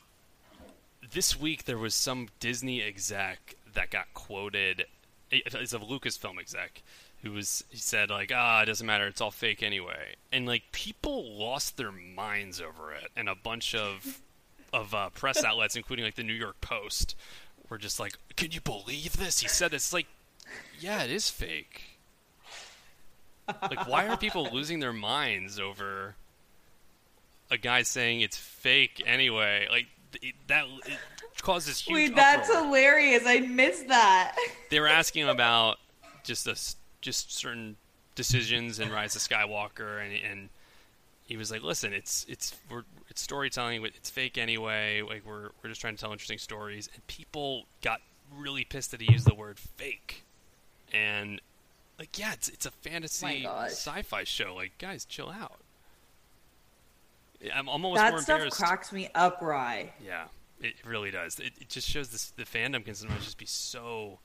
this 1.12 1.40
week 1.40 1.66
there 1.66 1.78
was 1.78 1.96
some 1.96 2.28
Disney 2.40 2.82
exec 2.82 3.56
that 3.74 3.92
got 3.92 4.14
quoted. 4.14 4.86
It's 5.30 5.74
a 5.74 5.80
Lucasfilm 5.80 6.40
exec 6.40 6.82
who 7.24 7.32
was 7.32 7.64
he 7.70 7.78
said 7.78 8.10
like 8.10 8.32
ah 8.34 8.62
it 8.62 8.66
doesn't 8.66 8.86
matter 8.88 9.08
it's 9.08 9.22
all 9.22 9.32
fake 9.32 9.64
anyway 9.64 10.16
and 10.32 10.46
like 10.46 10.64
people 10.72 11.38
lost 11.38 11.76
their 11.78 11.92
minds 11.92 12.62
over 12.62 12.94
it 12.94 13.10
and 13.16 13.28
a 13.28 13.36
bunch 13.36 13.74
of 13.74 14.22
of 14.74 14.94
uh, 14.94 15.10
press 15.10 15.44
outlets 15.44 15.76
including 15.76 16.06
like 16.06 16.16
the 16.16 16.24
New 16.24 16.34
York 16.34 16.60
Post 16.62 17.16
were 17.70 17.78
just 17.78 18.00
like, 18.00 18.14
"Can 18.36 18.52
you 18.52 18.62
believe 18.62 19.18
this?" 19.18 19.40
He 19.40 19.48
said, 19.48 19.74
"It's 19.74 19.94
like, 19.94 20.08
yeah, 20.80 21.04
it 21.04 21.12
is 21.12 21.30
fake." 21.30 21.84
like, 23.48 23.88
why 23.88 24.08
are 24.08 24.18
people 24.18 24.50
losing 24.54 24.80
their 24.80 24.94
minds 24.94 25.60
over 25.60 26.16
a 27.50 27.58
guy 27.58 27.82
saying 27.84 28.22
it's 28.22 28.38
fake 28.38 29.02
anyway? 29.06 29.68
Like 29.70 29.88
that 30.48 30.66
it 30.86 31.00
causes 31.42 31.80
huge. 31.80 31.96
Wait, 31.96 32.16
that's 32.16 32.50
uproar. 32.50 32.66
hilarious! 32.66 33.24
I 33.26 33.40
missed 33.40 33.88
that. 33.88 34.36
they 34.70 34.80
were 34.80 34.88
asking 34.88 35.28
about 35.28 35.78
just 36.24 36.48
a, 36.48 36.58
just 37.02 37.36
certain 37.36 37.76
decisions 38.16 38.80
in 38.80 38.92
Rise 38.92 39.16
of 39.16 39.22
Skywalker, 39.22 40.04
and 40.04 40.14
and 40.24 40.50
he 41.28 41.38
was 41.38 41.52
like, 41.52 41.64
"Listen, 41.64 41.94
it's 41.94 42.26
it's 42.28 42.56
we're 42.70 42.84
it's 43.10 43.22
storytelling, 43.22 43.86
it's 43.86 44.10
fake 44.10 44.38
anyway. 44.38 45.02
Like 45.02 45.24
we're 45.26 45.50
we're 45.62 45.70
just 45.70 45.82
trying 45.82 45.96
to 45.96 46.02
tell 46.02 46.12
interesting 46.12 46.38
stories." 46.38 46.90
And 46.94 47.06
people 47.08 47.66
got 47.82 48.02
really 48.36 48.64
pissed 48.64 48.92
that 48.92 49.02
he 49.02 49.12
used 49.12 49.28
the 49.28 49.36
word 49.36 49.60
fake, 49.60 50.24
and 50.94 51.40
like, 52.00 52.18
yeah, 52.20 52.34
it's 52.34 52.50
it's 52.50 52.66
a 52.66 52.72
fantasy 52.72 53.46
sci-fi 53.46 54.24
show. 54.24 54.56
Like, 54.56 54.78
guys, 54.78 55.06
chill 55.06 55.30
out. 55.30 55.60
I'm 57.54 57.70
almost 57.70 57.98
that 57.98 58.12
more 58.12 58.22
stuff 58.22 58.36
embarrassed. 58.36 58.58
cracks 58.58 58.92
me 58.92 59.10
up, 59.14 59.42
Rye. 59.42 59.94
Yeah, 60.04 60.26
it 60.62 60.74
really 60.86 61.12
does. 61.12 61.40
It, 61.40 61.54
it 61.60 61.70
just 61.70 61.88
shows 61.88 62.10
this 62.10 62.32
the 62.32 62.44
fandom 62.44 62.84
can 62.84 62.96
sometimes 62.96 63.26
just 63.26 63.38
be 63.38 63.46
so 63.46 64.20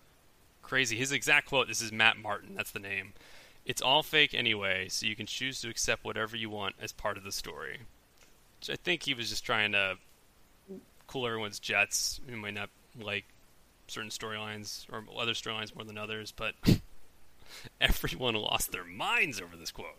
crazy. 0.73 0.97
His 0.97 1.12
exact 1.12 1.49
quote: 1.49 1.68
"This 1.68 1.83
is 1.83 1.93
Matt 1.93 2.16
Martin. 2.16 2.55
That's 2.55 2.70
the 2.70 2.79
name." 2.79 3.12
It's 3.66 3.83
all 3.83 4.03
fake 4.03 4.33
anyway, 4.33 4.89
so 4.89 5.05
you 5.05 5.14
can 5.14 5.27
choose 5.27 5.61
to 5.61 5.68
accept 5.68 6.03
whatever 6.03 6.35
you 6.35 6.49
want 6.49 6.77
as 6.81 6.93
part 6.93 7.18
of 7.18 7.25
the 7.25 7.31
story. 7.31 7.81
Which 8.59 8.70
I 8.70 8.77
think 8.77 9.03
he 9.03 9.12
was 9.12 9.29
just 9.29 9.45
trying 9.45 9.73
to 9.73 9.99
cool 11.09 11.27
everyone's 11.27 11.59
jets 11.59 12.23
who 12.27 12.39
might 12.39 12.55
not 12.55 12.70
like 12.99 13.27
certain 13.87 14.09
storylines 14.09 14.87
or 14.91 15.05
other 15.20 15.35
storylines 15.35 15.75
more 15.75 15.85
than 15.85 15.99
others, 15.99 16.33
but 16.33 16.55
everyone 17.79 18.35
lost 18.35 18.73
their 18.73 18.85
minds 18.85 19.43
over 19.43 19.59
this 19.59 19.73
quote. 19.73 19.99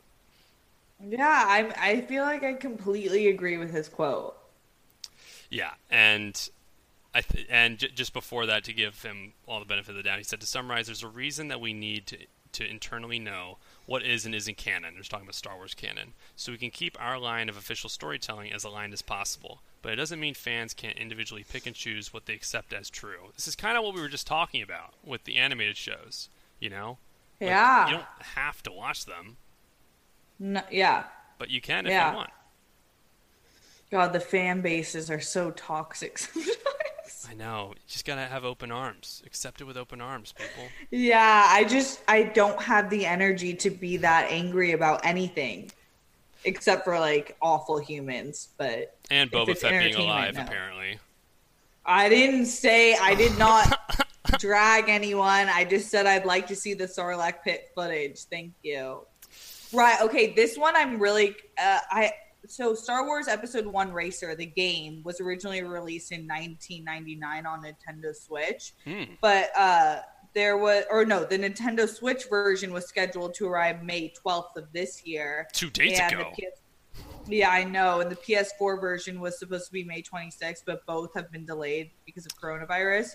Yeah, 0.99 1.27
I 1.27 1.71
I 1.77 2.01
feel 2.01 2.23
like 2.23 2.43
I 2.43 2.53
completely 2.53 3.27
agree 3.27 3.57
with 3.57 3.69
his 3.69 3.89
quote. 3.89 4.35
Yeah, 5.51 5.73
and 5.91 6.49
th- 7.21 7.47
and 7.49 7.77
j- 7.77 7.89
just 7.89 8.13
before 8.13 8.45
that, 8.45 8.63
to 8.65 8.73
give 8.73 9.01
him 9.03 9.33
all 9.47 9.59
the 9.59 9.65
benefit 9.65 9.91
of 9.91 9.97
the 9.97 10.03
doubt, 10.03 10.17
he 10.17 10.23
said 10.23 10.41
to 10.41 10.47
summarize, 10.47 10.87
there's 10.87 11.03
a 11.03 11.07
reason 11.07 11.47
that 11.49 11.61
we 11.61 11.73
need 11.73 12.07
to 12.07 12.17
to 12.53 12.69
internally 12.69 13.19
know 13.19 13.57
what 13.85 14.03
is 14.03 14.25
and 14.25 14.33
isn't 14.33 14.57
canon. 14.57 14.93
There's 14.93 15.09
talking 15.09 15.25
about 15.25 15.35
Star 15.35 15.55
Wars 15.55 15.73
canon. 15.73 16.13
So 16.35 16.51
we 16.51 16.57
can 16.57 16.69
keep 16.69 16.95
our 17.01 17.19
line 17.19 17.49
of 17.49 17.57
official 17.57 17.89
storytelling 17.89 18.53
as 18.53 18.63
aligned 18.63 18.93
as 18.93 19.01
possible. 19.01 19.61
But 19.81 19.91
it 19.91 19.95
doesn't 19.97 20.19
mean 20.19 20.33
fans 20.33 20.73
can't 20.73 20.97
individually 20.97 21.43
pick 21.47 21.65
and 21.65 21.75
choose 21.75 22.13
what 22.13 22.25
they 22.25 22.33
accept 22.33 22.71
as 22.71 22.89
true. 22.89 23.31
This 23.35 23.47
is 23.47 23.55
kind 23.55 23.77
of 23.77 23.83
what 23.83 23.93
we 23.93 24.01
were 24.01 24.07
just 24.07 24.27
talking 24.27 24.61
about 24.61 24.93
with 25.03 25.25
the 25.25 25.35
animated 25.35 25.75
shows, 25.75 26.29
you 26.59 26.69
know? 26.69 26.97
Like, 27.41 27.49
yeah. 27.49 27.87
You 27.87 27.93
don't 27.95 28.05
have 28.35 28.63
to 28.63 28.71
watch 28.71 29.05
them. 29.05 29.37
No, 30.39 30.61
yeah. 30.71 31.03
But 31.37 31.49
you 31.49 31.59
can 31.59 31.85
if 31.85 31.91
yeah. 31.91 32.11
you 32.11 32.17
want. 32.17 32.29
God, 33.91 34.13
the 34.13 34.19
fan 34.19 34.61
bases 34.61 35.11
are 35.11 35.19
so 35.19 35.51
toxic 35.51 36.19
I 37.29 37.33
know. 37.33 37.69
You 37.75 37.81
just 37.87 38.05
gotta 38.05 38.25
have 38.25 38.45
open 38.45 38.71
arms. 38.71 39.23
Accept 39.25 39.61
it 39.61 39.65
with 39.65 39.77
open 39.77 40.01
arms, 40.01 40.33
people. 40.37 40.69
Yeah, 40.91 41.45
I 41.47 41.63
just 41.63 42.01
I 42.07 42.23
don't 42.23 42.61
have 42.61 42.89
the 42.89 43.05
energy 43.05 43.53
to 43.55 43.69
be 43.69 43.97
that 43.97 44.27
angry 44.29 44.71
about 44.71 45.05
anything, 45.05 45.71
except 46.43 46.83
for 46.83 46.99
like 46.99 47.35
awful 47.41 47.77
humans. 47.77 48.49
But 48.57 48.97
and 49.09 49.31
Boba 49.31 49.57
Fett 49.57 49.83
being 49.83 49.95
alive, 49.95 50.35
no. 50.35 50.41
apparently. 50.41 50.99
I 51.85 52.09
didn't 52.09 52.45
say 52.45 52.95
I 52.95 53.15
did 53.15 53.37
not 53.37 53.77
drag 54.39 54.89
anyone. 54.89 55.47
I 55.49 55.65
just 55.65 55.89
said 55.89 56.05
I'd 56.05 56.25
like 56.25 56.47
to 56.47 56.55
see 56.55 56.73
the 56.73 56.85
Sarlacc 56.85 57.43
pit 57.43 57.71
footage. 57.75 58.21
Thank 58.23 58.53
you. 58.63 59.01
Right. 59.71 59.99
Okay. 60.01 60.33
This 60.33 60.57
one 60.57 60.75
I'm 60.75 60.99
really 60.99 61.35
uh, 61.61 61.79
I 61.89 62.13
so 62.47 62.73
Star 62.75 63.05
Wars 63.05 63.27
Episode 63.27 63.65
One 63.65 63.91
Racer, 63.91 64.35
the 64.35 64.45
game, 64.45 65.01
was 65.03 65.19
originally 65.21 65.63
released 65.63 66.11
in 66.11 66.27
1999 66.27 67.45
on 67.45 67.63
Nintendo 67.63 68.15
Switch, 68.15 68.73
Hmm. 68.85 69.13
but 69.21 69.49
uh, 69.57 69.99
there 70.33 70.57
was, 70.57 70.83
or 70.89 71.05
no, 71.05 71.23
the 71.25 71.37
Nintendo 71.37 71.87
Switch 71.87 72.23
version 72.29 72.73
was 72.73 72.85
scheduled 72.87 73.33
to 73.35 73.47
arrive 73.47 73.83
May 73.83 74.13
12th 74.25 74.55
of 74.55 74.71
this 74.73 75.05
year. 75.05 75.47
Two 75.53 75.69
days 75.69 75.99
ago. 75.99 76.31
PS- 76.33 77.01
yeah, 77.27 77.49
I 77.49 77.63
know. 77.63 78.01
And 78.01 78.11
the 78.11 78.15
PS4 78.17 78.81
version 78.81 79.19
was 79.21 79.39
supposed 79.39 79.67
to 79.67 79.71
be 79.71 79.83
May 79.83 80.01
26th, 80.01 80.63
but 80.65 80.85
both 80.85 81.13
have 81.15 81.31
been 81.31 81.45
delayed 81.45 81.91
because 82.05 82.25
of 82.25 82.33
coronavirus. 82.33 83.11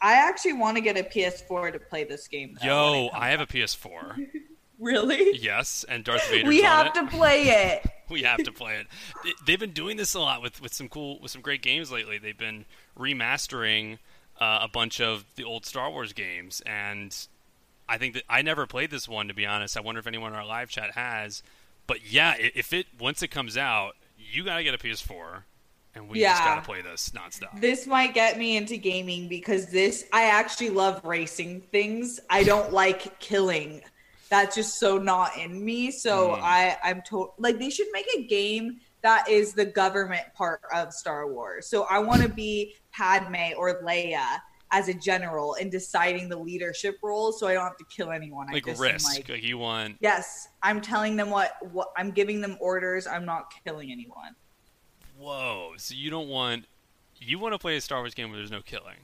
I 0.00 0.14
actually 0.14 0.52
want 0.54 0.76
to 0.76 0.80
get 0.80 0.96
a 0.96 1.02
PS4 1.02 1.72
to 1.72 1.78
play 1.78 2.04
this 2.04 2.28
game. 2.28 2.56
Though, 2.60 2.66
Yo, 3.06 3.10
I 3.14 3.30
have 3.30 3.40
a. 3.40 3.46
PS4. 3.46 4.26
really. 4.82 5.38
yes, 5.38 5.84
and 5.88 6.04
Darth 6.04 6.28
Vader. 6.28 6.48
We 6.48 6.62
have 6.62 6.86
it. 6.88 6.94
to 6.94 7.06
play 7.06 7.42
it. 7.44 7.86
we 8.10 8.22
have 8.22 8.42
to 8.44 8.52
play 8.52 8.76
it. 8.76 8.86
They- 9.24 9.32
They've 9.46 9.60
been 9.60 9.72
doing 9.72 9.96
this 9.96 10.14
a 10.14 10.20
lot 10.20 10.42
with, 10.42 10.60
with 10.60 10.74
some 10.74 10.88
cool 10.88 11.18
with 11.20 11.30
some 11.30 11.40
great 11.42 11.62
games 11.62 11.90
lately. 11.92 12.18
They've 12.18 12.36
been 12.36 12.64
remastering 12.98 13.98
uh, 14.40 14.60
a 14.62 14.68
bunch 14.68 15.00
of 15.00 15.24
the 15.36 15.44
old 15.44 15.64
Star 15.66 15.90
Wars 15.90 16.12
games, 16.12 16.60
and 16.66 17.16
I 17.88 17.98
think 17.98 18.14
that 18.14 18.24
I 18.28 18.42
never 18.42 18.66
played 18.66 18.90
this 18.90 19.08
one 19.08 19.28
to 19.28 19.34
be 19.34 19.46
honest. 19.46 19.76
I 19.76 19.80
wonder 19.80 19.98
if 19.98 20.06
anyone 20.06 20.32
in 20.32 20.38
our 20.38 20.46
live 20.46 20.68
chat 20.68 20.92
has. 20.92 21.42
But 21.86 22.10
yeah, 22.10 22.34
if 22.38 22.72
it 22.72 22.86
once 22.98 23.22
it 23.22 23.28
comes 23.28 23.56
out, 23.56 23.96
you 24.16 24.44
gotta 24.44 24.62
get 24.62 24.72
a 24.74 24.78
PS4, 24.78 25.42
and 25.94 26.08
we 26.08 26.20
just 26.20 26.42
gotta 26.42 26.62
play 26.62 26.80
this 26.80 27.10
nonstop. 27.10 27.60
This 27.60 27.86
might 27.86 28.14
get 28.14 28.38
me 28.38 28.56
into 28.56 28.76
gaming 28.76 29.28
because 29.28 29.66
this 29.66 30.04
I 30.12 30.24
actually 30.24 30.70
love 30.70 31.04
racing 31.04 31.60
things. 31.60 32.20
I 32.30 32.44
don't 32.44 32.72
like 32.72 33.18
killing. 33.18 33.82
That's 34.32 34.56
just 34.56 34.80
so 34.80 34.96
not 34.96 35.36
in 35.36 35.62
me. 35.62 35.90
So 35.90 36.30
Mm. 36.30 36.40
I 36.42 36.78
I'm 36.82 37.02
to 37.08 37.32
like 37.36 37.58
they 37.58 37.68
should 37.68 37.88
make 37.92 38.06
a 38.16 38.22
game 38.22 38.80
that 39.02 39.28
is 39.28 39.52
the 39.52 39.66
government 39.66 40.22
part 40.32 40.62
of 40.74 40.94
Star 40.94 41.30
Wars. 41.30 41.66
So 41.66 41.82
I 41.90 41.98
want 41.98 42.22
to 42.22 42.30
be 42.30 42.74
Padme 42.92 43.52
or 43.58 43.82
Leia 43.82 44.24
as 44.70 44.88
a 44.88 44.94
general 44.94 45.52
in 45.56 45.68
deciding 45.68 46.30
the 46.30 46.38
leadership 46.38 46.96
role 47.02 47.30
so 47.30 47.46
I 47.46 47.52
don't 47.52 47.64
have 47.64 47.76
to 47.76 47.84
kill 47.94 48.10
anyone. 48.10 48.48
I 48.48 48.54
like 48.54 48.64
just 48.64 48.80
risk, 48.80 49.14
like, 49.14 49.28
like 49.28 49.42
you 49.42 49.58
want. 49.58 49.98
yes, 50.00 50.48
I'm 50.62 50.80
telling 50.80 51.14
them 51.16 51.28
what 51.28 51.52
what 51.70 51.88
I'm 51.98 52.10
giving 52.10 52.40
them 52.40 52.56
orders. 52.58 53.06
I'm 53.06 53.26
not 53.26 53.52
killing 53.66 53.92
anyone. 53.92 54.34
Whoa! 55.18 55.74
So 55.76 55.94
you 55.94 56.08
don't 56.08 56.28
want 56.28 56.64
you 57.20 57.38
want 57.38 57.52
to 57.52 57.58
play 57.58 57.76
a 57.76 57.82
Star 57.82 57.98
Wars 58.00 58.14
game 58.14 58.30
where 58.30 58.38
there's 58.38 58.50
no 58.50 58.62
killing. 58.62 58.96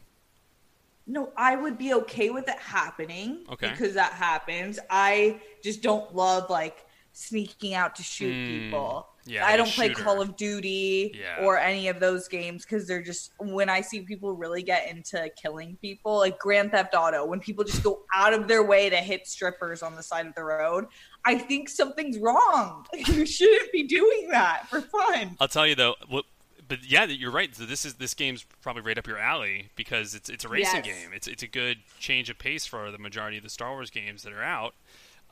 No, 1.11 1.33
I 1.37 1.57
would 1.57 1.79
be 1.79 1.95
okay 1.95 2.29
with 2.31 2.49
it 2.49 2.59
happening. 2.59 3.45
Okay. 3.51 3.71
Because 3.71 3.95
that 3.95 4.13
happens. 4.13 4.79
I 4.91 5.41
just 5.65 5.83
don't 5.83 6.15
love 6.15 6.51
like 6.51 6.85
sneaking 7.13 7.75
out 7.75 7.97
to 7.97 8.03
shoot 8.03 8.33
Mm, 8.33 8.47
people. 8.47 9.09
yeah, 9.25 9.45
I 9.45 9.57
don't 9.57 9.69
play 9.71 9.89
shooter. 9.89 10.03
Call 10.05 10.21
of 10.21 10.37
Duty 10.37 11.17
Yeah. 11.19 11.45
or 11.45 11.59
any 11.59 11.89
of 11.89 11.99
those 11.99 12.29
games 12.29 12.65
because 12.65 12.87
they're 12.87 13.03
just 13.03 13.33
when 13.41 13.69
I 13.69 13.81
see 13.81 14.03
people 14.03 14.35
really 14.35 14.63
get 14.63 14.89
into 14.89 15.29
killing 15.41 15.77
people, 15.81 16.19
like 16.19 16.39
Grand 16.39 16.71
Theft 16.71 16.95
Auto, 16.95 17.25
when 17.25 17.41
people 17.41 17.65
just 17.65 17.83
go 17.83 18.03
out 18.15 18.35
of 18.35 18.47
their 18.47 18.63
way 18.63 18.89
to 18.91 18.97
hit 18.99 19.27
strippers 19.27 19.83
on 19.83 19.97
the 19.97 20.03
side 20.03 20.27
of 20.27 20.35
the 20.37 20.45
road, 20.45 20.85
I 21.25 21.39
think 21.39 21.69
something's 21.71 22.19
wrong. 22.19 22.87
You 22.95 23.27
shouldn't 23.27 23.73
be 23.73 23.83
doing 23.85 24.29
that 24.31 24.69
for 24.69 24.81
fun. 24.83 25.37
I'll 25.41 25.49
tell 25.49 25.67
you 25.67 25.75
though, 25.75 25.97
what, 26.09 26.25
but 26.69 26.85
yeah, 26.89 27.05
you're 27.05 27.31
right. 27.33 27.55
So 27.57 27.65
this 27.65 27.85
is 27.85 27.95
this 27.95 28.15
game's 28.15 28.45
probably 28.63 28.83
right 28.83 28.99
up 28.99 29.07
your 29.07 29.19
alley 29.19 29.71
because 29.77 30.15
it's 30.15 30.29
it's 30.29 30.45
a 30.45 30.49
racing 30.49 30.85
Yes. 30.85 31.03
game. 31.03 31.11
It's 31.15 31.27
it's 31.27 31.43
a 31.43 31.47
good 31.49 31.79
change 31.99 32.29
of 32.31 32.39
pace 32.39 32.67
for 32.67 32.91
the 32.91 32.99
majority 32.99 33.39
of 33.39 33.43
the 33.43 33.51
Star 33.51 33.73
Wars 33.73 33.91
games 33.91 34.23
that 34.23 34.33
are 34.33 34.43
out. 34.43 34.75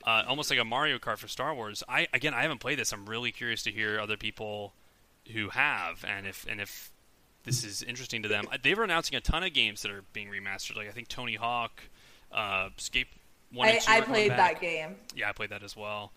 Uh, 0.05 0.23
almost 0.27 0.49
like 0.49 0.59
a 0.59 0.63
Mario 0.65 0.99
Kart 0.99 1.17
for 1.17 1.27
Star 1.27 1.53
Wars. 1.55 1.83
I 1.87 2.07
again, 2.13 2.33
I 2.33 2.41
haven't 2.41 2.59
played 2.59 2.79
this. 2.79 2.91
I'm 2.91 3.05
really 3.05 3.31
curious 3.31 3.63
to 3.63 3.71
hear 3.71 3.99
other 3.99 4.17
people 4.17 4.73
who 5.33 5.49
have, 5.49 6.03
and 6.05 6.25
if 6.27 6.45
and 6.49 6.59
if 6.61 6.91
this 7.43 7.63
is 7.63 7.81
interesting 7.83 8.21
to 8.23 8.29
them. 8.29 8.45
Uh, 8.51 8.57
They 8.61 8.73
were 8.73 8.83
announcing 8.83 9.15
a 9.15 9.21
ton 9.21 9.43
of 9.43 9.53
games 9.53 9.81
that 9.83 9.91
are 9.91 10.03
being 10.13 10.29
remastered. 10.29 10.75
Like 10.75 10.87
I 10.87 10.91
think 10.91 11.07
Tony 11.07 11.35
Hawk, 11.35 11.81
uh, 12.31 12.69
Escape 12.77 13.07
One 13.51 13.67
I. 13.69 13.79
I 13.87 14.01
played 14.01 14.31
that 14.31 14.59
game. 14.61 14.95
Yeah, 15.15 15.29
I 15.29 15.31
played 15.33 15.49
that 15.49 15.63
as 15.63 15.75
well. 15.75 16.11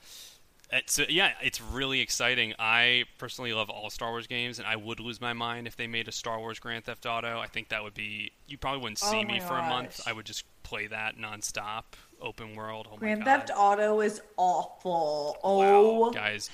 It's, 0.73 0.99
uh, 1.01 1.07
yeah, 1.09 1.33
it's 1.43 1.61
really 1.61 2.01
exciting. 2.01 2.55
I 2.59 3.05
personally 3.19 3.53
love 3.53 3.71
all 3.71 3.91
Star 3.91 4.11
Wars 4.11 4.29
games, 4.29 4.59
and 4.61 4.69
I 4.69 4.77
would 4.77 5.01
lose 5.01 5.21
my 5.21 5.33
mind 5.33 5.67
if 5.67 5.77
they 5.77 5.89
made 5.89 6.07
a 6.07 6.13
Star 6.13 6.39
Wars 6.39 6.61
Grand 6.61 6.85
Theft 6.85 7.07
Auto. 7.07 7.41
I 7.41 7.47
think 7.49 7.71
that 7.71 7.83
would 7.83 7.95
be. 7.95 8.33
You 8.47 8.57
probably 8.57 8.81
wouldn't 8.81 8.99
see 8.99 9.17
Oh 9.19 9.25
me 9.25 9.35
my 9.35 9.41
for 9.41 9.59
a 9.59 9.63
month. 9.63 10.01
I 10.07 10.13
would 10.13 10.27
just 10.27 10.45
play 10.63 10.87
that 10.87 11.17
nonstop, 11.19 11.85
open 12.21 12.55
world. 12.55 12.87
Oh 12.93 12.97
Grand 12.97 13.25
Theft 13.25 13.51
Auto 13.57 14.01
is 14.01 14.21
awful. 14.37 15.37
wow, 15.43 16.05
Oh 16.07 16.11
guys, 16.13 16.49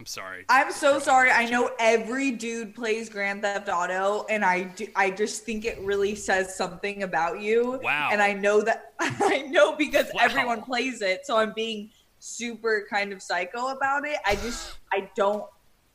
I'm 0.00 0.06
sorry. 0.06 0.44
I'm 0.48 0.72
so 0.72 0.98
sorry. 0.98 1.30
I 1.30 1.48
know 1.48 1.70
every 1.78 2.32
dude 2.32 2.74
plays 2.74 3.08
Grand 3.08 3.42
Theft 3.42 3.68
Auto, 3.68 4.26
and 4.28 4.44
I 4.44 4.64
do, 4.64 4.88
I 4.96 5.10
just 5.10 5.44
think 5.44 5.64
it 5.64 5.78
really 5.78 6.16
says 6.16 6.56
something 6.56 7.04
about 7.04 7.40
you. 7.40 7.78
Wow. 7.80 8.08
And 8.10 8.20
I 8.20 8.32
know 8.32 8.60
that 8.62 8.92
I 9.00 9.42
know 9.42 9.76
because 9.76 10.06
Wow. 10.12 10.22
everyone 10.22 10.62
plays 10.62 11.00
it, 11.00 11.24
so 11.26 11.36
I'm 11.36 11.52
being 11.52 11.90
super 12.24 12.86
kind 12.88 13.12
of 13.12 13.22
psycho 13.22 13.68
about 13.68 14.06
it. 14.06 14.16
I 14.24 14.36
just 14.36 14.76
I 14.92 15.10
don't 15.14 15.44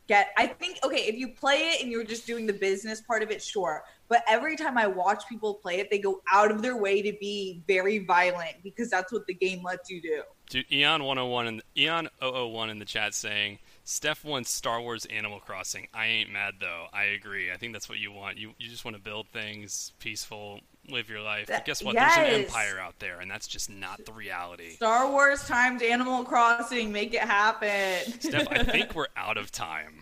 get. 0.07 0.29
I 0.37 0.47
think 0.47 0.79
okay, 0.83 1.01
if 1.01 1.15
you 1.15 1.29
play 1.29 1.71
it 1.71 1.81
and 1.81 1.91
you're 1.91 2.03
just 2.03 2.27
doing 2.27 2.45
the 2.45 2.53
business 2.53 3.01
part 3.01 3.23
of 3.23 3.31
it, 3.31 3.41
sure. 3.41 3.83
But 4.07 4.23
every 4.27 4.55
time 4.55 4.77
I 4.77 4.87
watch 4.87 5.27
people 5.27 5.55
play 5.55 5.79
it, 5.79 5.89
they 5.89 5.99
go 5.99 6.21
out 6.31 6.51
of 6.51 6.61
their 6.61 6.77
way 6.77 7.01
to 7.01 7.13
be 7.19 7.63
very 7.67 7.99
violent 7.99 8.55
because 8.63 8.89
that's 8.89 9.11
what 9.11 9.25
the 9.27 9.33
game 9.33 9.63
lets 9.63 9.89
you 9.89 10.01
do. 10.01 10.23
Dude, 10.49 10.71
Eon 10.71 11.03
101 11.03 11.47
and 11.47 11.61
Eon 11.77 12.09
001 12.21 12.69
in 12.71 12.79
the 12.79 12.85
chat 12.85 13.13
saying 13.13 13.59
Steph 13.83 14.23
wants 14.23 14.51
Star 14.51 14.81
Wars 14.81 15.05
Animal 15.05 15.39
Crossing. 15.39 15.87
I 15.93 16.07
ain't 16.07 16.31
mad 16.31 16.55
though. 16.59 16.87
I 16.93 17.05
agree. 17.05 17.51
I 17.51 17.57
think 17.57 17.73
that's 17.73 17.89
what 17.89 17.97
you 17.97 18.11
want. 18.11 18.37
You 18.37 18.53
you 18.57 18.69
just 18.69 18.85
want 18.85 18.97
to 18.97 19.01
build 19.01 19.27
things 19.29 19.93
peaceful, 19.99 20.59
live 20.91 21.09
your 21.09 21.21
life. 21.21 21.47
But 21.47 21.65
guess 21.65 21.83
what? 21.83 21.95
There's 21.95 22.17
an 22.17 22.25
empire 22.25 22.79
out 22.79 22.99
there, 22.99 23.19
and 23.19 23.29
that's 23.29 23.47
just 23.47 23.69
not 23.69 24.05
the 24.05 24.13
reality. 24.13 24.71
Star 24.71 25.09
Wars 25.09 25.43
times 25.47 25.81
Animal 25.81 26.23
Crossing, 26.23 26.91
make 26.91 27.13
it 27.13 27.21
happen. 27.21 28.19
Steph, 28.19 28.47
I 28.49 28.63
think 28.63 28.95
we're 28.95 29.07
out 29.15 29.37
of 29.37 29.51
time. 29.51 29.99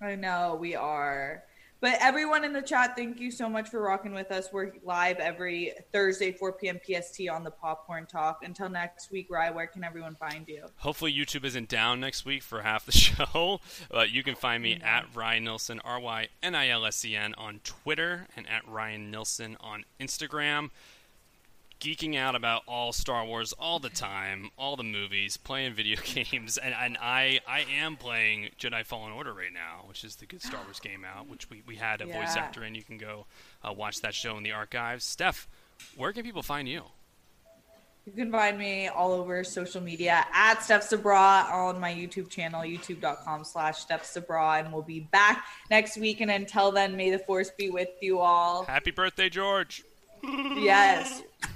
I 0.00 0.14
know 0.14 0.56
we 0.60 0.74
are. 0.74 1.42
But 1.80 1.98
everyone 2.00 2.44
in 2.44 2.54
the 2.54 2.62
chat, 2.62 2.96
thank 2.96 3.20
you 3.20 3.30
so 3.30 3.50
much 3.50 3.68
for 3.68 3.82
rocking 3.82 4.14
with 4.14 4.30
us. 4.30 4.48
We're 4.50 4.72
live 4.82 5.18
every 5.18 5.74
Thursday, 5.92 6.32
4 6.32 6.52
p.m. 6.54 6.80
PST 6.82 7.28
on 7.30 7.44
the 7.44 7.50
Popcorn 7.50 8.06
Talk. 8.06 8.42
Until 8.42 8.70
next 8.70 9.10
week, 9.10 9.26
Rye, 9.30 9.50
where 9.50 9.66
can 9.66 9.84
everyone 9.84 10.14
find 10.14 10.48
you? 10.48 10.64
Hopefully, 10.78 11.12
YouTube 11.12 11.44
isn't 11.44 11.68
down 11.68 12.00
next 12.00 12.24
week 12.24 12.42
for 12.42 12.62
half 12.62 12.86
the 12.86 12.92
show. 12.96 13.60
But 13.90 14.10
you 14.10 14.22
can 14.22 14.36
find 14.36 14.62
me 14.62 14.76
mm-hmm. 14.76 14.86
at 14.86 15.06
Ryan 15.14 15.44
Nilsen, 15.44 15.80
R 15.80 16.00
Y 16.00 16.28
N 16.42 16.54
I 16.54 16.70
L 16.70 16.86
S 16.86 17.04
E 17.04 17.14
N, 17.14 17.34
on 17.36 17.60
Twitter 17.62 18.26
and 18.36 18.48
at 18.48 18.66
Ryan 18.66 19.10
Nilsen 19.10 19.58
on 19.60 19.84
Instagram. 20.00 20.70
Geeking 21.80 22.16
out 22.16 22.34
about 22.34 22.62
all 22.66 22.92
Star 22.92 23.24
Wars 23.26 23.52
all 23.52 23.78
the 23.78 23.90
time, 23.90 24.50
all 24.58 24.76
the 24.76 24.82
movies, 24.82 25.36
playing 25.36 25.74
video 25.74 25.98
games, 26.04 26.56
and, 26.56 26.74
and 26.74 26.96
I 27.00 27.40
I 27.46 27.66
am 27.78 27.96
playing 27.96 28.50
Jedi 28.58 28.84
Fallen 28.84 29.12
Order 29.12 29.32
right 29.32 29.52
now, 29.52 29.84
which 29.86 30.02
is 30.02 30.16
the 30.16 30.26
good 30.26 30.42
Star 30.42 30.60
Wars 30.64 30.80
game 30.80 31.04
out, 31.04 31.28
which 31.28 31.50
we, 31.50 31.62
we 31.66 31.76
had 31.76 32.00
a 32.00 32.06
voice 32.06 32.36
actor 32.36 32.64
in. 32.64 32.74
You 32.74 32.82
can 32.82 32.98
go 32.98 33.26
uh, 33.62 33.72
watch 33.72 34.00
that 34.00 34.14
show 34.14 34.36
in 34.38 34.42
the 34.42 34.52
archives. 34.52 35.04
Steph, 35.04 35.46
where 35.96 36.12
can 36.12 36.22
people 36.22 36.42
find 36.42 36.68
you? 36.68 36.82
You 38.06 38.12
can 38.12 38.30
find 38.30 38.56
me 38.56 38.86
all 38.86 39.12
over 39.12 39.42
social 39.42 39.82
media 39.82 40.24
at 40.32 40.62
Steph 40.62 40.84
Sabra 40.84 41.48
on 41.52 41.80
my 41.80 41.92
YouTube 41.92 42.30
channel, 42.30 42.62
youtube.com 42.62 43.42
slash 43.42 43.78
Steph 43.78 44.04
Sabra. 44.04 44.58
And 44.58 44.72
we'll 44.72 44.82
be 44.82 45.00
back 45.00 45.44
next 45.72 45.98
week. 45.98 46.20
And 46.20 46.30
until 46.30 46.70
then, 46.70 46.96
may 46.96 47.10
the 47.10 47.18
force 47.18 47.50
be 47.50 47.68
with 47.68 47.88
you 48.00 48.20
all. 48.20 48.62
Happy 48.62 48.92
birthday, 48.92 49.28
George! 49.28 49.82
Yes. 50.22 51.22